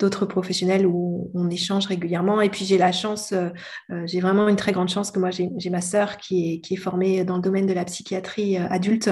d'autres 0.00 0.26
professionnels 0.26 0.86
où 0.86 1.30
on 1.34 1.48
échange 1.50 1.86
régulièrement. 1.86 2.40
Et 2.40 2.48
puis 2.48 2.64
j'ai 2.64 2.78
la 2.78 2.92
chance, 2.92 3.32
euh, 3.32 3.50
euh, 3.90 4.02
j'ai 4.06 4.20
vraiment 4.20 4.48
une 4.48 4.56
très 4.56 4.72
grande 4.72 4.88
chance 4.88 5.10
que 5.10 5.18
moi 5.18 5.30
j'ai 5.30 5.70
ma 5.70 5.80
sœur 5.90 6.16
qui 6.16 6.54
est, 6.54 6.60
qui 6.60 6.74
est 6.74 6.76
formée 6.76 7.24
dans 7.24 7.36
le 7.36 7.42
domaine 7.42 7.66
de 7.66 7.72
la 7.72 7.84
psychiatrie 7.84 8.56
euh, 8.56 8.66
adulte, 8.68 9.10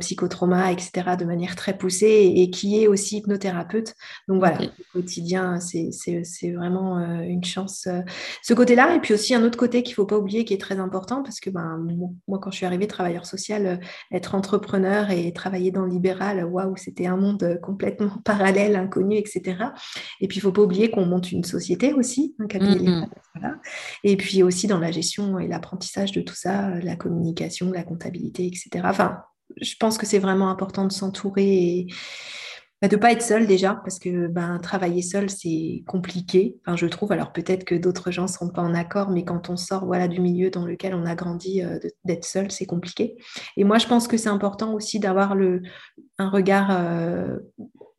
psychotrauma, 0.00 0.72
etc., 0.72 1.16
de 1.18 1.24
manière 1.24 1.54
très 1.54 1.76
poussée 1.76 2.32
et, 2.34 2.50
qui 2.50 2.82
est 2.82 2.88
aussi 2.88 3.18
hypnothérapeute. 3.18 3.94
Donc 4.26 4.40
voilà, 4.40 4.58
au 4.60 4.92
quotidien, 4.92 5.60
c'est 5.60 6.50
vraiment 6.52 6.98
une 6.98 7.44
chance. 7.44 7.86
ce 8.42 8.54
côté-là, 8.54 8.96
et 8.96 9.00
puis 9.00 9.14
aussi 9.14 9.34
un 9.34 9.44
autre 9.44 9.56
côté 9.56 9.84
qu'il 9.84 9.92
ne 9.92 9.96
faut 9.96 10.06
pas 10.06 10.18
oublier 10.18 10.44
qui 10.44 10.52
est 10.52 10.60
très 10.60 10.80
important 10.80 11.22
parce 11.22 11.38
que 11.38 11.50
ben, 11.50 11.86
moi, 12.26 12.40
quand 12.40 12.50
je 12.50 12.56
suis 12.56 12.66
arrivée 12.66 12.88
travailleur 12.88 13.24
social, 13.24 13.80
être 14.10 14.34
entrepreneur 14.34 15.10
et 15.10 15.32
travailler 15.32 15.70
dans 15.70 15.82
le 15.82 15.90
libéral, 15.90 16.44
waouh, 16.44 16.76
c'était 16.76 17.06
un 17.06 17.16
monde 17.16 17.60
complètement 17.62 18.10
parallèle, 18.24 18.74
inconnu, 18.74 19.16
etc. 19.16 19.56
Et 20.20 20.26
puis, 20.26 20.38
il 20.38 20.40
ne 20.40 20.42
faut 20.42 20.52
pas 20.52 20.62
oublier 20.62 20.90
qu'on 20.90 21.06
monte 21.06 21.30
une 21.30 21.44
société 21.44 21.92
aussi, 21.92 22.34
un 22.38 22.46
cabinet. 22.46 23.06
Et 24.04 24.16
puis 24.16 24.42
aussi 24.42 24.66
dans 24.66 24.78
la 24.78 24.90
gestion 24.90 25.38
et 25.38 25.46
l'apprentissage 25.46 25.77
de 25.78 26.20
tout 26.20 26.34
ça, 26.34 26.70
la 26.80 26.96
communication, 26.96 27.72
la 27.72 27.84
comptabilité, 27.84 28.46
etc. 28.46 28.84
Enfin, 28.84 29.18
je 29.60 29.74
pense 29.78 29.98
que 29.98 30.06
c'est 30.06 30.18
vraiment 30.18 30.50
important 30.50 30.84
de 30.84 30.92
s'entourer 30.92 31.46
et 31.46 31.86
bah, 32.80 32.86
de 32.86 32.94
ne 32.94 33.00
pas 33.00 33.10
être 33.10 33.22
seul 33.22 33.48
déjà, 33.48 33.74
parce 33.74 33.98
que 33.98 34.28
ben, 34.28 34.58
travailler 34.60 35.02
seul, 35.02 35.30
c'est 35.30 35.82
compliqué, 35.88 36.58
enfin, 36.64 36.76
je 36.76 36.86
trouve. 36.86 37.10
Alors 37.10 37.32
peut-être 37.32 37.64
que 37.64 37.74
d'autres 37.74 38.12
gens 38.12 38.22
ne 38.22 38.28
seront 38.28 38.50
pas 38.50 38.62
en 38.62 38.72
accord, 38.72 39.10
mais 39.10 39.24
quand 39.24 39.50
on 39.50 39.56
sort 39.56 39.84
voilà, 39.84 40.06
du 40.06 40.20
milieu 40.20 40.50
dans 40.50 40.64
lequel 40.64 40.94
on 40.94 41.04
a 41.04 41.16
grandi, 41.16 41.62
euh, 41.62 41.78
d'être 42.04 42.24
seul, 42.24 42.52
c'est 42.52 42.66
compliqué. 42.66 43.16
Et 43.56 43.64
moi, 43.64 43.78
je 43.78 43.88
pense 43.88 44.06
que 44.06 44.16
c'est 44.16 44.28
important 44.28 44.74
aussi 44.74 45.00
d'avoir 45.00 45.34
un 46.18 46.30
regard 46.30 46.68
euh, 46.70 47.38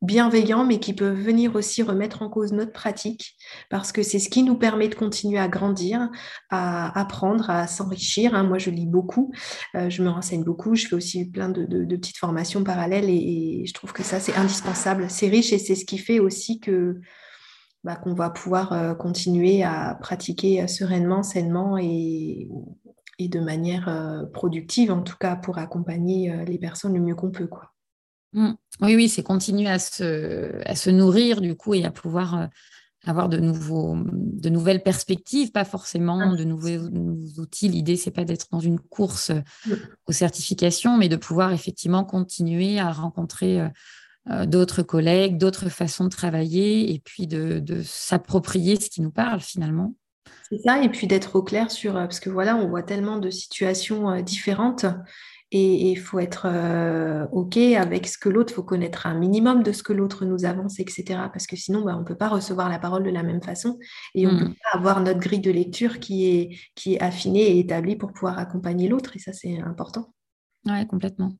bienveillants, 0.01 0.63
mais 0.63 0.79
qui 0.79 0.93
peuvent 0.93 1.19
venir 1.19 1.55
aussi 1.55 1.83
remettre 1.83 2.21
en 2.21 2.29
cause 2.29 2.53
notre 2.53 2.71
pratique, 2.71 3.35
parce 3.69 3.91
que 3.91 4.01
c'est 4.01 4.19
ce 4.19 4.29
qui 4.29 4.43
nous 4.43 4.55
permet 4.55 4.87
de 4.87 4.95
continuer 4.95 5.39
à 5.39 5.47
grandir, 5.47 6.09
à 6.49 6.97
apprendre, 6.99 7.49
à 7.49 7.67
s'enrichir. 7.67 8.33
Hein. 8.33 8.43
Moi, 8.43 8.57
je 8.59 8.69
lis 8.69 8.85
beaucoup, 8.85 9.33
euh, 9.75 9.89
je 9.89 10.01
me 10.01 10.09
renseigne 10.09 10.43
beaucoup, 10.43 10.75
je 10.75 10.87
fais 10.87 10.95
aussi 10.95 11.29
plein 11.29 11.49
de, 11.49 11.65
petites 11.85 12.17
formations 12.17 12.63
parallèles 12.63 13.09
et, 13.09 13.63
je 13.65 13.73
trouve 13.73 13.91
que 13.91 14.03
ça, 14.03 14.19
c'est 14.19 14.35
indispensable. 14.35 15.07
C'est 15.09 15.27
riche 15.27 15.51
et 15.51 15.57
c'est 15.57 15.75
ce 15.75 15.85
qui 15.85 15.97
fait 15.97 16.19
aussi 16.19 16.59
que 16.59 17.01
bah, 17.83 17.95
qu'on 17.97 18.13
va 18.13 18.29
pouvoir 18.29 18.71
euh, 18.71 18.93
continuer 18.93 19.63
à 19.63 19.97
pratiquer 19.99 20.61
euh, 20.61 20.67
sereinement, 20.67 21.23
sainement 21.23 21.77
et, 21.77 22.47
et 23.17 23.27
de 23.27 23.39
manière 23.41 24.27
productive, 24.33 24.91
en 24.91 25.01
tout 25.01 25.17
cas 25.19 25.35
pour 25.35 25.57
accompagner 25.57 26.45
les 26.45 26.57
personnes 26.57 26.93
le 26.93 27.01
mieux 27.01 27.15
qu'on 27.15 27.31
peut. 27.31 27.47
Quoi. 27.47 27.73
Mmh. 28.33 28.51
Oui, 28.81 28.95
oui, 28.95 29.09
c'est 29.09 29.23
continuer 29.23 29.69
à 29.69 29.79
se, 29.79 30.61
à 30.65 30.75
se 30.75 30.89
nourrir 30.89 31.41
du 31.41 31.55
coup 31.55 31.73
et 31.73 31.83
à 31.83 31.91
pouvoir 31.91 32.37
euh, 32.37 32.45
avoir 33.05 33.29
de, 33.29 33.37
nouveaux, 33.37 33.97
de 34.05 34.49
nouvelles 34.49 34.83
perspectives, 34.83 35.51
pas 35.51 35.65
forcément 35.65 36.35
de 36.35 36.43
nouveaux, 36.43 36.89
outils. 37.39 37.69
L'idée, 37.69 37.95
c'est 37.95 38.11
pas 38.11 38.25
d'être 38.25 38.47
dans 38.51 38.59
une 38.59 38.79
course 38.79 39.31
mmh. 39.31 39.73
aux 40.07 40.11
certifications, 40.11 40.97
mais 40.97 41.09
de 41.09 41.15
pouvoir 41.15 41.51
effectivement 41.51 42.03
continuer 42.03 42.79
à 42.79 42.91
rencontrer 42.91 43.61
euh, 43.61 43.69
euh, 44.29 44.45
d'autres 44.45 44.83
collègues, 44.83 45.37
d'autres 45.37 45.69
façons 45.69 46.05
de 46.05 46.09
travailler 46.09 46.93
et 46.93 46.99
puis 46.99 47.25
de, 47.25 47.59
de 47.59 47.81
s'approprier 47.81 48.79
ce 48.79 48.89
qui 48.89 49.01
nous 49.01 49.11
parle 49.11 49.39
finalement. 49.39 49.95
C'est 50.49 50.59
ça, 50.59 50.81
et 50.83 50.89
puis 50.89 51.07
d'être 51.07 51.35
au 51.35 51.43
clair 51.43 51.71
sur, 51.71 51.93
parce 51.93 52.19
que 52.19 52.29
voilà, 52.29 52.55
on 52.55 52.67
voit 52.67 52.83
tellement 52.83 53.17
de 53.17 53.29
situations 53.29 54.19
différentes 54.21 54.85
et 55.51 55.89
il 55.91 55.95
faut 55.95 56.19
être 56.19 56.45
euh, 56.45 57.25
OK 57.31 57.57
avec 57.57 58.07
ce 58.07 58.17
que 58.19 58.29
l'autre, 58.29 58.53
il 58.53 58.55
faut 58.55 58.63
connaître 58.63 59.07
un 59.07 59.15
minimum 59.15 59.63
de 59.63 59.71
ce 59.71 59.81
que 59.81 59.93
l'autre 59.93 60.25
nous 60.25 60.45
avance, 60.45 60.79
etc. 60.79 61.03
Parce 61.33 61.47
que 61.47 61.55
sinon, 61.55 61.81
bah, 61.81 61.95
on 61.95 62.01
ne 62.01 62.05
peut 62.05 62.17
pas 62.17 62.27
recevoir 62.27 62.69
la 62.69 62.77
parole 62.77 63.03
de 63.03 63.09
la 63.09 63.23
même 63.23 63.41
façon 63.41 63.79
et 64.13 64.27
on 64.27 64.33
ne 64.33 64.39
peut 64.39 64.49
hmm. 64.49 64.55
pas 64.71 64.77
avoir 64.77 65.01
notre 65.01 65.19
grille 65.19 65.39
de 65.39 65.51
lecture 65.51 65.99
qui 65.99 66.27
est, 66.27 66.59
qui 66.75 66.93
est 66.93 67.01
affinée 67.01 67.41
et 67.41 67.59
établie 67.59 67.95
pour 67.95 68.13
pouvoir 68.13 68.37
accompagner 68.37 68.87
l'autre. 68.87 69.15
Et 69.15 69.19
ça, 69.19 69.33
c'est 69.33 69.59
important. 69.59 70.13
Oui, 70.65 70.85
complètement. 70.85 71.33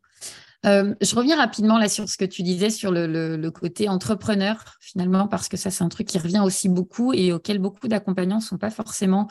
Euh, 0.65 0.93
je 1.01 1.15
reviens 1.15 1.37
rapidement 1.37 1.77
là 1.77 1.87
sur 1.87 2.09
ce 2.09 2.17
que 2.17 2.25
tu 2.25 2.43
disais 2.43 2.69
sur 2.69 2.91
le, 2.91 3.49
côté 3.49 3.87
entrepreneur, 3.87 4.57
finalement, 4.81 5.27
parce 5.27 5.47
que 5.47 5.57
ça, 5.57 5.71
c'est 5.71 5.83
un 5.83 5.89
truc 5.89 6.07
qui 6.07 6.19
revient 6.19 6.41
aussi 6.43 6.69
beaucoup 6.69 7.13
et 7.13 7.31
auquel 7.31 7.59
beaucoup 7.59 7.87
d'accompagnants 7.87 8.41
sont 8.41 8.57
pas 8.57 8.69
forcément 8.69 9.27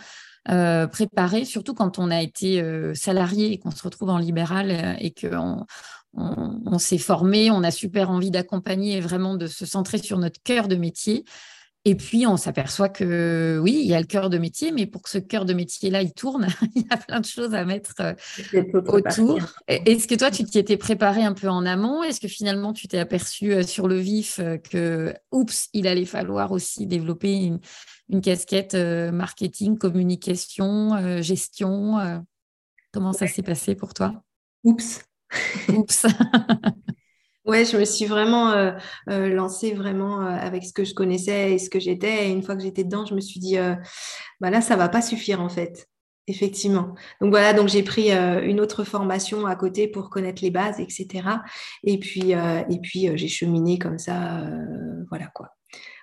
euh, 0.49 0.87
préparés, 0.87 1.45
surtout 1.45 1.75
quand 1.75 1.99
on 1.99 2.11
a 2.11 2.23
été 2.23 2.63
euh, 2.63 2.95
salarié 2.95 3.53
et 3.53 3.59
qu'on 3.59 3.71
se 3.71 3.83
retrouve 3.83 4.09
en 4.11 4.19
libéral 4.19 4.97
et 5.01 5.13
qu'on 5.13 5.67
on 6.15 6.79
s'est 6.79 6.99
formé, 6.99 7.51
on 7.51 7.63
a 7.63 7.71
super 7.71 8.11
envie 8.11 8.31
d'accompagner 8.31 8.97
et 8.97 9.01
vraiment 9.01 9.37
de 9.37 9.47
se 9.47 9.67
centrer 9.67 9.99
sur 9.99 10.19
notre 10.19 10.43
cœur 10.43 10.67
de 10.67 10.77
métier. 10.77 11.25
Et 11.85 11.95
puis, 11.95 12.27
on 12.27 12.37
s'aperçoit 12.37 12.89
que 12.89 13.59
oui, 13.63 13.81
il 13.83 13.89
y 13.89 13.95
a 13.95 14.01
le 14.01 14.07
cœur 14.07 14.31
de 14.31 14.39
métier, 14.39 14.73
mais 14.73 14.87
pour 14.87 15.03
que 15.03 15.09
ce 15.09 15.19
cœur 15.19 15.45
de 15.45 15.55
métier-là, 15.55 16.03
il 16.03 16.13
tourne, 16.13 16.49
il 16.75 16.83
y 16.83 16.87
a 16.91 16.97
plein 16.97 17.21
de 17.21 17.25
choses 17.25 17.55
à 17.55 17.65
mettre 17.65 17.95
euh, 18.01 18.63
autour. 18.89 19.41
Est-ce 19.69 20.09
que 20.09 20.15
toi, 20.15 20.31
tu 20.31 20.45
t'y 20.45 20.59
étais 20.59 20.77
préparé 20.77 21.23
un 21.23 21.33
peu 21.33 21.49
en 21.49 21.65
amont? 21.65 22.03
Est-ce 22.03 22.21
que 22.21 22.29
finalement, 22.29 22.73
tu 22.73 22.89
t'es 22.89 22.99
aperçu 22.99 23.53
euh, 23.53 23.63
sur 23.63 23.89
le 23.89 23.97
vif 23.97 24.39
euh, 24.39 24.59
que, 24.59 25.15
oups, 25.31 25.69
il 25.73 25.87
allait 25.87 26.05
falloir 26.05 26.53
aussi 26.53 26.87
développer 26.87 27.53
une, 28.11 28.21
casquette 28.23 28.75
marketing, 28.75 29.77
communication, 29.77 31.21
gestion 31.21 32.23
Comment 32.93 33.13
ça 33.13 33.27
s'est 33.27 33.43
passé 33.43 33.75
pour 33.75 33.93
toi? 33.93 34.23
Oups. 34.65 35.05
Oups. 35.69 36.07
Ouais, 37.49 37.65
je 37.65 37.79
me 37.79 37.87
suis 37.87 38.05
vraiment 38.05 38.51
euh, 38.51 38.73
euh, 39.09 39.31
lancée 39.31 39.73
vraiment 39.73 40.21
euh, 40.21 40.27
avec 40.27 40.65
ce 40.65 40.75
que 40.75 40.85
je 40.85 40.93
connaissais 40.93 41.53
et 41.55 41.59
ce 41.59 41.71
que 41.71 41.81
j'étais. 41.81 42.29
Et 42.29 42.31
une 42.31 42.43
fois 42.43 42.55
que 42.55 42.63
j'étais 42.63 42.85
dedans, 42.85 43.07
je 43.07 43.15
me 43.15 43.23
suis 43.23 43.41
dit, 43.41 43.57
bah 44.41 44.51
là, 44.51 44.61
ça 44.61 44.77
va 44.77 44.91
pas 44.91 45.01
suffire 45.01 45.41
en 45.41 45.49
fait. 45.49 45.89
Effectivement. 46.27 46.95
Donc 47.23 47.31
voilà, 47.31 47.55
donc 47.55 47.69
j'ai 47.69 47.83
pris 47.83 48.11
une 48.13 48.61
autre 48.61 48.85
formation 48.85 49.47
à 49.47 49.57
côté 49.57 49.89
pour 49.89 50.11
connaître 50.11 50.43
les 50.43 50.51
bases, 50.51 50.79
etc. 50.79 51.41
Et 51.85 51.99
puis, 51.99 52.33
et 52.33 52.79
puis 52.83 53.11
j'ai 53.17 53.29
cheminé 53.29 53.79
comme 53.79 53.99
ça, 53.99 54.43
voilà 55.09 55.29
quoi 55.35 55.58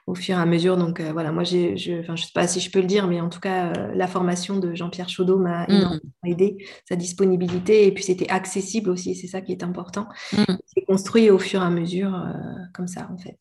au 0.08 0.16
fur 0.16 0.38
et 0.38 0.42
à 0.42 0.46
mesure. 0.46 0.78
Donc 0.78 1.00
euh, 1.00 1.12
voilà, 1.12 1.32
moi, 1.32 1.44
j'ai, 1.44 1.78
je 1.78 2.10
ne 2.10 2.16
sais 2.16 2.32
pas 2.34 2.48
si 2.48 2.60
je 2.60 2.70
peux 2.70 2.80
le 2.80 2.88
dire, 2.88 3.08
mais 3.08 3.22
en 3.22 3.30
tout 3.30 3.40
cas, 3.40 3.74
euh, 3.74 3.92
la 3.96 4.08
formation 4.08 4.60
de 4.60 4.76
Jean-Pierre 4.76 5.10
Chaudot 5.10 5.40
m'a 5.40 5.64
mm. 5.64 5.72
énormément 5.72 6.12
aidé, 6.26 6.58
sa 6.88 6.96
disponibilité, 6.96 7.88
et 7.88 7.94
puis 7.94 8.04
c'était 8.04 8.30
accessible 8.30 8.90
aussi, 8.90 9.16
c'est 9.16 9.28
ça 9.28 9.42
qui 9.42 9.52
est 9.52 9.64
important. 9.64 10.08
Mm. 10.34 10.56
C'est 10.66 10.86
construit 10.86 11.30
au 11.30 11.40
fur 11.40 11.62
et 11.62 11.66
à 11.66 11.70
mesure, 11.70 12.14
euh, 12.14 12.34
comme 12.74 12.88
ça, 12.88 13.10
en 13.12 13.18
fait. 13.18 13.38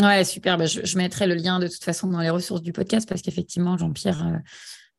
Ouais, 0.00 0.24
super. 0.24 0.58
Bah, 0.58 0.66
je, 0.66 0.98
mettrai 0.98 1.26
le 1.26 1.34
lien 1.34 1.58
de 1.58 1.68
toute 1.68 1.82
façon 1.82 2.08
dans 2.08 2.20
les 2.20 2.28
ressources 2.28 2.62
du 2.62 2.72
podcast 2.72 3.08
parce 3.08 3.22
qu'effectivement, 3.22 3.78
Jean-Pierre 3.78 4.42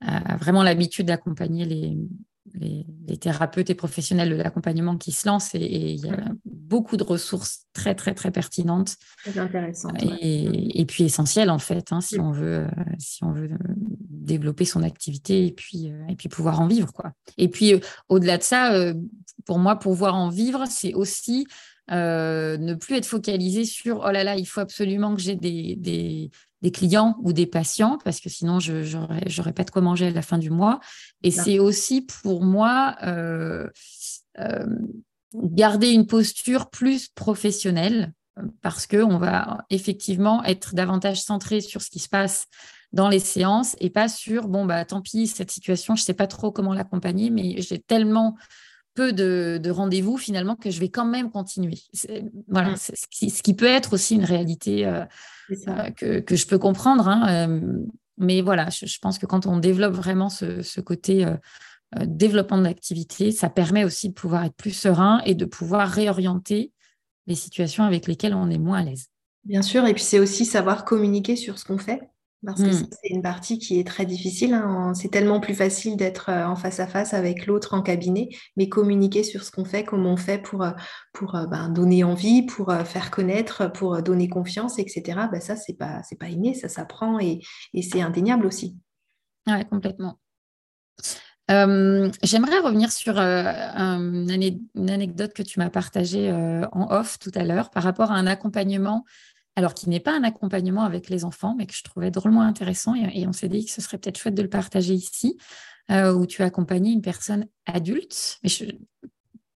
a 0.01 0.37
vraiment 0.37 0.63
l'habitude 0.63 1.05
d'accompagner 1.05 1.65
les, 1.65 1.97
les, 2.53 2.85
thérapeutes 3.17 3.69
et 3.69 3.75
professionnels 3.75 4.29
de 4.29 4.35
l'accompagnement 4.35 4.97
qui 4.97 5.11
se 5.11 5.27
lancent 5.27 5.55
et, 5.55 5.59
il 5.59 6.05
y 6.05 6.09
a 6.09 6.17
beaucoup 6.45 6.97
de 6.97 7.03
ressources 7.03 7.65
très 7.73 7.95
très 7.95 8.13
très 8.13 8.31
pertinentes. 8.31 8.95
Très 9.23 9.39
intéressantes 9.39 9.97
et, 10.01 10.85
puis 10.85 11.05
essentielles 11.05 11.49
en 11.49 11.59
fait 11.59 11.91
hein, 11.91 12.01
si 12.01 12.19
on 12.19 12.31
veut 12.31 12.65
euh, 12.65 12.67
si 12.99 13.23
on 13.23 13.31
veut 13.31 13.51
euh, 13.51 13.57
développer 14.09 14.65
son 14.65 14.83
activité 14.83 15.47
et 15.47 15.51
puis 15.51 15.91
euh, 15.91 16.05
et 16.09 16.15
puis 16.15 16.29
pouvoir 16.29 16.61
en 16.61 16.67
vivre 16.67 16.91
quoi. 16.91 17.11
Et 17.37 17.49
puis 17.49 17.73
au-delà 18.09 18.37
de 18.37 18.43
ça 18.43 18.93
pour 19.45 19.59
moi 19.59 19.77
pouvoir 19.77 20.15
en 20.15 20.29
vivre 20.29 20.65
c'est 20.69 20.93
aussi 20.93 21.47
ne 21.89 22.73
plus 22.75 22.97
être 22.97 23.05
focalisé 23.05 23.63
sur 23.63 24.03
oh 24.05 24.11
là 24.11 24.23
là 24.23 24.35
il 24.35 24.45
faut 24.45 24.59
absolument 24.59 25.15
que 25.15 25.21
j'ai 25.21 25.35
des, 25.35 25.75
des 25.77 26.29
clients 26.71 27.17
ou 27.21 27.33
des 27.33 27.45
patients, 27.45 27.97
parce 28.03 28.19
que 28.19 28.29
sinon, 28.29 28.59
je 28.59 28.97
n'aurais 28.97 29.53
pas 29.53 29.63
de 29.63 29.71
quoi 29.71 29.81
manger 29.81 30.07
à 30.07 30.11
la 30.11 30.21
fin 30.21 30.37
du 30.37 30.49
mois. 30.49 30.79
Et 31.23 31.31
c'est 31.31 31.59
aussi 31.59 32.01
pour 32.01 32.43
moi 32.43 32.95
euh, 33.03 33.67
euh, 34.39 34.65
garder 35.33 35.91
une 35.91 36.07
posture 36.07 36.69
plus 36.69 37.09
professionnelle, 37.09 38.13
parce 38.61 38.85
qu'on 38.85 39.17
va 39.17 39.65
effectivement 39.69 40.43
être 40.43 40.75
davantage 40.75 41.21
centré 41.21 41.61
sur 41.61 41.81
ce 41.81 41.89
qui 41.89 41.99
se 41.99 42.09
passe 42.09 42.45
dans 42.93 43.09
les 43.09 43.19
séances 43.19 43.75
et 43.79 43.89
pas 43.89 44.07
sur, 44.07 44.47
bon, 44.47 44.65
bah 44.65 44.85
tant 44.85 45.01
pis, 45.01 45.27
cette 45.27 45.51
situation, 45.51 45.95
je 45.95 46.01
ne 46.01 46.05
sais 46.05 46.13
pas 46.13 46.27
trop 46.27 46.51
comment 46.51 46.73
l'accompagner, 46.73 47.29
mais 47.29 47.61
j'ai 47.61 47.79
tellement 47.79 48.35
peu 48.97 49.13
de, 49.13 49.69
rendez-vous 49.69 50.17
finalement 50.17 50.55
que 50.55 50.71
je 50.71 50.79
vais 50.79 50.89
quand 50.89 51.05
même 51.05 51.29
continuer. 51.29 51.77
Voilà, 52.47 52.71
mmh. 52.71 52.77
ce 52.77 53.41
qui, 53.43 53.53
peut 53.53 53.67
être 53.67 53.93
aussi 53.93 54.15
une 54.15 54.25
réalité 54.25 54.87
euh, 54.87 55.05
euh, 55.67 56.21
que, 56.21 56.35
je 56.35 56.47
peux 56.47 56.57
comprendre. 56.57 57.07
Hein, 57.07 57.47
euh, 57.47 57.83
mais 58.17 58.41
voilà, 58.41 58.69
je, 58.71 58.97
pense 58.99 59.19
que 59.19 59.27
quand 59.27 59.45
on 59.45 59.57
développe 59.57 59.93
vraiment 59.93 60.29
ce, 60.29 60.81
côté 60.81 61.27
développement 62.01 62.57
de 62.57 62.63
l'activité, 62.63 63.31
ça 63.31 63.49
permet 63.49 63.83
aussi 63.83 64.09
de 64.09 64.15
pouvoir 64.15 64.43
être 64.45 64.55
plus 64.55 64.71
serein 64.71 65.21
et 65.25 65.35
de 65.35 65.45
pouvoir 65.45 65.87
réorienter 65.87 66.71
les 67.27 67.35
situations 67.35 67.83
avec 67.83 68.07
lesquelles 68.07 68.33
on 68.33 68.49
est 68.49 68.57
moins 68.57 68.79
à 68.79 68.83
l'aise. 68.83 69.09
Bien 69.43 69.61
sûr, 69.61 69.85
et 69.85 69.93
puis 69.93 70.03
c'est 70.03 70.19
aussi 70.19 70.43
savoir 70.43 70.85
communiquer 70.85 71.35
sur 71.35 71.59
ce 71.59 71.65
qu'on 71.65 71.77
fait. 71.77 72.01
Parce 72.47 72.61
que 72.61 72.69
mmh. 72.69 72.87
c'est 72.89 73.09
une 73.09 73.21
partie 73.21 73.59
qui 73.59 73.77
est 73.77 73.85
très 73.85 74.05
difficile. 74.05 74.53
Hein. 74.53 74.93
C'est 74.95 75.09
tellement 75.09 75.41
plus 75.41 75.53
facile 75.53 75.97
d'être 75.97 76.29
euh, 76.29 76.45
en 76.45 76.55
face 76.55 76.79
à 76.79 76.87
face 76.87 77.13
avec 77.13 77.45
l'autre 77.45 77.73
en 77.73 77.81
cabinet, 77.81 78.29
mais 78.55 78.69
communiquer 78.69 79.23
sur 79.23 79.43
ce 79.43 79.51
qu'on 79.51 79.65
fait, 79.65 79.83
comment 79.83 80.13
on 80.13 80.17
fait 80.17 80.37
pour, 80.37 80.63
euh, 80.63 80.71
pour 81.11 81.35
euh, 81.35 81.45
ben, 81.45 81.67
donner 81.67 82.05
envie, 82.05 82.43
pour 82.43 82.71
faire 82.85 83.11
connaître, 83.11 83.69
pour 83.73 84.01
donner 84.01 84.29
confiance, 84.29 84.79
etc. 84.79 85.27
Ben, 85.29 85.41
ça, 85.41 85.57
c'est 85.57 85.73
pas, 85.73 86.01
c'est 86.03 86.17
pas 86.17 86.29
inné, 86.29 86.53
ça 86.53 86.69
s'apprend 86.69 87.19
et, 87.19 87.41
et 87.73 87.81
c'est 87.81 88.01
indéniable 88.01 88.45
aussi. 88.45 88.77
Oui, 89.45 89.65
complètement. 89.69 90.17
J'aimerais 91.49 92.59
revenir 92.59 92.93
sur 92.93 93.17
une, 93.17 94.31
anecdote 94.89 95.33
que 95.33 95.43
tu 95.43 95.59
m'as 95.59 95.69
partagée 95.69 96.31
en 96.71 96.91
off 96.91 97.19
tout 97.19 97.31
à 97.35 97.43
l'heure 97.43 97.71
par 97.71 97.83
rapport 97.83 98.11
à 98.11 98.15
un 98.15 98.27
accompagnement 98.27 99.03
alors 99.57 99.73
qui 99.73 99.89
n'est 99.89 99.99
pas 99.99 100.15
un 100.15 100.23
accompagnement 100.23 100.83
avec 100.83 101.09
les 101.09 101.25
enfants, 101.25 101.55
mais 101.57 101.65
que 101.65 101.73
je 101.73 101.83
trouvais 101.83 102.11
drôlement 102.11 102.43
intéressant. 102.43 102.93
Et, 102.93 103.25
on 103.27 103.33
s'est 103.33 103.49
dit 103.49 103.65
que 103.65 103.71
ce 103.71 103.81
serait 103.81 103.97
peut-être 103.97 104.19
chouette 104.19 104.35
de 104.35 104.43
le 104.43 104.49
partager 104.49 104.93
ici, 104.93 105.35
euh, 105.89 106.13
où 106.13 106.27
tu 106.27 106.43
as 106.43 106.45
accompagné 106.45 106.91
une 106.91 107.01
personne 107.01 107.47
adulte. 107.65 108.37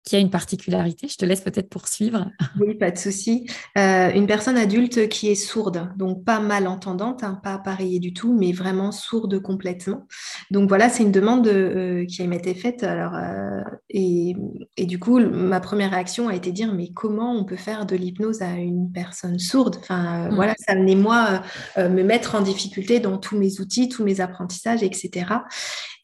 Qui 0.04 0.16
a 0.16 0.18
une 0.18 0.30
particularité. 0.30 1.08
Je 1.08 1.16
te 1.16 1.24
laisse 1.24 1.42
peut-être 1.42 1.68
poursuivre. 1.68 2.30
Oui, 2.58 2.74
pas 2.74 2.90
de 2.90 2.98
souci. 2.98 3.46
Euh, 3.76 4.10
une 4.12 4.26
personne 4.26 4.56
adulte 4.56 5.08
qui 5.08 5.28
est 5.28 5.34
sourde, 5.34 5.90
donc 5.96 6.24
pas 6.24 6.40
malentendante, 6.40 7.22
hein, 7.22 7.38
pas 7.42 7.54
appareillée 7.54 8.00
du 8.00 8.14
tout, 8.14 8.36
mais 8.36 8.52
vraiment 8.52 8.92
sourde 8.92 9.40
complètement. 9.40 10.06
Donc 10.50 10.68
voilà, 10.68 10.88
c'est 10.88 11.02
une 11.02 11.12
demande 11.12 11.46
euh, 11.48 12.06
qui 12.06 12.26
m'a 12.26 12.36
été 12.36 12.54
faite. 12.54 12.82
Alors, 12.82 13.14
euh, 13.14 13.62
et, 13.90 14.34
du 14.78 14.98
coup, 14.98 15.20
ma 15.20 15.60
première 15.60 15.90
réaction 15.90 16.28
a 16.28 16.34
été 16.34 16.50
de 16.50 16.56
dire, 16.56 16.74
mais 16.74 16.90
comment 16.92 17.32
on 17.32 17.44
peut 17.44 17.56
faire 17.56 17.84
de 17.84 17.94
l'hypnose 17.94 18.40
à 18.40 18.52
une 18.54 18.90
personne 18.90 19.38
sourde? 19.38 19.76
Enfin, 19.80 20.30
mm. 20.30 20.34
voilà, 20.34 20.54
ça 20.66 20.74
venait 20.74 20.96
moi 20.96 21.42
me 21.76 22.02
mettre 22.02 22.34
en 22.34 22.40
difficulté 22.40 23.00
dans 23.00 23.18
tous 23.18 23.36
mes 23.36 23.60
outils, 23.60 23.88
tous 23.88 24.04
mes 24.04 24.20
apprentissages, 24.20 24.82
etc. 24.82 25.26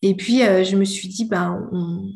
Et 0.02 0.14
puis, 0.14 0.40
je 0.40 0.76
me 0.76 0.84
suis 0.84 1.08
dit, 1.08 1.24
ben, 1.24 1.68
on, 1.72 2.12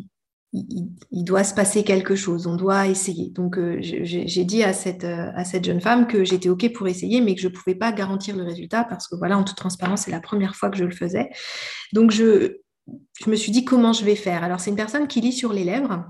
il, 0.53 1.25
doit 1.25 1.45
se 1.45 1.55
passer 1.55 1.85
quelque 1.85 2.17
chose, 2.17 2.47
on 2.47 2.57
doit 2.57 2.89
essayer. 2.89 3.31
Donc, 3.31 3.57
euh, 3.57 3.79
j'ai 3.81 4.45
dit 4.45 4.65
à 4.65 4.73
cette, 4.73 5.05
euh, 5.05 5.31
à 5.35 5.45
cette 5.45 5.65
jeune 5.65 5.81
femme 5.81 6.07
que 6.07 6.25
j'étais 6.25 6.49
OK 6.49 6.73
pour 6.73 6.89
essayer, 6.89 7.21
mais 7.21 7.35
que 7.35 7.41
je 7.41 7.49
ne 7.49 7.53
pouvais 7.53 7.77
pas 7.77 7.93
garantir 7.93 8.37
le 8.37 8.43
résultat 8.43 8.85
parce 8.85 9.07
que, 9.07 9.17
voilà, 9.17 9.39
en 9.39 9.45
toute 9.45 9.57
transparence, 9.57 10.03
c'est 10.03 10.11
la 10.11 10.21
première 10.21 10.57
fois 10.57 10.71
que 10.71 10.77
je 10.77 10.85
le 10.85 10.95
faisais. 10.95 11.31
Donc, 11.93 12.11
je, 12.11 12.57
je 13.25 13.31
me 13.31 13.37
suis 13.37 13.53
dit 13.53 13.65
comment 13.65 13.93
je 13.93 14.05
vais 14.05 14.17
faire? 14.17 14.43
Alors, 14.43 14.61
c'est 14.61 14.71
une 14.71 14.77
personne 14.77 15.07
qui 15.07 15.21
lit 15.21 15.33
sur 15.33 15.53
les 15.53 15.65
lèvres. 15.65 16.05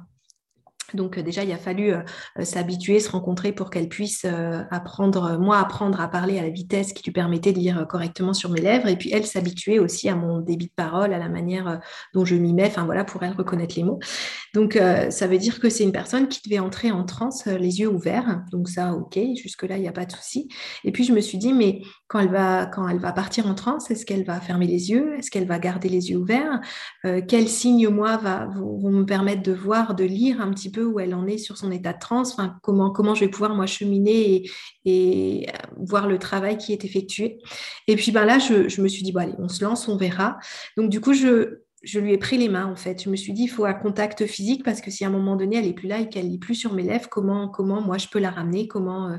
Donc 0.95 1.18
euh, 1.18 1.22
déjà, 1.22 1.45
il 1.45 1.53
a 1.53 1.59
fallu 1.59 1.93
euh, 1.93 2.01
euh, 2.38 2.45
s'habituer, 2.45 3.01
se 3.01 3.11
rencontrer 3.11 3.53
pour 3.53 3.70
qu'elle 3.70 3.88
puisse 3.88 4.26
apprendre, 4.70 5.38
moi 5.38 5.59
apprendre 5.59 6.01
à 6.01 6.09
parler 6.09 6.38
à 6.38 6.43
la 6.43 6.51
vitesse 6.51 6.93
qui 6.93 7.03
lui 7.05 7.12
permettait 7.12 7.53
de 7.53 7.59
lire 7.59 7.86
correctement 7.88 8.32
sur 8.32 8.51
mes 8.51 8.61
lèvres, 8.61 8.88
et 8.88 8.97
puis 8.97 9.11
elle 9.12 9.26
s'habituer 9.26 9.78
aussi 9.78 10.09
à 10.09 10.14
mon 10.14 10.41
débit 10.41 10.66
de 10.66 10.72
parole, 10.74 11.12
à 11.12 11.18
la 11.18 11.28
manière 11.28 11.80
dont 12.14 12.24
je 12.24 12.34
m'y 12.34 12.53
mets, 12.53 12.66
enfin 12.66 12.84
voilà, 12.84 13.05
pour 13.05 13.22
elle 13.22 13.32
reconnaître 13.32 13.74
les 13.76 13.84
mots. 13.84 13.99
Donc 14.55 14.78
ça 15.11 15.26
veut 15.26 15.38
dire 15.38 15.61
que 15.61 15.68
c'est 15.68 15.84
une 15.84 15.93
personne 15.93 16.28
qui 16.28 16.41
devait 16.45 16.59
entrer 16.59 16.91
en 16.91 17.05
transe 17.05 17.47
les 17.47 17.80
yeux 17.80 17.88
ouverts, 17.88 18.43
donc 18.51 18.68
ça, 18.68 18.95
ok, 18.95 19.18
jusque-là, 19.41 19.76
il 19.76 19.82
n'y 19.82 19.88
a 19.88 19.93
pas 19.93 20.05
de 20.05 20.12
souci. 20.12 20.49
Et 20.84 20.93
puis 20.93 21.05
je 21.05 21.12
me 21.12 21.20
suis 21.20 21.38
dit, 21.38 21.53
mais 21.53 21.82
quand 22.09 22.18
elle 22.20 22.28
va, 22.30 23.12
partir 23.12 23.47
en 23.47 23.55
transe, 23.55 23.91
est-ce 23.91 24.05
qu'elle 24.05 24.24
va 24.24 24.41
fermer 24.41 24.66
les 24.66 24.91
yeux? 24.91 25.14
Est-ce 25.18 25.30
qu'elle 25.30 25.47
va 25.47 25.59
garder 25.59 25.88
les 25.88 26.11
yeux 26.11 26.18
ouverts? 26.18 26.61
Quels 27.28 27.49
signes, 27.49 27.88
moi, 27.88 28.16
vont 28.16 28.91
me 28.91 29.05
permettre 29.05 29.43
de 29.43 29.53
voir, 29.53 29.95
de 29.95 30.05
lire 30.05 30.41
un 30.41 30.51
petit 30.51 30.70
peu 30.70 30.80
où 30.85 31.01
elle 31.01 31.14
en 31.14 31.26
est 31.26 31.39
sur 31.39 31.57
son 31.57 31.70
état 31.70 31.93
de 31.93 31.99
transe, 31.99 32.33
enfin, 32.33 32.57
comment, 32.62 32.91
comment 32.91 33.14
je 33.14 33.24
vais 33.24 33.31
pouvoir 33.31 33.55
moi 33.55 33.66
cheminer 33.66 34.49
et, 34.85 35.47
euh, 35.49 35.53
voir 35.76 36.09
le 36.09 36.18
travail 36.18 36.59
qui 36.59 36.72
est 36.72 36.85
effectué. 36.85 37.39
Et 37.87 37.97
puis 37.97 38.12
ben 38.12 38.24
là, 38.24 38.39
je, 38.39 38.81
me 38.81 38.89
suis 38.89 39.03
dit, 39.03 39.12
bon 39.12 39.20
allez, 39.20 39.35
on 39.39 39.49
se 39.49 39.64
lance, 39.64 39.89
on 39.89 39.97
verra. 39.97 40.39
Donc 40.76 40.91
du 40.91 41.01
coup, 41.01 41.12
je, 41.12 41.61
je 41.83 41.99
lui 41.99 42.12
ai 42.12 42.18
pris 42.18 42.37
les 42.37 42.49
mains 42.49 42.66
en 42.66 42.76
fait. 42.76 43.03
Je 43.03 43.09
me 43.09 43.16
suis 43.16 43.33
dit, 43.33 43.45
il 43.45 43.49
faut 43.49 43.64
un 43.64 43.74
contact 43.74 44.26
physique 44.26 44.64
parce 44.64 44.81
que 44.81 44.91
si 44.91 45.05
à 45.05 45.09
un 45.09 45.11
moment 45.11 45.37
donné 45.37 45.57
elle 45.57 45.66
est 45.66 45.72
plus 45.72 45.89
là 45.89 46.01
et 46.01 46.09
qu'elle 46.09 46.31
n'est 46.31 46.39
plus 46.39 46.55
sur 46.55 46.74
mes 46.74 46.83
lèvres, 46.83 47.09
comment, 47.09 47.49
comment 47.49 47.81
moi 47.81 47.97
je 47.99 48.09
peux 48.09 48.18
la 48.18 48.31
ramener 48.31 48.68
comment, 48.68 49.09
euh, 49.09 49.16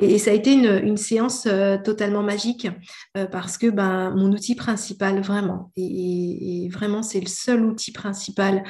et, 0.00 0.18
ça 0.18 0.30
a 0.30 0.34
été 0.34 0.52
une, 0.52 0.96
séance 0.96 1.46
euh, 1.46 1.78
totalement 1.78 2.22
magique 2.22 2.68
euh, 3.16 3.26
parce 3.26 3.56
que 3.56 3.68
ben, 3.68 4.10
mon 4.14 4.30
outil 4.30 4.54
principal, 4.54 5.20
vraiment, 5.20 5.72
et, 5.76 6.68
vraiment 6.70 7.02
c'est 7.02 7.20
le 7.20 7.26
seul 7.26 7.64
outil 7.64 7.92
principal, 7.92 8.64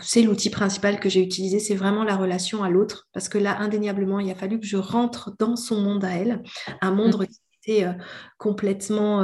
c'est 0.00 0.22
l'outil 0.22 0.50
principal 0.50 1.00
que 1.00 1.08
j'ai 1.08 1.22
utilisé, 1.22 1.58
c'est 1.58 1.74
vraiment 1.74 2.04
la 2.04 2.16
relation 2.16 2.62
à 2.62 2.70
l'autre 2.70 3.08
parce 3.12 3.28
que 3.28 3.38
là, 3.38 3.58
indéniablement, 3.60 4.20
il 4.20 4.30
a 4.30 4.34
fallu 4.34 4.58
que 4.58 4.66
je 4.66 4.76
rentre 4.76 5.32
dans 5.38 5.56
son 5.56 5.80
monde 5.80 6.04
à 6.04 6.10
elle, 6.10 6.42
un 6.80 6.90
monde 6.90 7.16
mmh. 7.20 7.26
qui 7.26 7.40
était 7.64 7.86
complètement 8.38 9.22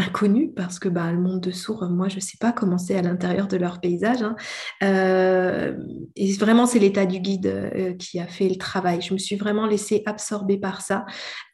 inconnu 0.00 0.52
parce 0.54 0.78
que 0.78 0.88
bah, 0.88 1.10
le 1.12 1.18
monde 1.18 1.40
de 1.40 1.50
sourds, 1.50 1.88
moi, 1.90 2.08
je 2.08 2.16
ne 2.16 2.20
sais 2.20 2.38
pas 2.40 2.52
comment 2.52 2.78
c'est 2.78 2.96
à 2.96 3.02
l'intérieur 3.02 3.48
de 3.48 3.56
leur 3.56 3.80
paysage. 3.80 4.22
Hein. 4.22 4.36
Euh, 4.82 5.76
et 6.16 6.32
vraiment, 6.34 6.66
c'est 6.66 6.78
l'état 6.78 7.06
du 7.06 7.20
guide 7.20 7.46
euh, 7.46 7.94
qui 7.94 8.18
a 8.18 8.26
fait 8.26 8.48
le 8.48 8.56
travail. 8.56 9.00
Je 9.00 9.12
me 9.12 9.18
suis 9.18 9.36
vraiment 9.36 9.66
laissée 9.66 10.02
absorber 10.06 10.58
par 10.58 10.80
ça, 10.80 11.04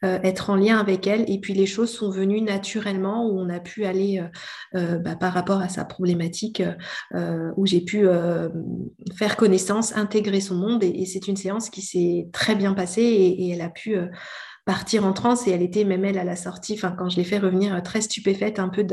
euh, 0.03 0.19
être 0.23 0.49
en 0.49 0.55
lien 0.55 0.77
avec 0.77 1.07
elle. 1.07 1.29
Et 1.29 1.39
puis, 1.39 1.53
les 1.53 1.65
choses 1.65 1.91
sont 1.91 2.09
venues 2.09 2.41
naturellement 2.41 3.27
où 3.27 3.39
on 3.39 3.49
a 3.49 3.59
pu 3.59 3.85
aller 3.85 4.23
bah, 4.73 5.15
par 5.15 5.33
rapport 5.33 5.61
à 5.61 5.69
sa 5.69 5.85
problématique, 5.85 6.61
où 7.13 7.65
j'ai 7.65 7.81
pu 7.81 8.07
faire 9.17 9.35
connaissance, 9.35 9.95
intégrer 9.95 10.41
son 10.41 10.55
monde. 10.55 10.83
Et, 10.83 11.05
c'est 11.05 11.27
une 11.27 11.37
séance 11.37 11.69
qui 11.69 11.81
s'est 11.81 12.27
très 12.33 12.55
bien 12.55 12.73
passée 12.73 13.01
et 13.01 13.49
elle 13.51 13.61
a 13.61 13.69
pu 13.69 13.97
partir 14.67 15.05
en 15.05 15.13
transe 15.13 15.47
et 15.47 15.51
elle 15.51 15.63
était 15.63 15.85
même 15.85 16.05
elle 16.05 16.19
à 16.19 16.25
la 16.25 16.35
sortie, 16.35 16.73
enfin 16.73 16.91
quand 16.91 17.09
je 17.09 17.15
l'ai 17.15 17.23
fait 17.23 17.39
revenir 17.39 17.73
euh, 17.73 17.79
très 17.79 18.01
stupéfaite 18.01 18.59
un 18.59 18.67
peu 18.67 18.85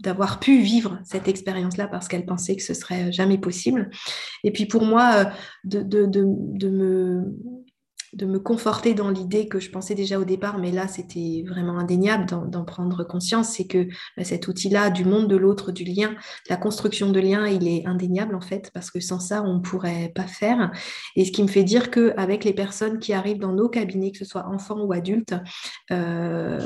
d'avoir 0.00 0.40
pu 0.40 0.60
vivre 0.60 0.98
cette 1.04 1.28
expérience-là 1.28 1.86
parce 1.86 2.08
qu'elle 2.08 2.26
pensait 2.26 2.56
que 2.56 2.62
ce 2.62 2.74
serait 2.74 3.12
jamais 3.12 3.38
possible. 3.38 3.90
Et 4.42 4.50
puis 4.50 4.66
pour 4.66 4.82
moi, 4.82 5.12
euh, 5.14 5.24
de, 5.64 5.82
de, 5.82 6.06
de 6.10 6.68
me 6.68 7.24
de 8.12 8.26
me 8.26 8.40
conforter 8.40 8.94
dans 8.94 9.10
l'idée 9.10 9.48
que 9.48 9.60
je 9.60 9.70
pensais 9.70 9.94
déjà 9.94 10.18
au 10.18 10.24
départ, 10.24 10.58
mais 10.58 10.72
là 10.72 10.88
c'était 10.88 11.44
vraiment 11.46 11.78
indéniable 11.78 12.26
d'en 12.26 12.64
prendre 12.64 13.04
conscience, 13.04 13.50
c'est 13.50 13.66
que 13.66 13.88
bah, 14.16 14.24
cet 14.24 14.48
outil-là 14.48 14.90
du 14.90 15.04
monde 15.04 15.28
de 15.28 15.36
l'autre, 15.36 15.72
du 15.72 15.84
lien, 15.84 16.14
la 16.48 16.56
construction 16.56 17.10
de 17.10 17.20
lien, 17.20 17.46
il 17.46 17.68
est 17.68 17.86
indéniable 17.86 18.34
en 18.34 18.40
fait, 18.40 18.70
parce 18.74 18.90
que 18.90 19.00
sans 19.00 19.20
ça 19.20 19.42
on 19.42 19.54
ne 19.54 19.60
pourrait 19.60 20.12
pas 20.14 20.26
faire. 20.26 20.72
Et 21.16 21.24
ce 21.24 21.32
qui 21.32 21.42
me 21.42 21.48
fait 21.48 21.64
dire 21.64 21.90
qu'avec 21.90 22.44
les 22.44 22.54
personnes 22.54 22.98
qui 22.98 23.12
arrivent 23.12 23.38
dans 23.38 23.52
nos 23.52 23.68
cabinets, 23.68 24.12
que 24.12 24.18
ce 24.18 24.24
soit 24.24 24.46
enfants 24.46 24.80
ou 24.80 24.92
adultes, 24.92 25.34
euh, 25.90 26.58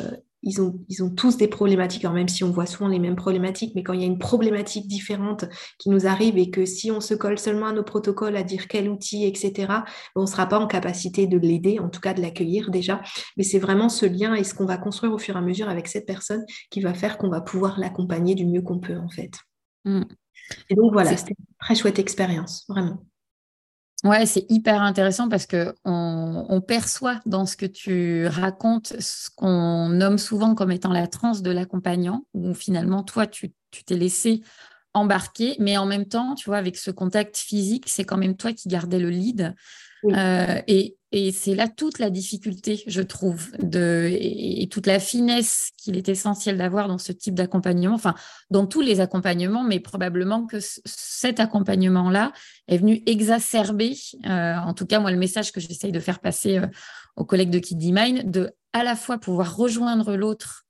ils 0.45 0.61
ont, 0.61 0.79
ils 0.89 1.03
ont 1.03 1.11
tous 1.11 1.37
des 1.37 1.49
problématiques, 1.49 2.05
alors 2.05 2.15
même 2.15 2.29
si 2.29 2.45
on 2.45 2.51
voit 2.51 2.67
souvent 2.67 2.89
les 2.89 2.99
mêmes 2.99 3.17
problématiques, 3.17 3.73
mais 3.75 3.83
quand 3.83 3.95
il 3.95 4.01
y 4.01 4.05
a 4.05 4.07
une 4.07 4.19
problématique 4.19 4.87
différente 4.87 5.47
qui 5.79 5.89
nous 5.89 6.07
arrive 6.07 6.39
et 6.39 6.51
que 6.51 6.67
si 6.67 6.91
on 6.91 7.01
se 7.01 7.15
colle 7.15 7.39
seulement 7.39 7.67
à 7.67 7.73
nos 7.73 7.83
protocoles, 7.83 8.37
à 8.37 8.43
dire 8.43 8.69
quel 8.69 8.89
outil, 8.89 9.25
etc., 9.25 9.73
on 10.15 10.23
ne 10.23 10.27
sera 10.27 10.47
pas 10.47 10.59
en 10.59 10.67
capacité 10.67 11.27
de 11.27 11.39
l'aider, 11.39 11.79
en 11.81 11.89
tout 11.89 12.01
cas 12.01 12.15
de 12.15 12.21
l'accueillir 12.21 12.71
déjà. 12.71 13.01
Mais 13.37 13.43
c'est 13.43 13.59
vraiment 13.59 13.89
ce 13.89 14.07
lien 14.07 14.35
et 14.35 14.45
ce 14.45 14.55
qu'on 14.55 14.67
va 14.67 14.77
construire 14.77 15.13
au 15.13 15.19
fur 15.19 15.35
et 15.35 15.39
à 15.39 15.43
mesure 15.43 15.69
avec 15.69 15.89
cette 15.89 16.07
personne 16.07 16.45
qui 16.71 16.81
va 16.81 16.93
faire 16.93 17.17
qu'on 17.17 17.31
va 17.31 17.41
pouvoir 17.41 17.81
l'accompagner 17.81 18.35
du 18.35 18.47
mieux 18.47 18.63
qu'on 18.63 18.79
peut, 18.79 18.99
en 18.99 19.09
fait. 19.09 19.33
Mmh. 19.85 20.03
Et 20.69 20.75
donc 20.75 20.93
voilà, 20.93 21.17
c'était 21.17 21.35
une 21.39 21.57
très 21.59 21.75
chouette 21.75 21.99
expérience, 21.99 22.65
vraiment. 22.69 23.03
Ouais, 24.05 24.27
c'est 24.27 24.45
hyper 24.51 24.83
intéressant 24.83 25.31
parce 25.31 25.47
que 25.47 25.75
on, 25.87 26.61
perçoit 26.61 27.21
dans 27.25 27.47
ce 27.47 27.57
que 27.57 27.65
tu 27.65 28.27
racontes 28.27 28.93
ce 29.01 29.31
qu'on 29.35 29.89
nomme 29.89 30.19
souvent 30.19 30.55
comme 30.55 30.71
étant 30.71 30.93
la 30.93 31.07
transe 31.07 31.41
de 31.41 31.51
l'accompagnant, 31.51 32.27
où 32.35 32.53
finalement, 32.53 33.03
toi, 33.03 33.27
tu 33.27 33.55
t'es 33.87 33.97
laissé 33.97 34.43
embarquer, 34.93 35.57
mais 35.59 35.79
en 35.79 35.87
même 35.87 36.07
temps, 36.07 36.35
tu 36.35 36.51
vois, 36.51 36.59
avec 36.59 36.77
ce 36.77 36.91
contact 36.91 37.39
physique, 37.39 37.85
c'est 37.89 38.05
quand 38.05 38.19
même 38.19 38.37
toi 38.37 38.53
qui 38.53 38.69
gardais 38.69 38.99
le 38.99 39.09
lead. 39.09 39.55
Euh, 40.05 40.61
et, 40.67 40.97
c'est 41.33 41.55
là 41.55 41.69
toute 41.69 42.01
la 42.01 42.11
difficulté, 42.11 42.83
je 42.89 43.01
trouve, 43.01 43.53
et, 43.73 44.67
toute 44.69 44.89
la 44.89 44.99
finesse 44.99 45.71
qu'il 45.77 45.97
est 45.97 46.09
essentiel 46.09 46.59
d'avoir 46.59 46.89
dans 46.89 46.99
ce 46.99 47.13
type 47.13 47.35
d'accompagnement, 47.35 47.95
enfin, 47.95 48.17
dans 48.51 48.67
tous 48.67 48.81
les 48.81 48.99
accompagnements, 48.99 49.63
mais 49.63 49.79
probablement 49.79 50.45
que 50.45 50.57
cet 50.85 51.39
accompagnement-là 51.39 52.33
est 52.67 52.79
venu 52.79 53.01
exacerber, 53.07 53.97
euh, 54.27 54.57
en 54.57 54.75
tout 54.75 54.87
cas, 54.87 54.99
moi, 54.99 55.13
le 55.13 55.17
message 55.17 55.53
que 55.53 55.61
j'essaye 55.61 55.93
de 55.93 56.01
faire 56.01 56.19
passer 56.19 56.59
euh, 56.59 56.67
aux 57.15 57.25
collègues 57.25 57.51
de 57.51 57.61
Kiddy 57.61 57.93
de 58.25 58.51
à 58.73 58.83
la 58.83 58.97
fois 58.97 59.19
pouvoir 59.19 59.57
rejoindre 59.57 60.17
l'autre 60.17 60.67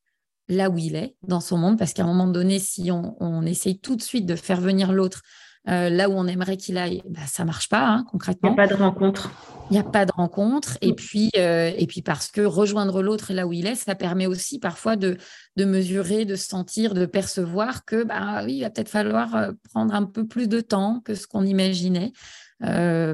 là 0.51 0.69
où 0.69 0.77
il 0.77 0.95
est, 0.95 1.17
dans 1.27 1.41
son 1.41 1.57
monde, 1.57 1.79
parce 1.79 1.95
qu'à 1.95 2.03
un 2.03 2.07
moment 2.07 2.27
donné, 2.27 2.59
si 2.59 2.91
on 2.91 3.47
essaye 3.47 3.79
tout 3.79 3.97
de 3.97 4.03
suite 4.03 4.27
de 4.27 4.37
faire 4.37 4.61
venir 4.61 4.93
l'autre 4.93 5.23
euh, 5.67 5.89
là 5.89 6.11
où 6.11 6.13
on 6.13 6.27
aimerait 6.27 6.59
qu'il 6.59 6.77
aille, 6.77 7.03
bah, 7.09 7.23
ça 7.27 7.45
marche 7.45 7.69
pas 7.69 7.87
hein, 7.87 8.05
concrètement. 8.11 8.51
Il 8.51 8.55
n'y 8.55 8.61
a 8.61 8.67
pas 8.67 8.75
de 8.75 8.79
rencontre. 8.79 9.31
Il 9.71 9.73
n'y 9.73 9.79
a 9.79 9.83
pas 9.83 10.05
de 10.05 10.13
rencontre. 10.13 10.77
Et, 10.83 10.93
mm. 10.93 10.95
puis, 10.95 11.31
euh, 11.39 11.73
et 11.77 11.87
puis 11.87 12.03
parce 12.03 12.31
que 12.31 12.43
rejoindre 12.43 13.03
l'autre 13.03 13.33
là 13.33 13.47
où 13.47 13.53
il 13.53 13.67
est, 13.67 13.75
ça 13.75 13.95
permet 13.95 14.27
aussi 14.27 14.59
parfois 14.59 14.97
de, 14.97 15.17
de 15.57 15.65
mesurer, 15.65 16.27
de 16.27 16.37
sentir, 16.37 16.93
de 16.93 17.07
percevoir 17.07 17.87
que 17.87 18.05
bah, 18.05 18.43
oui, 18.45 18.57
il 18.57 18.63
va 18.63 18.71
peut-être 18.71 18.91
falloir 18.91 19.35
euh, 19.35 19.53
prendre 19.73 19.95
un 19.95 20.05
peu 20.05 20.27
plus 20.27 20.49
de 20.49 20.61
temps 20.61 21.01
que 21.03 21.15
ce 21.15 21.27
qu'on 21.27 21.45
imaginait, 21.45 22.13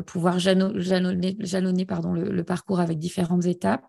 pouvoir 0.07 0.39
jalonner, 0.39 1.37
jalonner 1.41 1.85
pardon, 1.85 2.13
le, 2.13 2.45
parcours 2.45 2.81
avec 2.81 2.99
différentes 2.99 3.47
étapes. 3.47 3.85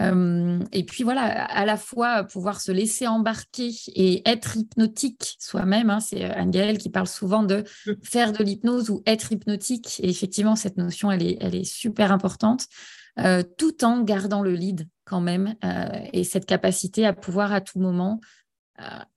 Euh, 0.00 0.58
et 0.72 0.84
puis 0.84 1.04
voilà, 1.04 1.44
à 1.44 1.64
la 1.64 1.76
fois 1.76 2.24
pouvoir 2.24 2.60
se 2.60 2.72
laisser 2.72 3.06
embarquer 3.06 3.70
et 3.94 4.28
être 4.28 4.56
hypnotique 4.56 5.36
soi-même. 5.38 5.90
Hein, 5.90 6.00
c'est 6.00 6.24
euh, 6.24 6.34
Angel 6.34 6.78
qui 6.78 6.90
parle 6.90 7.06
souvent 7.06 7.42
de 7.42 7.64
mmh. 7.86 7.92
faire 8.02 8.32
de 8.32 8.42
l'hypnose 8.42 8.90
ou 8.90 9.02
être 9.06 9.32
hypnotique. 9.32 10.00
Et 10.02 10.08
effectivement, 10.08 10.56
cette 10.56 10.76
notion, 10.76 11.10
elle 11.10 11.22
est, 11.22 11.36
elle 11.40 11.54
est 11.54 11.64
super 11.64 12.10
importante, 12.10 12.66
euh, 13.18 13.42
tout 13.58 13.84
en 13.84 14.00
gardant 14.00 14.42
le 14.42 14.54
lead 14.54 14.88
quand 15.04 15.20
même 15.20 15.56
et 16.12 16.24
cette 16.24 16.46
capacité 16.46 17.04
à 17.04 17.12
pouvoir 17.12 17.52
à 17.52 17.60
tout 17.60 17.78
moment 17.78 18.20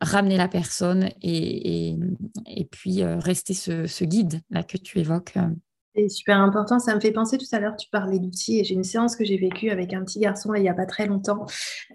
ramener 0.01 0.35
la 0.35 0.49
personne 0.49 1.09
et, 1.21 1.91
et, 1.91 1.99
et 2.47 2.65
puis 2.65 3.03
rester 3.03 3.53
ce, 3.53 3.87
ce, 3.87 4.03
guide 4.03 4.41
là 4.49 4.63
que 4.63 4.77
tu 4.77 4.99
évoques. 4.99 5.35
C'est 5.95 6.09
super 6.09 6.39
important. 6.41 6.77
Ça 6.79 6.93
me 6.93 6.99
fait 6.99 7.11
penser 7.11 7.37
tout 7.37 7.45
à 7.53 7.59
l'heure, 7.59 7.77
tu 7.77 7.87
parlais 7.89 8.19
d'outils 8.19 8.59
et 8.59 8.63
j'ai 8.65 8.75
une 8.75 8.83
séance 8.83 9.15
que 9.15 9.23
j'ai 9.23 9.37
vécue 9.37 9.69
avec 9.69 9.93
un 9.93 10.03
petit 10.03 10.19
garçon 10.19 10.53
il 10.53 10.61
n'y 10.61 10.69
a 10.69 10.73
pas 10.73 10.85
très 10.85 11.07
longtemps 11.07 11.45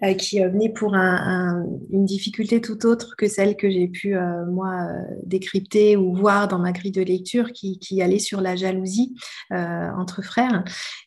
euh, 0.03 0.13
qui 0.13 0.43
euh, 0.43 0.49
venait 0.49 0.69
pour 0.69 0.95
une 0.95 2.05
difficulté 2.05 2.61
tout 2.61 2.85
autre 2.85 3.15
que 3.15 3.27
celle 3.27 3.55
que 3.55 3.69
j'ai 3.69 3.87
pu, 3.87 4.15
euh, 4.15 4.45
moi, 4.47 4.87
décrypter 5.23 5.97
ou 5.97 6.15
voir 6.15 6.47
dans 6.47 6.57
ma 6.57 6.71
grille 6.71 6.91
de 6.91 7.01
lecture 7.01 7.51
qui, 7.51 8.01
allait 8.01 8.19
sur 8.19 8.41
la 8.41 8.55
jalousie 8.55 9.13
entre 9.51 10.23
frères. 10.23 10.63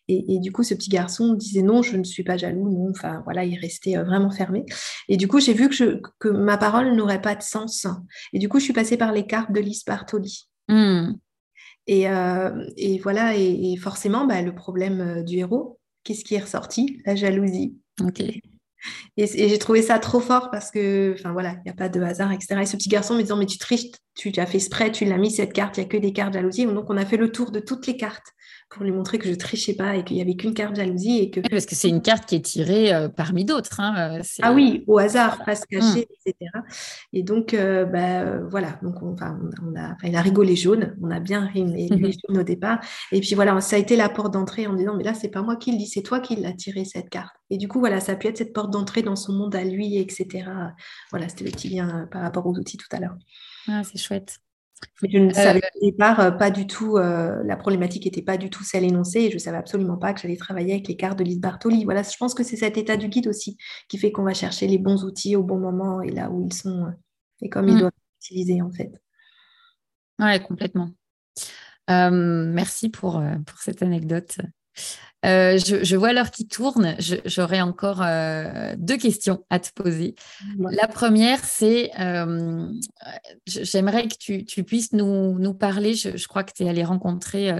Et, 0.06 0.38
du 0.38 0.52
coup, 0.52 0.62
ce 0.62 0.74
petit 0.74 0.90
garçon 0.90 1.34
disait 1.34 1.62
non, 1.62 1.82
je 1.82 1.96
ne 1.96 2.04
suis 2.04 2.22
pas 2.22 2.36
jaloux, 2.36 2.70
non. 2.70 2.90
Enfin, 2.90 3.22
voilà, 3.24 3.44
il 3.44 3.58
restait 3.58 3.96
vraiment 3.96 4.30
fermé. 4.30 4.64
Et 5.08 5.16
du 5.16 5.26
coup, 5.26 5.40
j'ai 5.40 5.54
vu 5.54 5.68
que, 5.68 6.28
ma 6.28 6.56
parole 6.56 6.94
n'aurait 6.94 7.22
pas 7.22 7.34
de 7.34 7.42
sens. 7.42 7.86
Et 8.32 8.38
du 8.38 8.48
coup, 8.48 8.58
je 8.60 8.64
suis 8.64 8.72
passée 8.72 8.96
par 8.96 9.12
les 9.12 9.26
cartes 9.26 9.50
de 9.50 9.60
Lise 9.60 9.84
Bartoli. 9.84 10.46
Euh, 11.90 12.66
et, 12.76 12.98
voilà, 12.98 13.36
et, 13.36 13.76
forcément, 13.76 14.26
bah, 14.26 14.42
le 14.42 14.54
problème 14.54 15.00
euh, 15.00 15.22
du 15.22 15.38
héros, 15.38 15.78
qu'est-ce 16.02 16.24
qui 16.24 16.34
est 16.34 16.40
ressorti? 16.40 17.00
La 17.04 17.14
jalousie. 17.14 17.76
Ok. 18.02 18.20
Et, 19.16 19.26
j'ai 19.26 19.58
trouvé 19.58 19.82
ça 19.82 19.98
trop 19.98 20.20
fort 20.20 20.50
parce 20.50 20.70
que, 20.70 21.14
enfin 21.18 21.32
voilà, 21.32 21.52
il 21.52 21.62
n'y 21.64 21.70
a 21.70 21.74
pas 21.74 21.88
de 21.88 22.00
hasard, 22.00 22.32
etc. 22.32 22.60
Et 22.62 22.66
ce 22.66 22.76
petit 22.76 22.88
garçon 22.88 23.14
me 23.14 23.22
disant, 23.22 23.36
mais 23.36 23.46
tu 23.46 23.58
triches, 23.58 23.90
tu, 24.14 24.32
tu 24.32 24.40
as 24.40 24.46
fait 24.46 24.58
exprès, 24.58 24.92
tu 24.92 25.04
l'as 25.04 25.18
mis 25.18 25.30
cette 25.30 25.52
carte, 25.52 25.76
il 25.76 25.80
n'y 25.80 25.86
a 25.86 25.88
que 25.88 25.96
des 25.96 26.12
cartes 26.12 26.34
jalousie. 26.34 26.66
Donc 26.66 26.90
on 26.90 26.96
a 26.96 27.06
fait 27.06 27.16
le 27.16 27.32
tour 27.32 27.50
de 27.50 27.60
toutes 27.60 27.86
les 27.86 27.96
cartes 27.96 28.26
pour 28.70 28.84
lui 28.84 28.92
montrer 28.92 29.18
que 29.18 29.28
je 29.28 29.34
trichais 29.34 29.74
pas 29.74 29.96
et 29.96 30.04
qu'il 30.04 30.16
y 30.16 30.20
avait 30.20 30.34
qu'une 30.34 30.54
carte 30.54 30.76
jalousie 30.76 31.18
et 31.18 31.30
que 31.30 31.40
parce 31.40 31.66
que 31.66 31.74
c'est 31.74 31.88
une 31.88 32.02
carte 32.02 32.26
qui 32.26 32.36
est 32.36 32.44
tirée 32.44 32.92
euh, 32.92 33.08
parmi 33.08 33.44
d'autres 33.44 33.80
hein, 33.80 34.18
euh, 34.18 34.22
ah 34.42 34.52
oui 34.52 34.84
au 34.86 34.98
hasard 34.98 35.38
presque 35.38 35.68
cachée 35.68 36.08
mmh. 36.10 36.26
etc 36.26 36.50
et 37.12 37.22
donc 37.22 37.54
euh, 37.54 37.84
bah, 37.84 38.38
voilà. 38.48 38.78
Donc 38.82 39.02
on, 39.02 39.12
enfin, 39.12 39.38
on 39.62 39.78
a 39.78 39.96
il 40.02 40.16
a 40.16 40.20
rigolé 40.20 40.56
jaune. 40.56 40.96
On 41.02 41.10
a 41.10 41.20
bien 41.20 41.46
rimé 41.46 41.88
mmh. 41.90 42.12
jaune 42.28 42.38
au 42.38 42.42
départ. 42.42 42.80
Et 43.12 43.20
puis 43.20 43.34
voilà 43.34 43.60
ça 43.60 43.76
a 43.76 43.78
été 43.78 43.96
la 43.96 44.08
porte 44.08 44.32
d'entrée 44.32 44.66
en 44.66 44.74
disant 44.74 44.94
mais 44.96 45.04
là 45.04 45.14
c'est 45.14 45.28
pas 45.28 45.42
moi 45.42 45.56
qui 45.56 45.72
le 45.72 45.78
dis 45.78 45.86
c'est 45.86 46.02
toi 46.02 46.20
qui 46.20 46.36
l'as 46.36 46.52
tiré 46.52 46.84
cette 46.84 47.10
carte. 47.10 47.34
Et 47.50 47.58
du 47.58 47.68
coup 47.68 47.80
voilà 47.80 48.00
ça 48.00 48.12
a 48.12 48.16
pu 48.16 48.28
être 48.28 48.38
cette 48.38 48.52
porte 48.52 48.70
d'entrée 48.70 49.02
dans 49.02 49.16
son 49.16 49.32
monde 49.32 49.54
à 49.54 49.64
lui 49.64 49.98
etc 49.98 50.48
voilà 51.10 51.28
c'était 51.28 51.44
le 51.44 51.50
petit 51.50 51.68
lien 51.68 52.08
par 52.10 52.22
rapport 52.22 52.46
aux 52.46 52.54
outils 52.54 52.76
tout 52.76 52.88
à 52.92 53.00
l'heure. 53.00 53.16
Ah, 53.68 53.82
c'est 53.84 53.98
chouette 53.98 54.38
mais 55.02 55.10
je 55.10 55.18
ne 55.18 55.30
euh, 55.30 55.32
savais 55.32 55.62
au 55.80 55.84
départ 55.84 56.20
euh, 56.20 56.30
pas 56.30 56.50
du 56.50 56.66
tout, 56.66 56.96
euh, 56.96 57.42
la 57.44 57.56
problématique 57.56 58.04
n'était 58.04 58.22
pas 58.22 58.36
du 58.36 58.50
tout 58.50 58.62
celle 58.62 58.84
énoncée 58.84 59.20
et 59.20 59.30
je 59.30 59.34
ne 59.34 59.40
savais 59.40 59.56
absolument 59.56 59.96
pas 59.96 60.12
que 60.12 60.20
j'allais 60.20 60.36
travailler 60.36 60.72
avec 60.72 60.88
les 60.88 60.96
cartes 60.96 61.18
de 61.18 61.24
Lise 61.24 61.40
Bartoli. 61.40 61.84
Voilà, 61.84 62.02
je 62.02 62.16
pense 62.18 62.34
que 62.34 62.42
c'est 62.42 62.56
cet 62.56 62.76
état 62.76 62.96
du 62.96 63.08
guide 63.08 63.28
aussi 63.28 63.56
qui 63.88 63.98
fait 63.98 64.12
qu'on 64.12 64.24
va 64.24 64.34
chercher 64.34 64.66
les 64.66 64.78
bons 64.78 65.04
outils 65.04 65.36
au 65.36 65.42
bon 65.42 65.58
moment 65.58 66.02
et 66.02 66.10
là 66.10 66.30
où 66.30 66.46
ils 66.46 66.52
sont 66.52 66.92
et 67.42 67.48
comme 67.48 67.68
ils 67.68 67.76
mm. 67.76 67.80
doivent 67.80 67.92
être 67.92 68.26
utilisés 68.26 68.62
en 68.62 68.70
fait. 68.70 68.92
Oui, 70.20 70.40
complètement. 70.42 70.90
merci 71.88 72.88
pour, 72.88 73.22
pour 73.46 73.58
cette 73.58 73.82
anecdote. 73.82 74.38
Euh, 75.24 75.56
je, 75.58 75.96
vois 75.96 76.12
l'heure 76.12 76.30
qui 76.30 76.46
tourne. 76.46 76.96
J'aurais 77.24 77.62
encore 77.62 78.02
euh, 78.02 78.74
deux 78.76 78.96
questions 78.96 79.44
à 79.48 79.58
te 79.58 79.70
poser. 79.72 80.14
La 80.58 80.86
première, 80.86 81.42
c'est 81.44 81.90
euh, 81.98 82.68
j'aimerais 83.46 84.08
que 84.08 84.16
tu, 84.44 84.64
puisses 84.64 84.92
nous, 84.92 85.54
parler. 85.54 85.94
Je, 85.94 86.28
crois 86.28 86.44
que 86.44 86.52
tu 86.54 86.64
es 86.64 86.68
allé 86.68 86.84
rencontrer 86.84 87.52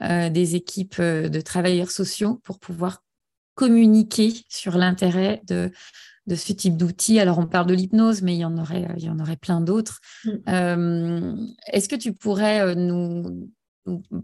des 0.00 0.56
équipes 0.56 1.00
de 1.00 1.40
travailleurs 1.40 1.90
sociaux 1.90 2.40
pour 2.44 2.58
pouvoir 2.58 3.02
communiquer 3.54 4.34
sur 4.50 4.76
l'intérêt 4.76 5.40
de, 5.48 5.70
de 6.26 6.34
ce 6.34 6.52
type 6.52 6.76
d'outils. 6.76 7.18
Alors, 7.18 7.38
on 7.38 7.46
parle 7.46 7.66
de 7.66 7.74
l'hypnose, 7.74 8.20
mais 8.20 8.34
il 8.34 8.40
y 8.40 8.44
en 8.44 8.58
aurait, 8.58 8.86
il 8.98 9.04
y 9.04 9.08
en 9.08 9.18
aurait 9.18 9.38
plein 9.38 9.62
d'autres. 9.62 10.00
Mm. 10.26 11.46
Est-ce 11.72 11.88
que 11.88 11.96
tu 11.96 12.12
pourrais 12.12 12.74
nous, 12.74 13.48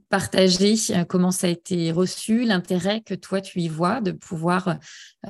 partager 0.08 0.74
euh, 0.90 1.04
comment 1.04 1.30
ça 1.30 1.46
a 1.46 1.50
été 1.50 1.92
reçu, 1.92 2.44
l'intérêt 2.44 3.00
que 3.00 3.14
toi 3.14 3.40
tu 3.40 3.60
y 3.60 3.68
vois 3.68 4.00
de 4.00 4.12
pouvoir 4.12 4.78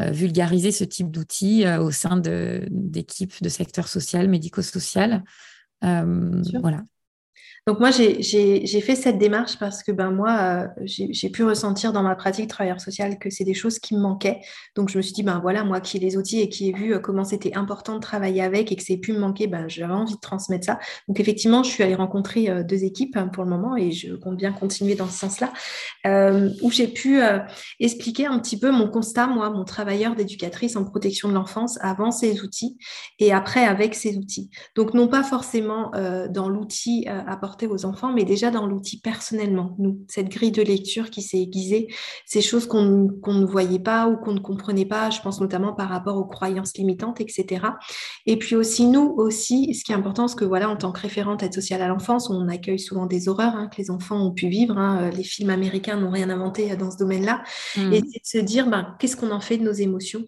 euh, 0.00 0.10
vulgariser 0.10 0.72
ce 0.72 0.84
type 0.84 1.10
d'outils 1.10 1.66
euh, 1.66 1.80
au 1.80 1.90
sein 1.90 2.16
d'équipes 2.16 3.42
de, 3.42 3.48
secteur 3.48 3.88
social, 3.88 4.28
médico-social. 4.28 5.22
voilà. 5.82 6.82
Donc 7.68 7.78
moi, 7.78 7.92
j'ai 7.92 8.80
fait 8.80 8.96
cette 8.96 9.18
démarche 9.18 9.56
parce 9.56 9.84
que 9.84 9.92
ben, 9.92 10.10
moi, 10.10 10.36
euh, 10.40 10.66
j'ai 10.84 11.30
pu 11.30 11.44
ressentir 11.44 11.92
dans 11.92 12.02
ma 12.02 12.16
pratique 12.16 12.50
travailleur 12.50 12.80
social 12.80 13.20
que 13.20 13.30
c'est 13.30 13.44
des 13.44 13.54
choses 13.54 13.78
qui 13.78 13.94
me 13.94 14.00
manquaient. 14.00 14.40
Donc 14.74 14.88
je 14.88 14.96
me 14.96 15.02
suis 15.02 15.12
dit, 15.12 15.22
ben 15.22 15.38
voilà, 15.40 15.62
moi 15.62 15.80
qui 15.80 15.96
ai 15.96 16.00
les 16.00 16.16
outils 16.16 16.40
et 16.40 16.48
qui 16.48 16.70
ai 16.70 16.72
vu 16.72 16.92
euh, 16.92 16.98
comment 16.98 17.22
c'était 17.22 17.54
important 17.54 17.94
de 17.94 18.00
travailler 18.00 18.42
avec 18.42 18.72
et 18.72 18.76
que 18.76 18.82
c'est 18.82 18.96
pu 18.96 19.12
me 19.12 19.20
manquer, 19.20 19.46
ben, 19.46 19.68
j'avais 19.68 19.92
envie 19.92 20.14
de 20.14 20.20
transmettre 20.20 20.66
ça. 20.66 20.80
Donc 21.06 21.20
effectivement, 21.20 21.62
je 21.62 21.70
suis 21.70 21.84
allée 21.84 21.94
rencontrer 21.94 22.50
euh, 22.50 22.64
deux 22.64 22.82
équipes 22.82 23.16
hein, 23.16 23.28
pour 23.28 23.44
le 23.44 23.50
moment 23.50 23.76
et 23.76 23.92
je 23.92 24.12
compte 24.16 24.38
bien 24.38 24.50
continuer 24.50 24.96
dans 24.96 25.06
ce 25.06 25.18
sens-là, 25.20 25.52
où 26.62 26.70
j'ai 26.72 26.88
pu 26.88 27.20
expliquer 27.78 28.26
un 28.26 28.40
petit 28.40 28.58
peu 28.58 28.72
mon 28.72 28.88
constat, 28.88 29.28
moi, 29.28 29.50
mon 29.50 29.64
travailleur 29.64 30.16
d'éducatrice 30.16 30.74
en 30.74 30.84
protection 30.84 31.28
de 31.28 31.34
l'enfance 31.34 31.78
avant 31.80 32.10
ces 32.10 32.40
outils 32.40 32.76
et 33.20 33.32
après 33.32 33.64
avec 33.64 33.94
ces 33.94 34.16
outils. 34.16 34.50
Donc 34.74 34.94
non 34.94 35.06
pas 35.06 35.22
forcément 35.22 35.92
dans 36.30 36.48
l'outil 36.48 37.06
apporté 37.08 37.51
aux 37.68 37.84
enfants, 37.84 38.12
mais 38.12 38.24
déjà 38.24 38.50
dans 38.50 38.66
l'outil 38.66 39.00
personnellement. 39.00 39.74
Nous, 39.78 40.00
cette 40.08 40.28
grille 40.28 40.52
de 40.52 40.62
lecture 40.62 41.10
qui 41.10 41.22
s'est 41.22 41.38
aiguisée, 41.38 41.88
ces 42.26 42.40
choses 42.40 42.66
qu'on 42.66 42.82
ne 42.82 43.44
voyait 43.44 43.78
pas 43.78 44.08
ou 44.08 44.16
qu'on 44.16 44.32
ne 44.32 44.40
comprenait 44.40 44.86
pas, 44.86 45.10
je 45.10 45.20
pense 45.20 45.40
notamment 45.40 45.72
par 45.72 45.88
rapport 45.88 46.16
aux 46.16 46.24
croyances 46.24 46.76
limitantes, 46.76 47.20
etc. 47.20 47.66
Et 48.26 48.38
puis 48.38 48.56
aussi, 48.56 48.86
nous 48.86 49.14
aussi, 49.16 49.74
ce 49.74 49.84
qui 49.84 49.92
est 49.92 49.94
important, 49.94 50.28
c'est 50.28 50.38
que 50.38 50.44
voilà, 50.44 50.68
en 50.70 50.76
tant 50.76 50.92
que 50.92 51.00
référente 51.00 51.42
aide 51.42 51.54
sociale 51.54 51.82
à 51.82 51.88
l'enfance, 51.88 52.30
on 52.30 52.48
accueille 52.48 52.78
souvent 52.78 53.06
des 53.06 53.28
horreurs 53.28 53.54
hein, 53.54 53.68
que 53.68 53.76
les 53.78 53.90
enfants 53.90 54.20
ont 54.26 54.32
pu 54.32 54.48
vivre. 54.48 54.78
Hein. 54.78 55.10
Les 55.10 55.24
films 55.24 55.50
américains 55.50 55.96
n'ont 55.96 56.10
rien 56.10 56.30
inventé 56.30 56.74
dans 56.76 56.90
ce 56.90 56.96
domaine-là. 56.96 57.42
Mmh. 57.76 57.92
Et 57.92 58.00
c'est 58.00 58.38
de 58.38 58.44
se 58.44 58.44
dire, 58.46 58.68
ben, 58.68 58.96
qu'est-ce 58.98 59.16
qu'on 59.16 59.30
en 59.30 59.40
fait 59.40 59.58
de 59.58 59.64
nos 59.64 59.72
émotions? 59.72 60.24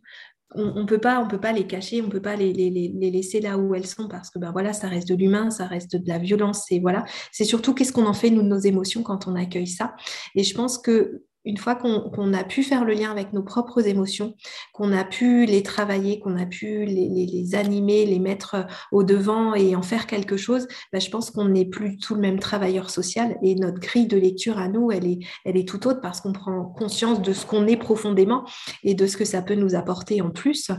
On 0.54 0.80
ne 0.80 0.84
peut 0.84 0.98
pas, 0.98 1.20
on 1.20 1.28
peut 1.28 1.40
pas 1.40 1.52
les 1.52 1.66
cacher, 1.66 2.02
on 2.02 2.08
peut 2.08 2.22
pas 2.22 2.36
les, 2.36 2.52
les, 2.52 3.10
laisser 3.10 3.40
là 3.40 3.58
où 3.58 3.74
elles 3.74 3.86
sont 3.86 4.08
parce 4.08 4.30
que 4.30 4.38
ben 4.38 4.52
voilà, 4.52 4.72
ça 4.72 4.88
reste 4.88 5.08
de 5.08 5.14
l'humain, 5.14 5.50
ça 5.50 5.66
reste 5.66 5.96
de 5.96 6.08
la 6.08 6.18
violence. 6.18 6.70
Et 6.70 6.80
voilà, 6.80 7.04
c'est 7.32 7.44
surtout 7.44 7.74
qu'est-ce 7.74 7.92
qu'on 7.92 8.06
en 8.06 8.14
fait 8.14 8.30
nous 8.30 8.42
de 8.42 8.48
nos 8.48 8.58
émotions 8.58 9.02
quand 9.02 9.26
on 9.26 9.34
accueille 9.34 9.66
ça. 9.66 9.94
Et 10.34 10.44
je 10.44 10.54
pense 10.54 10.78
que 10.78 11.22
une 11.44 11.58
fois 11.58 11.74
qu'on 11.74 12.32
a 12.32 12.44
pu 12.44 12.62
faire 12.62 12.84
le 12.84 12.94
lien 12.94 13.10
avec 13.10 13.32
nos 13.32 13.42
propres 13.42 13.86
émotions, 13.86 14.34
qu'on 14.72 14.92
a 14.92 15.04
pu 15.04 15.44
les 15.44 15.62
travailler, 15.62 16.18
qu'on 16.18 16.38
a 16.38 16.46
pu 16.46 16.84
les, 16.84 17.54
animer, 17.54 18.06
les 18.06 18.18
mettre 18.18 18.54
euh, 18.54 18.62
au 18.92 19.04
devant 19.04 19.54
et 19.54 19.76
en 19.76 19.82
faire 19.82 20.06
quelque 20.06 20.36
chose, 20.36 20.66
bah, 20.92 20.98
je 20.98 21.10
pense 21.10 21.30
qu'on 21.30 21.46
n'est 21.46 21.66
plus 21.66 21.98
tout 21.98 22.14
le 22.14 22.20
même 22.20 22.38
travailleur 22.38 22.90
social 22.90 23.36
et 23.42 23.54
notre 23.54 23.78
grille 23.78 24.06
de 24.06 24.16
lecture 24.16 24.58
à 24.58 24.68
nous, 24.68 24.90
elle 24.90 25.06
est, 25.06 25.18
elle 25.44 25.56
est 25.56 25.68
tout 25.68 25.86
autre 25.86 26.00
parce 26.00 26.20
qu'on 26.20 26.32
prend 26.32 26.64
conscience 26.64 27.20
de 27.20 27.32
ce 27.32 27.44
qu'on 27.44 27.66
est 27.66 27.76
profondément 27.76 28.44
et 28.82 28.94
de 28.94 29.06
ce 29.06 29.16
que 29.16 29.24
ça 29.24 29.42
peut 29.42 29.54
nous 29.54 29.74
apporter 29.74 30.22
en 30.22 30.30
plus. 30.30 30.70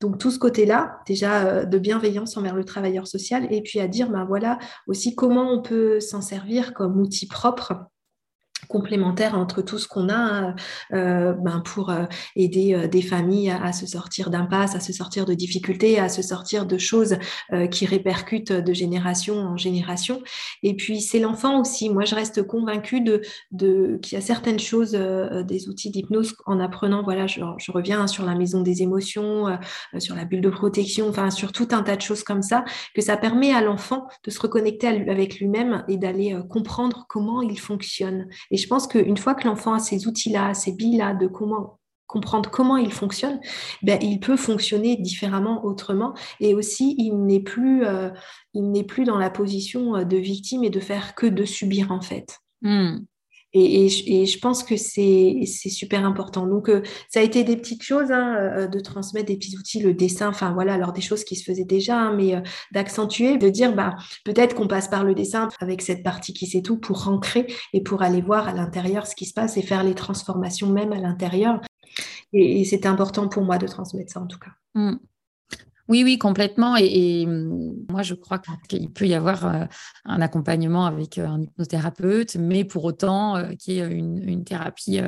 Donc 0.00 0.18
tout 0.18 0.30
ce 0.30 0.38
côté-là, 0.38 0.98
déjà 1.06 1.46
euh, 1.46 1.64
de 1.64 1.78
bienveillance 1.78 2.36
envers 2.36 2.54
le 2.54 2.64
travailleur 2.64 3.06
social 3.06 3.48
et 3.50 3.62
puis 3.62 3.80
à 3.80 3.88
dire, 3.88 4.10
ben 4.10 4.24
voilà 4.24 4.58
aussi 4.86 5.14
comment 5.14 5.52
on 5.52 5.62
peut 5.62 5.98
s'en 5.98 6.20
servir 6.20 6.72
comme 6.74 7.00
outil 7.00 7.26
propre 7.26 7.74
complémentaire 8.68 9.36
entre 9.36 9.62
tout 9.62 9.78
ce 9.78 9.88
qu'on 9.88 10.08
a 10.08 10.54
euh, 10.92 11.32
ben 11.32 11.60
pour 11.60 11.90
euh, 11.90 12.04
aider 12.36 12.74
euh, 12.74 12.86
des 12.86 13.02
familles 13.02 13.50
à, 13.50 13.72
se 13.72 13.86
sortir 13.86 14.30
d'impasse, 14.30 14.74
à 14.74 14.80
se 14.80 14.92
sortir 14.92 15.24
de 15.24 15.34
difficultés, 15.34 15.98
à 15.98 16.08
se 16.08 16.22
sortir 16.22 16.66
de 16.66 16.78
choses 16.78 17.16
qui 17.70 17.86
répercutent 17.86 18.52
de 18.52 18.72
génération 18.72 19.36
en 19.36 19.56
génération. 19.56 20.22
Et 20.62 20.74
puis 20.74 21.00
c'est 21.00 21.18
l'enfant 21.18 21.60
aussi. 21.60 21.90
Moi, 21.90 22.04
je 22.04 22.14
reste 22.14 22.42
convaincue 22.42 23.00
de, 23.00 23.22
de 23.52 23.98
qu'il 24.02 24.16
y 24.16 24.18
a 24.18 24.24
certaines 24.24 24.58
choses, 24.58 24.92
des 24.92 25.68
outils 25.68 25.90
d'hypnose 25.90 26.34
en 26.46 26.60
apprenant. 26.60 27.02
Voilà, 27.02 27.26
je, 27.26 27.40
je, 27.58 27.72
reviens 27.72 28.06
sur 28.06 28.24
la 28.24 28.34
maison 28.34 28.60
des 28.62 28.82
émotions, 28.82 29.58
sur 29.98 30.14
la 30.14 30.24
bulle 30.24 30.40
de 30.40 30.50
protection, 30.50 31.08
enfin 31.08 31.30
sur 31.30 31.52
tout 31.52 31.68
un 31.72 31.82
tas 31.82 31.96
de 31.96 32.02
choses 32.02 32.22
comme 32.22 32.42
ça, 32.42 32.64
que 32.94 33.02
ça 33.02 33.16
permet 33.16 33.52
à 33.52 33.60
l'enfant 33.60 34.06
de 34.24 34.30
se 34.30 34.40
reconnecter 34.40 34.86
avec 34.86 35.38
lui-même 35.38 35.84
et 35.88 35.96
d'aller 35.96 36.36
comprendre 36.48 37.06
comment 37.08 37.42
il 37.42 37.58
fonctionne. 37.58 38.28
Et 38.54 38.56
je 38.56 38.68
pense 38.68 38.86
qu'une 38.86 39.16
fois 39.16 39.34
que 39.34 39.48
l'enfant 39.48 39.74
a 39.74 39.80
ces 39.80 40.06
outils-là, 40.06 40.54
ces 40.54 40.70
billes-là 40.70 41.14
de 41.14 41.26
comprendre 42.06 42.50
comment 42.52 42.76
il 42.76 42.92
fonctionne, 42.92 43.40
ben, 43.82 43.98
il 44.00 44.20
peut 44.20 44.36
fonctionner 44.36 44.96
différemment, 44.96 45.64
autrement. 45.64 46.14
Et 46.38 46.54
aussi, 46.54 46.94
il 46.96 47.16
n'est 47.26 47.40
plus, 47.40 47.84
euh, 47.84 48.10
il 48.52 48.70
n'est 48.70 48.84
plus 48.84 49.02
dans 49.02 49.18
la 49.18 49.28
position 49.28 49.96
euh, 49.96 50.04
de 50.04 50.16
victime 50.16 50.62
et 50.62 50.70
de 50.70 50.78
faire 50.78 51.16
que 51.16 51.26
de 51.26 51.44
subir, 51.44 51.90
en 51.90 52.00
fait. 52.00 52.38
Hmm. 52.62 52.98
Et, 53.56 53.88
je 53.88 54.38
pense 54.40 54.64
que 54.64 54.76
c'est 54.76 55.44
super 55.46 56.04
important. 56.04 56.46
Donc, 56.46 56.68
euh, 56.68 56.82
ça 57.08 57.20
a 57.20 57.22
été 57.22 57.44
des 57.44 57.56
petites 57.56 57.84
choses 57.84 58.10
hein, 58.10 58.34
euh, 58.36 58.66
de 58.66 58.80
transmettre 58.80 59.26
des 59.26 59.36
petits 59.36 59.56
outils, 59.56 59.80
le 59.80 59.94
dessin, 59.94 60.28
enfin 60.28 60.52
voilà, 60.52 60.74
alors 60.74 60.92
des 60.92 61.00
choses 61.00 61.22
qui 61.22 61.36
se 61.36 61.44
faisaient 61.44 61.64
déjà, 61.64 61.96
hein, 61.96 62.16
mais 62.16 62.34
euh, 62.34 62.40
d'accentuer, 62.72 63.38
de 63.38 63.48
dire, 63.48 63.72
bah, 63.72 63.94
peut-être 64.24 64.56
qu'on 64.56 64.66
passe 64.66 64.88
par 64.88 65.04
le 65.04 65.14
dessin 65.14 65.48
avec 65.60 65.82
cette 65.82 66.02
partie 66.02 66.32
qui 66.32 66.48
sait 66.48 66.62
tout 66.62 66.78
pour 66.78 67.06
ancrer 67.06 67.46
et 67.72 67.80
pour 67.80 68.02
aller 68.02 68.20
voir 68.20 68.48
à 68.48 68.52
l'intérieur 68.52 69.06
ce 69.06 69.14
qui 69.14 69.24
se 69.24 69.34
passe 69.34 69.56
et 69.56 69.62
faire 69.62 69.84
les 69.84 69.94
transformations 69.94 70.70
même 70.70 70.92
à 70.92 70.98
l'intérieur. 70.98 71.60
Et, 72.32 72.64
c'était 72.64 72.88
important 72.88 73.28
pour 73.28 73.44
moi 73.44 73.58
de 73.58 73.68
transmettre 73.68 74.12
ça 74.12 74.20
en 74.20 74.26
tout 74.26 74.40
cas. 74.40 74.50
Mmh. 74.74 74.96
Oui, 75.86 76.02
oui, 76.02 76.16
complètement. 76.16 76.76
Et, 76.76 77.26
mmh, 77.26 77.84
moi, 77.90 78.02
je 78.02 78.14
crois 78.14 78.40
qu'il 78.68 78.90
peut 78.90 79.06
y 79.06 79.14
avoir 79.14 79.46
euh, 79.46 79.64
un 80.06 80.20
accompagnement 80.22 80.86
avec 80.86 81.18
euh, 81.18 81.26
un 81.26 81.42
hypnothérapeute, 81.42 82.36
mais 82.36 82.64
pour 82.64 82.84
autant 82.84 83.36
euh, 83.36 83.52
qu'il 83.58 83.74
y 83.74 83.80
ait 83.80 83.86
une, 83.86 84.44
thérapie 84.44 85.00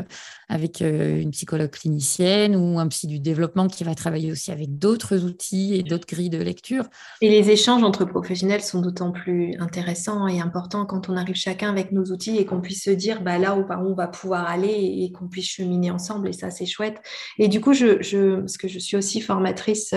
avec 0.48 0.80
une 0.80 1.30
psychologue 1.30 1.70
clinicienne 1.70 2.56
ou 2.56 2.78
un 2.78 2.88
psy 2.88 3.06
du 3.06 3.18
développement 3.18 3.66
qui 3.66 3.84
va 3.84 3.94
travailler 3.94 4.30
aussi 4.30 4.50
avec 4.50 4.78
d'autres 4.78 5.24
outils 5.24 5.74
et 5.74 5.82
d'autres 5.82 6.06
grilles 6.06 6.30
de 6.30 6.38
lecture. 6.38 6.84
Et 7.20 7.28
les 7.28 7.50
échanges 7.50 7.82
entre 7.82 8.04
professionnels 8.04 8.62
sont 8.62 8.80
d'autant 8.80 9.10
plus 9.10 9.54
intéressants 9.58 10.26
et 10.26 10.40
importants 10.40 10.86
quand 10.86 11.10
on 11.10 11.16
arrive 11.16 11.34
chacun 11.34 11.68
avec 11.68 11.92
nos 11.92 12.04
outils 12.04 12.38
et 12.38 12.46
qu'on 12.46 12.60
puisse 12.60 12.84
se 12.84 12.90
dire 12.90 13.20
bah, 13.22 13.38
là 13.38 13.56
où, 13.56 13.66
on 13.68 13.94
va 13.94 14.06
pouvoir 14.06 14.48
aller 14.48 14.68
et 14.68 15.12
qu'on 15.12 15.28
puisse 15.28 15.48
cheminer 15.48 15.90
ensemble. 15.90 16.28
Et 16.28 16.32
ça, 16.32 16.50
c'est 16.50 16.66
chouette. 16.66 17.02
Et 17.38 17.48
du 17.48 17.60
coup, 17.60 17.74
je, 17.74 18.02
je, 18.02 18.36
parce 18.36 18.56
que 18.56 18.68
je 18.68 18.78
suis 18.78 18.96
aussi 18.96 19.20
formatrice, 19.20 19.92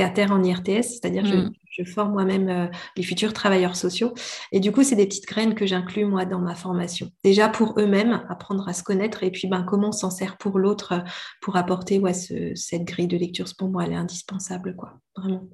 en 0.00 0.42
IRTS, 0.42 0.82
c'est-à-dire 0.82 1.22
que 1.22 1.36
mm. 1.36 1.52
je, 1.70 1.84
forme 1.84 2.12
moi-même 2.12 2.48
euh, 2.48 2.66
les 2.96 3.02
futurs 3.02 3.32
travailleurs 3.32 3.76
sociaux. 3.76 4.14
Et 4.52 4.60
du 4.60 4.72
coup, 4.72 4.82
c'est 4.82 4.96
des 4.96 5.06
petites 5.06 5.26
graines 5.26 5.54
que 5.54 5.66
j'inclus 5.66 6.04
moi 6.04 6.24
dans 6.24 6.38
ma 6.38 6.54
formation. 6.54 7.10
Déjà 7.24 7.48
pour 7.48 7.78
eux-mêmes, 7.78 8.24
apprendre 8.28 8.68
à 8.68 8.72
se 8.72 8.82
connaître 8.82 9.22
et 9.22 9.30
puis 9.30 9.48
ben, 9.48 9.62
comment 9.62 9.88
on 9.88 9.92
s'en 9.92 10.10
sert 10.10 10.36
pour 10.38 10.58
l'autre 10.58 10.92
euh, 10.92 11.00
pour 11.40 11.56
apporter 11.56 11.98
ouais, 11.98 12.14
cette 12.14 12.84
grille 12.84 13.08
de 13.08 13.16
lecture. 13.16 13.46
Pour 13.58 13.68
moi, 13.68 13.84
elle 13.84 13.92
est 13.92 13.96
indispensable, 13.96 14.74
quoi, 14.76 14.98
vraiment. 15.16 15.44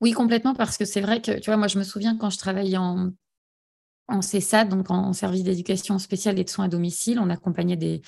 Oui, 0.00 0.12
complètement, 0.12 0.54
parce 0.54 0.76
que 0.76 0.84
c'est 0.84 1.00
vrai 1.00 1.20
que, 1.20 1.38
tu 1.38 1.46
vois, 1.46 1.56
moi, 1.56 1.68
je 1.68 1.78
me 1.78 1.84
souviens 1.84 2.16
quand 2.16 2.30
je 2.30 2.38
travaillais 2.38 2.76
en, 2.76 3.10
en 4.08 4.22
CESAD, 4.22 4.68
donc 4.68 4.90
en 4.90 5.12
service 5.12 5.44
d'éducation 5.44 5.98
spéciale 5.98 6.38
et 6.38 6.44
de 6.44 6.50
soins 6.50 6.66
à 6.66 6.68
domicile, 6.68 7.18
on 7.18 7.30
accompagnait 7.30 7.76
des, 7.76 8.02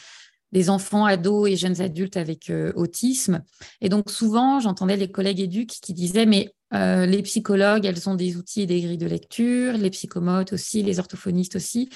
des 0.53 0.71
enfants, 0.71 1.05
ados 1.05 1.51
et 1.51 1.57
jeunes 1.57 1.81
adultes 1.81 2.17
avec 2.17 2.51
euh, 2.51 2.73
autisme. 2.77 3.43
Et 3.81 3.89
donc 3.89 4.11
souvent, 4.11 4.61
j'entendais 4.61 4.97
les 4.97 5.11
collègues 5.11 5.41
éduques 5.41 5.77
qui 5.83 5.93
disaient, 5.93 6.27
mais 6.27 6.55
euh, 6.75 7.07
les 7.07 7.23
psychologues, 7.23 7.85
elles 7.85 8.09
ont 8.09 8.15
des 8.15 8.37
outils 8.37 8.63
et 8.63 8.67
des 8.67 8.81
grilles 8.81 8.99
de 8.99 9.07
lecture, 9.07 9.75
les 9.75 9.91
psychomotes 9.91 10.53
aussi, 10.53 10.83
les 10.83 10.99
orthophonistes 10.99 11.57
aussi. 11.57 11.89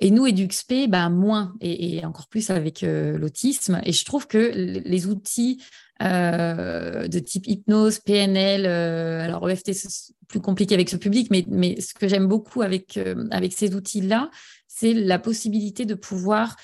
Et 0.00 0.10
nous, 0.10 0.26
EduxP, 0.26 0.88
ben, 0.88 1.08
moins, 1.08 1.54
et, 1.62 2.04
encore 2.04 2.28
plus 2.28 2.50
avec 2.50 2.82
euh, 2.82 3.16
l'autisme. 3.16 3.80
Et 3.84 3.92
je 3.92 4.04
trouve 4.04 4.26
que 4.26 4.52
les 4.54 5.06
outils 5.06 5.62
de 5.98 7.18
type 7.20 7.46
hypnose, 7.46 8.00
PNL, 8.00 8.66
alors 8.66 9.48
EFT, 9.48 9.72
c'est 9.72 10.12
plus 10.28 10.40
compliqué 10.40 10.74
avec 10.74 10.90
ce 10.90 10.96
public, 10.96 11.28
mais, 11.30 11.46
mais 11.48 11.80
ce 11.80 11.94
que 11.94 12.06
j'aime 12.06 12.26
beaucoup 12.26 12.60
avec, 12.60 13.00
avec 13.30 13.54
ces 13.54 13.74
outils-là, 13.74 14.30
c'est 14.66 14.92
la 14.92 15.18
possibilité 15.18 15.86
de 15.86 15.94
pouvoir 15.94 16.56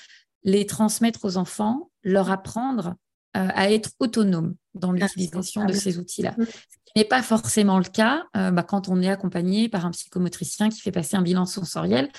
les 0.43 0.65
transmettre 0.65 1.25
aux 1.25 1.37
enfants, 1.37 1.89
leur 2.03 2.31
apprendre 2.31 2.95
euh, 3.35 3.47
à 3.53 3.71
être 3.71 3.91
autonomes 3.99 4.55
dans 4.73 4.91
l'utilisation 4.91 5.65
de 5.65 5.73
ces 5.73 5.97
outils-là. 5.97 6.35
Mm. 6.37 6.45
Ce 6.45 6.51
qui 6.85 6.93
n'est 6.97 7.05
pas 7.05 7.23
forcément 7.23 7.77
le 7.77 7.85
cas 7.85 8.25
euh, 8.37 8.51
bah, 8.51 8.63
quand 8.63 8.89
on 8.89 9.01
est 9.01 9.09
accompagné 9.09 9.69
par 9.69 9.85
un 9.85 9.91
psychomotricien 9.91 10.69
qui 10.69 10.81
fait 10.81 10.91
passer 10.91 11.15
un 11.15 11.21
bilan 11.21 11.45
sensoriel. 11.45 12.09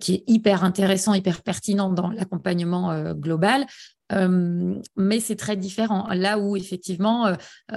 qui 0.00 0.14
est 0.14 0.24
hyper 0.26 0.64
intéressant, 0.64 1.14
hyper 1.14 1.40
pertinent 1.40 1.88
dans 1.88 2.10
l'accompagnement 2.10 3.12
global. 3.12 3.64
mais 4.10 5.20
c'est 5.20 5.36
très 5.36 5.56
différent. 5.56 6.08
Là 6.12 6.40
où, 6.40 6.56
effectivement, 6.56 7.32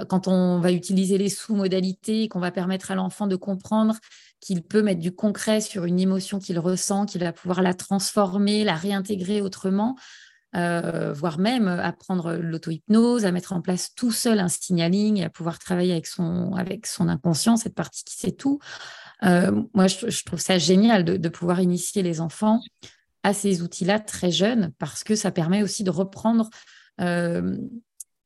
quand 0.08 0.26
on 0.26 0.58
va 0.58 0.72
utiliser 0.72 1.16
les 1.16 1.28
sous-modalités, 1.28 2.26
qu'on 2.28 2.40
va 2.40 2.50
permettre 2.50 2.90
à 2.90 2.96
l'enfant 2.96 3.28
de 3.28 3.36
comprendre 3.36 3.94
qu'il 4.42 4.62
peut 4.62 4.82
mettre 4.82 5.00
du 5.00 5.12
concret 5.12 5.60
sur 5.60 5.84
une 5.84 6.00
émotion 6.00 6.40
qu'il 6.40 6.58
ressent, 6.58 7.06
qu'il 7.06 7.22
va 7.22 7.32
pouvoir 7.32 7.62
la 7.62 7.74
transformer, 7.74 8.64
la 8.64 8.74
réintégrer 8.74 9.40
autrement, 9.40 9.96
euh, 10.56 11.12
voire 11.14 11.38
même 11.38 11.68
apprendre 11.68 12.34
l'auto-hypnose, 12.34 13.24
à 13.24 13.30
mettre 13.30 13.52
en 13.52 13.62
place 13.62 13.94
tout 13.94 14.10
seul 14.10 14.40
un 14.40 14.48
signaling, 14.48 15.22
à 15.22 15.30
pouvoir 15.30 15.60
travailler 15.60 15.92
avec 15.92 16.08
son, 16.08 16.54
avec 16.54 16.86
son 16.86 17.08
inconscient, 17.08 17.56
cette 17.56 17.76
partie 17.76 18.02
qui 18.04 18.16
sait 18.16 18.32
tout. 18.32 18.58
Euh, 19.22 19.62
moi, 19.74 19.86
je, 19.86 20.24
trouve 20.24 20.40
ça 20.40 20.58
génial 20.58 21.04
de, 21.04 21.28
pouvoir 21.28 21.60
initier 21.60 22.02
les 22.02 22.20
enfants 22.20 22.60
à 23.22 23.32
ces 23.32 23.62
outils-là 23.62 24.00
très 24.00 24.32
jeunes, 24.32 24.72
parce 24.80 25.04
que 25.04 25.14
ça 25.14 25.30
permet 25.30 25.62
aussi 25.62 25.84
de 25.84 25.90
reprendre 25.90 26.50
euh, 27.00 27.56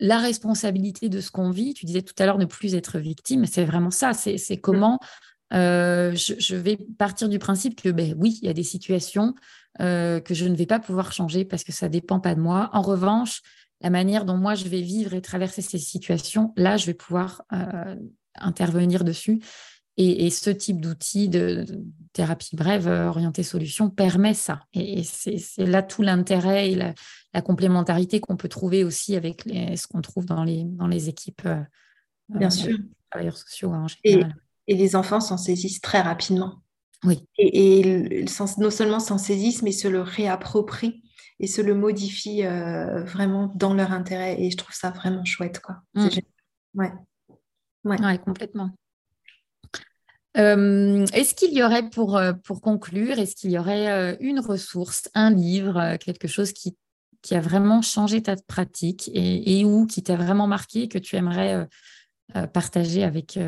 la 0.00 0.18
responsabilité 0.18 1.10
de 1.10 1.20
ce 1.20 1.30
qu'on 1.30 1.50
vit. 1.50 1.74
Tu 1.74 1.84
disais 1.84 2.00
tout 2.00 2.14
à 2.18 2.24
l'heure 2.24 2.38
ne 2.38 2.46
plus 2.46 2.74
être 2.74 2.98
victime, 2.98 3.44
c'est 3.44 3.66
vraiment 3.66 3.90
ça, 3.90 4.14
c'est 4.14 4.56
comment 4.56 4.98
je, 5.52 6.34
je, 6.38 6.56
vais 6.56 6.76
partir 6.98 7.28
du 7.28 7.38
principe 7.38 7.80
que 7.80 7.88
ben, 7.88 8.14
oui, 8.18 8.38
il 8.42 8.46
y 8.46 8.50
a 8.50 8.54
des 8.54 8.62
situations 8.62 9.34
euh, 9.80 10.20
que 10.20 10.32
je 10.32 10.46
ne 10.46 10.56
vais 10.56 10.66
pas 10.66 10.78
pouvoir 10.78 11.12
changer 11.12 11.44
parce 11.44 11.62
que 11.62 11.72
ça 11.72 11.88
dépend 11.88 12.18
pas 12.18 12.34
de 12.34 12.40
moi. 12.40 12.70
En 12.72 12.80
revanche, 12.80 13.42
la 13.82 13.90
manière 13.90 14.24
dont 14.24 14.36
moi 14.36 14.54
je 14.54 14.68
vais 14.68 14.80
vivre 14.80 15.12
et 15.12 15.20
traverser 15.20 15.60
ces 15.60 15.78
situations, 15.78 16.54
là, 16.56 16.78
je 16.78 16.86
vais 16.86 16.94
pouvoir 16.94 17.42
euh, 17.52 17.96
intervenir 18.36 19.04
dessus. 19.04 19.42
Et, 19.98 20.28
ce 20.28 20.50
type 20.50 20.82
d'outil 20.82 21.30
de, 21.30 21.64
thérapie 22.12 22.54
brève, 22.54 22.86
euh, 22.86 23.08
orientée 23.08 23.42
solution, 23.42 23.88
permet 23.88 24.34
ça. 24.34 24.60
Et, 24.74 25.02
c'est 25.04 25.64
là 25.64 25.82
tout 25.82 26.02
l'intérêt 26.02 26.70
et 26.70 26.74
la, 26.74 26.94
complémentarité 27.42 28.18
qu'on 28.18 28.36
peut 28.36 28.48
trouver 28.48 28.82
aussi 28.82 29.14
avec 29.14 29.42
ce 29.44 29.86
qu'on 29.86 30.00
trouve 30.00 30.24
dans 30.24 30.42
les, 30.42 30.64
dans 30.64 30.86
les 30.86 31.10
équipes 31.10 31.46
Bien 32.30 32.48
sûr. 32.48 32.78
travailleurs 33.10 33.36
sociaux 33.36 33.74
en 33.74 33.88
général. 33.88 34.34
Et, 34.34 34.45
et 34.68 34.74
les 34.74 34.96
enfants 34.96 35.20
s'en 35.20 35.36
saisissent 35.36 35.80
très 35.80 36.00
rapidement. 36.00 36.62
Oui. 37.04 37.26
Et, 37.38 38.24
non 38.58 38.70
seulement 38.70 39.00
s'en 39.00 39.18
saisissent, 39.18 39.62
mais 39.62 39.72
se 39.72 39.88
le 39.88 40.00
réapproprient 40.00 41.02
et 41.38 41.46
se 41.46 41.60
le 41.60 41.74
modifient 41.74 42.44
euh, 42.44 43.04
vraiment 43.04 43.52
dans 43.54 43.74
leur 43.74 43.92
intérêt. 43.92 44.40
Et 44.40 44.50
je 44.50 44.56
trouve 44.56 44.74
ça 44.74 44.90
vraiment 44.90 45.24
chouette. 45.24 45.60
Quoi. 45.60 45.76
Mm. 45.94 46.08
Ouais. 46.74 46.92
Ouais. 47.84 48.18
complètement. 48.18 48.70
Euh, 50.36 51.06
est-ce 51.12 51.34
qu'il 51.34 51.54
y 51.54 51.62
aurait, 51.62 51.88
pour, 51.88 52.16
euh, 52.16 52.32
pour 52.32 52.60
conclure, 52.60 53.18
est-ce 53.18 53.36
qu'il 53.36 53.50
y 53.50 53.58
aurait 53.58 54.16
une 54.20 54.40
ressource, 54.40 55.08
un 55.14 55.30
livre, 55.30 55.96
quelque 55.96 56.28
chose 56.28 56.52
qui, 56.52 56.76
qui 57.22 57.34
a 57.34 57.40
vraiment 57.40 57.80
changé 57.80 58.22
ta 58.22 58.36
pratique 58.36 59.10
et, 59.14 59.60
et 59.60 59.64
ou 59.64 59.86
qui 59.86 60.02
t'a 60.02 60.16
vraiment 60.16 60.46
marqué 60.46 60.88
que 60.88 60.98
tu 60.98 61.16
aimerais 61.16 61.66
partager 62.52 63.04
avec, 63.04 63.38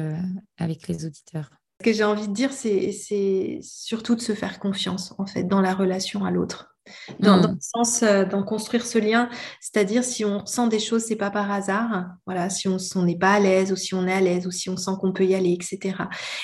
avec 0.58 0.88
les 0.88 1.04
auditeurs. 1.04 1.50
Ce 1.80 1.84
que 1.84 1.92
j'ai 1.92 2.04
envie 2.04 2.28
de 2.28 2.32
dire, 2.32 2.52
c'est 2.52 3.60
surtout 3.62 4.16
de 4.16 4.20
se 4.20 4.34
faire 4.34 4.58
confiance, 4.58 5.14
en 5.18 5.26
fait, 5.26 5.44
dans 5.44 5.60
la 5.60 5.74
relation 5.74 6.24
à 6.24 6.30
l'autre 6.30 6.67
dans, 7.20 7.40
dans, 7.40 7.48
hmm. 7.48 7.52
le 7.52 7.58
sens 7.60 8.02
euh, 8.02 8.24
d'en 8.24 8.42
construire 8.42 8.84
ce 8.86 8.98
lien. 8.98 9.28
C'est-à-dire, 9.60 10.04
si 10.04 10.24
on 10.24 10.38
ressent 10.38 10.66
des 10.66 10.78
choses, 10.78 11.04
c'est 11.04 11.16
pas 11.16 11.30
par 11.30 11.50
hasard. 11.50 12.06
Voilà, 12.26 12.50
si 12.50 12.68
on 12.68 13.02
n'est 13.02 13.18
pas 13.18 13.32
à 13.32 13.40
l'aise 13.40 13.72
ou 13.72 13.76
si 13.76 13.94
on 13.94 14.06
est 14.06 14.12
à 14.12 14.20
l'aise 14.20 14.46
ou 14.46 14.50
si 14.50 14.70
on 14.70 14.76
sent 14.76 14.92
qu'on 15.00 15.12
peut 15.12 15.24
y 15.24 15.34
aller, 15.34 15.52
etc. 15.52 15.96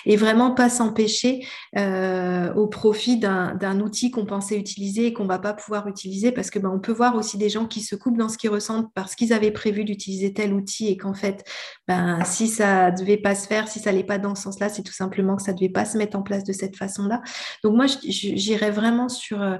Et 0.06 0.16
vraiment 0.16 0.52
pas 0.52 0.68
s'empêcher 0.68 1.46
euh, 1.76 2.52
au 2.54 2.66
profit 2.66 3.18
d'un 3.18 3.80
outil 3.80 4.10
qu'on 4.10 4.26
pensait 4.26 4.58
utiliser 4.58 5.06
et 5.06 5.12
qu'on 5.12 5.26
va 5.26 5.38
pas 5.38 5.54
pouvoir 5.54 5.88
utiliser 5.88 6.32
parce 6.32 6.50
que 6.50 6.58
ben, 6.58 6.70
on 6.70 6.80
peut 6.80 6.92
voir 6.92 7.16
aussi 7.16 7.38
des 7.38 7.48
gens 7.48 7.66
qui 7.66 7.80
se 7.80 7.96
coupent 7.96 8.18
dans 8.18 8.28
ce 8.28 8.38
qu'ils 8.38 8.50
ressentent 8.50 8.90
parce 8.94 9.14
qu'ils 9.14 9.32
avaient 9.32 9.50
prévu 9.50 9.84
d'utiliser 9.84 10.32
tel 10.32 10.52
outil 10.52 10.88
et 10.88 10.96
qu'en 10.96 11.14
fait, 11.14 11.44
ben, 11.88 12.24
si 12.24 12.48
ça 12.48 12.90
devait 12.90 13.16
pas 13.16 13.34
se 13.34 13.46
faire, 13.46 13.68
si 13.68 13.78
ça 13.78 13.90
n'allait 13.90 14.04
pas 14.04 14.18
dans 14.18 14.34
ce 14.34 14.42
sens-là, 14.42 14.68
c'est 14.68 14.82
tout 14.82 14.92
simplement 14.92 15.36
que 15.36 15.42
ça 15.42 15.52
devait 15.52 15.68
pas 15.68 15.84
se 15.84 15.98
mettre 15.98 16.16
en 16.16 16.22
place 16.22 16.44
de 16.44 16.52
cette 16.52 16.76
façon-là. 16.76 17.22
Donc 17.62 17.74
moi, 17.74 17.86
j'irais 18.02 18.70
vraiment 18.70 19.08
sur 19.08 19.42
euh, 19.42 19.56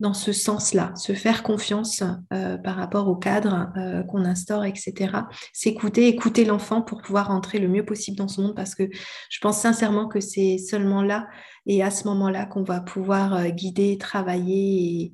dans 0.00 0.14
ce 0.14 0.25
ce 0.26 0.32
sens-là, 0.32 0.92
se 0.96 1.12
faire 1.12 1.44
confiance 1.44 2.02
euh, 2.32 2.56
par 2.58 2.74
rapport 2.74 3.06
au 3.06 3.14
cadre 3.14 3.70
euh, 3.76 4.02
qu'on 4.02 4.24
instaure, 4.24 4.64
etc. 4.64 5.18
S'écouter, 5.52 6.08
écouter 6.08 6.44
l'enfant 6.44 6.82
pour 6.82 7.00
pouvoir 7.00 7.30
entrer 7.30 7.60
le 7.60 7.68
mieux 7.68 7.84
possible 7.84 8.16
dans 8.16 8.26
son 8.26 8.42
monde 8.42 8.56
parce 8.56 8.74
que 8.74 8.88
je 9.30 9.38
pense 9.40 9.60
sincèrement 9.60 10.08
que 10.08 10.18
c'est 10.18 10.58
seulement 10.58 11.02
là 11.02 11.28
et 11.66 11.80
à 11.84 11.92
ce 11.92 12.08
moment-là 12.08 12.44
qu'on 12.44 12.64
va 12.64 12.80
pouvoir 12.80 13.34
euh, 13.34 13.48
guider, 13.50 13.98
travailler 13.98 15.12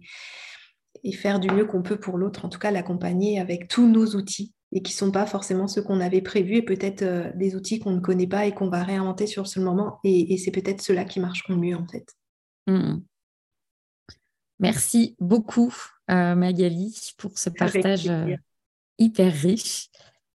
et, 1.05 1.11
et 1.11 1.13
faire 1.13 1.41
du 1.41 1.51
mieux 1.51 1.67
qu'on 1.67 1.83
peut 1.83 2.01
pour 2.01 2.17
l'autre, 2.17 2.47
en 2.47 2.49
tout 2.49 2.59
cas 2.59 2.71
l'accompagner 2.71 3.39
avec 3.39 3.69
tous 3.69 3.87
nos 3.87 4.15
outils 4.15 4.55
et 4.73 4.81
qui 4.81 4.95
ne 4.95 4.97
sont 4.97 5.11
pas 5.11 5.27
forcément 5.27 5.69
ceux 5.69 5.83
qu'on 5.83 6.01
avait 6.01 6.23
prévus 6.23 6.57
et 6.57 6.63
peut-être 6.63 7.37
des 7.37 7.55
outils 7.55 7.81
qu'on 7.81 7.93
ne 7.93 8.01
connaît 8.01 8.27
pas 8.27 8.47
et 8.47 8.53
qu'on 8.53 8.71
va 8.71 8.83
réinventer 8.83 9.27
sur 9.27 9.47
ce 9.47 9.61
moment 9.61 9.99
et, 10.05 10.39
c'est 10.39 10.53
peut-être 10.53 10.81
ceux-là 10.81 11.05
qui 11.05 11.21
marcheront 11.21 11.57
mieux 11.57 11.77
en 11.77 11.87
fait. 11.87 12.07
Mmh. 12.67 13.03
Merci 14.63 15.17
beaucoup, 15.19 15.75
euh, 16.09 16.37
Magali, 16.37 17.13
pour 17.19 17.37
ce 17.37 17.51
partage 17.51 18.09
euh, 18.09 18.37
hyper 18.97 19.33
riche. 19.33 19.89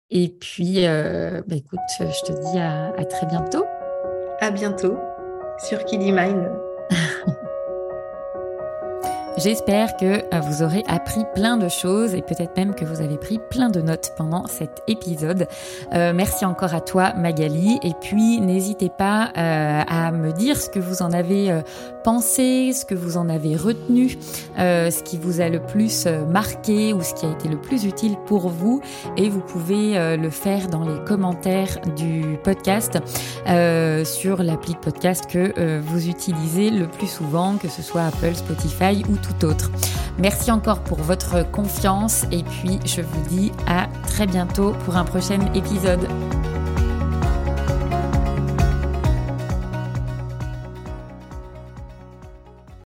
Et 0.09 0.31
puis, 0.31 0.87
euh, 0.87 1.43
bah, 1.47 1.57
écoute, 1.57 1.79
je 2.01 2.33
te 2.33 2.33
dis 2.33 2.59
à, 2.59 2.87
à, 2.95 3.05
très 3.05 3.27
bientôt. 3.27 3.67
À 4.41 4.51
bientôt 4.51 4.99
sur 5.69 5.85
Kiddy 5.85 6.11
Mind. 6.11 6.51
J'espère 9.37 9.97
que 9.97 10.05
euh, 10.05 10.41
vous 10.41 10.63
aurez 10.63 10.85
appris 10.87 11.23
plein 11.35 11.57
de 11.57 11.69
choses 11.69 12.15
et 12.15 12.23
peut-être 12.23 12.57
même 12.57 12.73
que 12.73 12.85
vous 12.85 13.01
avez 13.01 13.17
pris 13.17 13.41
plein 13.51 13.69
de 13.69 13.81
notes 13.81 14.13
pendant 14.17 14.47
cet 14.47 14.83
épisode. 14.87 15.49
Euh, 15.93 16.13
merci 16.15 16.45
encore 16.45 16.73
à 16.73 16.81
toi 16.81 17.15
Magali 17.15 17.81
et 17.83 17.95
puis 18.01 18.41
n'hésitez 18.41 18.91
pas 18.97 19.33
euh, 19.37 19.83
à 19.89 20.13
me 20.13 20.33
dire 20.33 20.57
ce 20.57 20.69
que 20.69 20.79
vous 20.79 21.03
en 21.03 21.13
avez 21.13 21.63
pensé, 22.05 22.73
ce 22.73 22.85
que 22.85 22.95
vous 22.95 23.17
en 23.17 23.29
avez 23.29 23.57
retenu, 23.57 24.17
ce 24.57 25.03
qui 25.03 25.19
vous 25.19 25.41
a 25.41 25.49
le 25.49 25.61
plus 25.61 26.07
marqué 26.07 26.93
ou 26.93 27.03
ce 27.03 27.15
qui 27.15 27.27
a 27.27 27.31
été 27.31 27.49
le 27.49 27.61
plus 27.61 27.85
utile 27.87 28.17
pour 28.27 28.49
vous 28.49 28.83
et 29.17 29.29
vous 29.29 29.41
pouvez 29.41 30.17
le 30.17 30.31
faire 30.31 30.69
dans 30.69 30.87
les 30.87 31.03
commentaires 31.05 31.81
du 31.97 32.39
podcast 32.45 32.99
sur 34.05 34.43
l'appli 34.43 34.75
de 34.75 34.79
podcast 34.79 35.27
que 35.29 35.81
vous 35.81 36.09
utilisez 36.09 36.71
le 36.71 36.87
plus 36.87 37.09
souvent, 37.09 37.57
que 37.57 37.69
ce 37.69 37.83
soit 37.83 38.03
Apple, 38.03 38.35
Spotify 38.35 39.03
ou 39.09 39.17
autre. 39.45 39.71
Merci 40.19 40.51
encore 40.51 40.81
pour 40.81 40.99
votre 40.99 41.51
confiance 41.51 42.25
et 42.31 42.43
puis 42.43 42.79
je 42.85 43.01
vous 43.01 43.23
dis 43.29 43.53
à 43.67 43.89
très 44.07 44.27
bientôt 44.27 44.73
pour 44.85 44.97
un 44.97 45.05
prochain 45.05 45.41
épisode. 45.55 46.09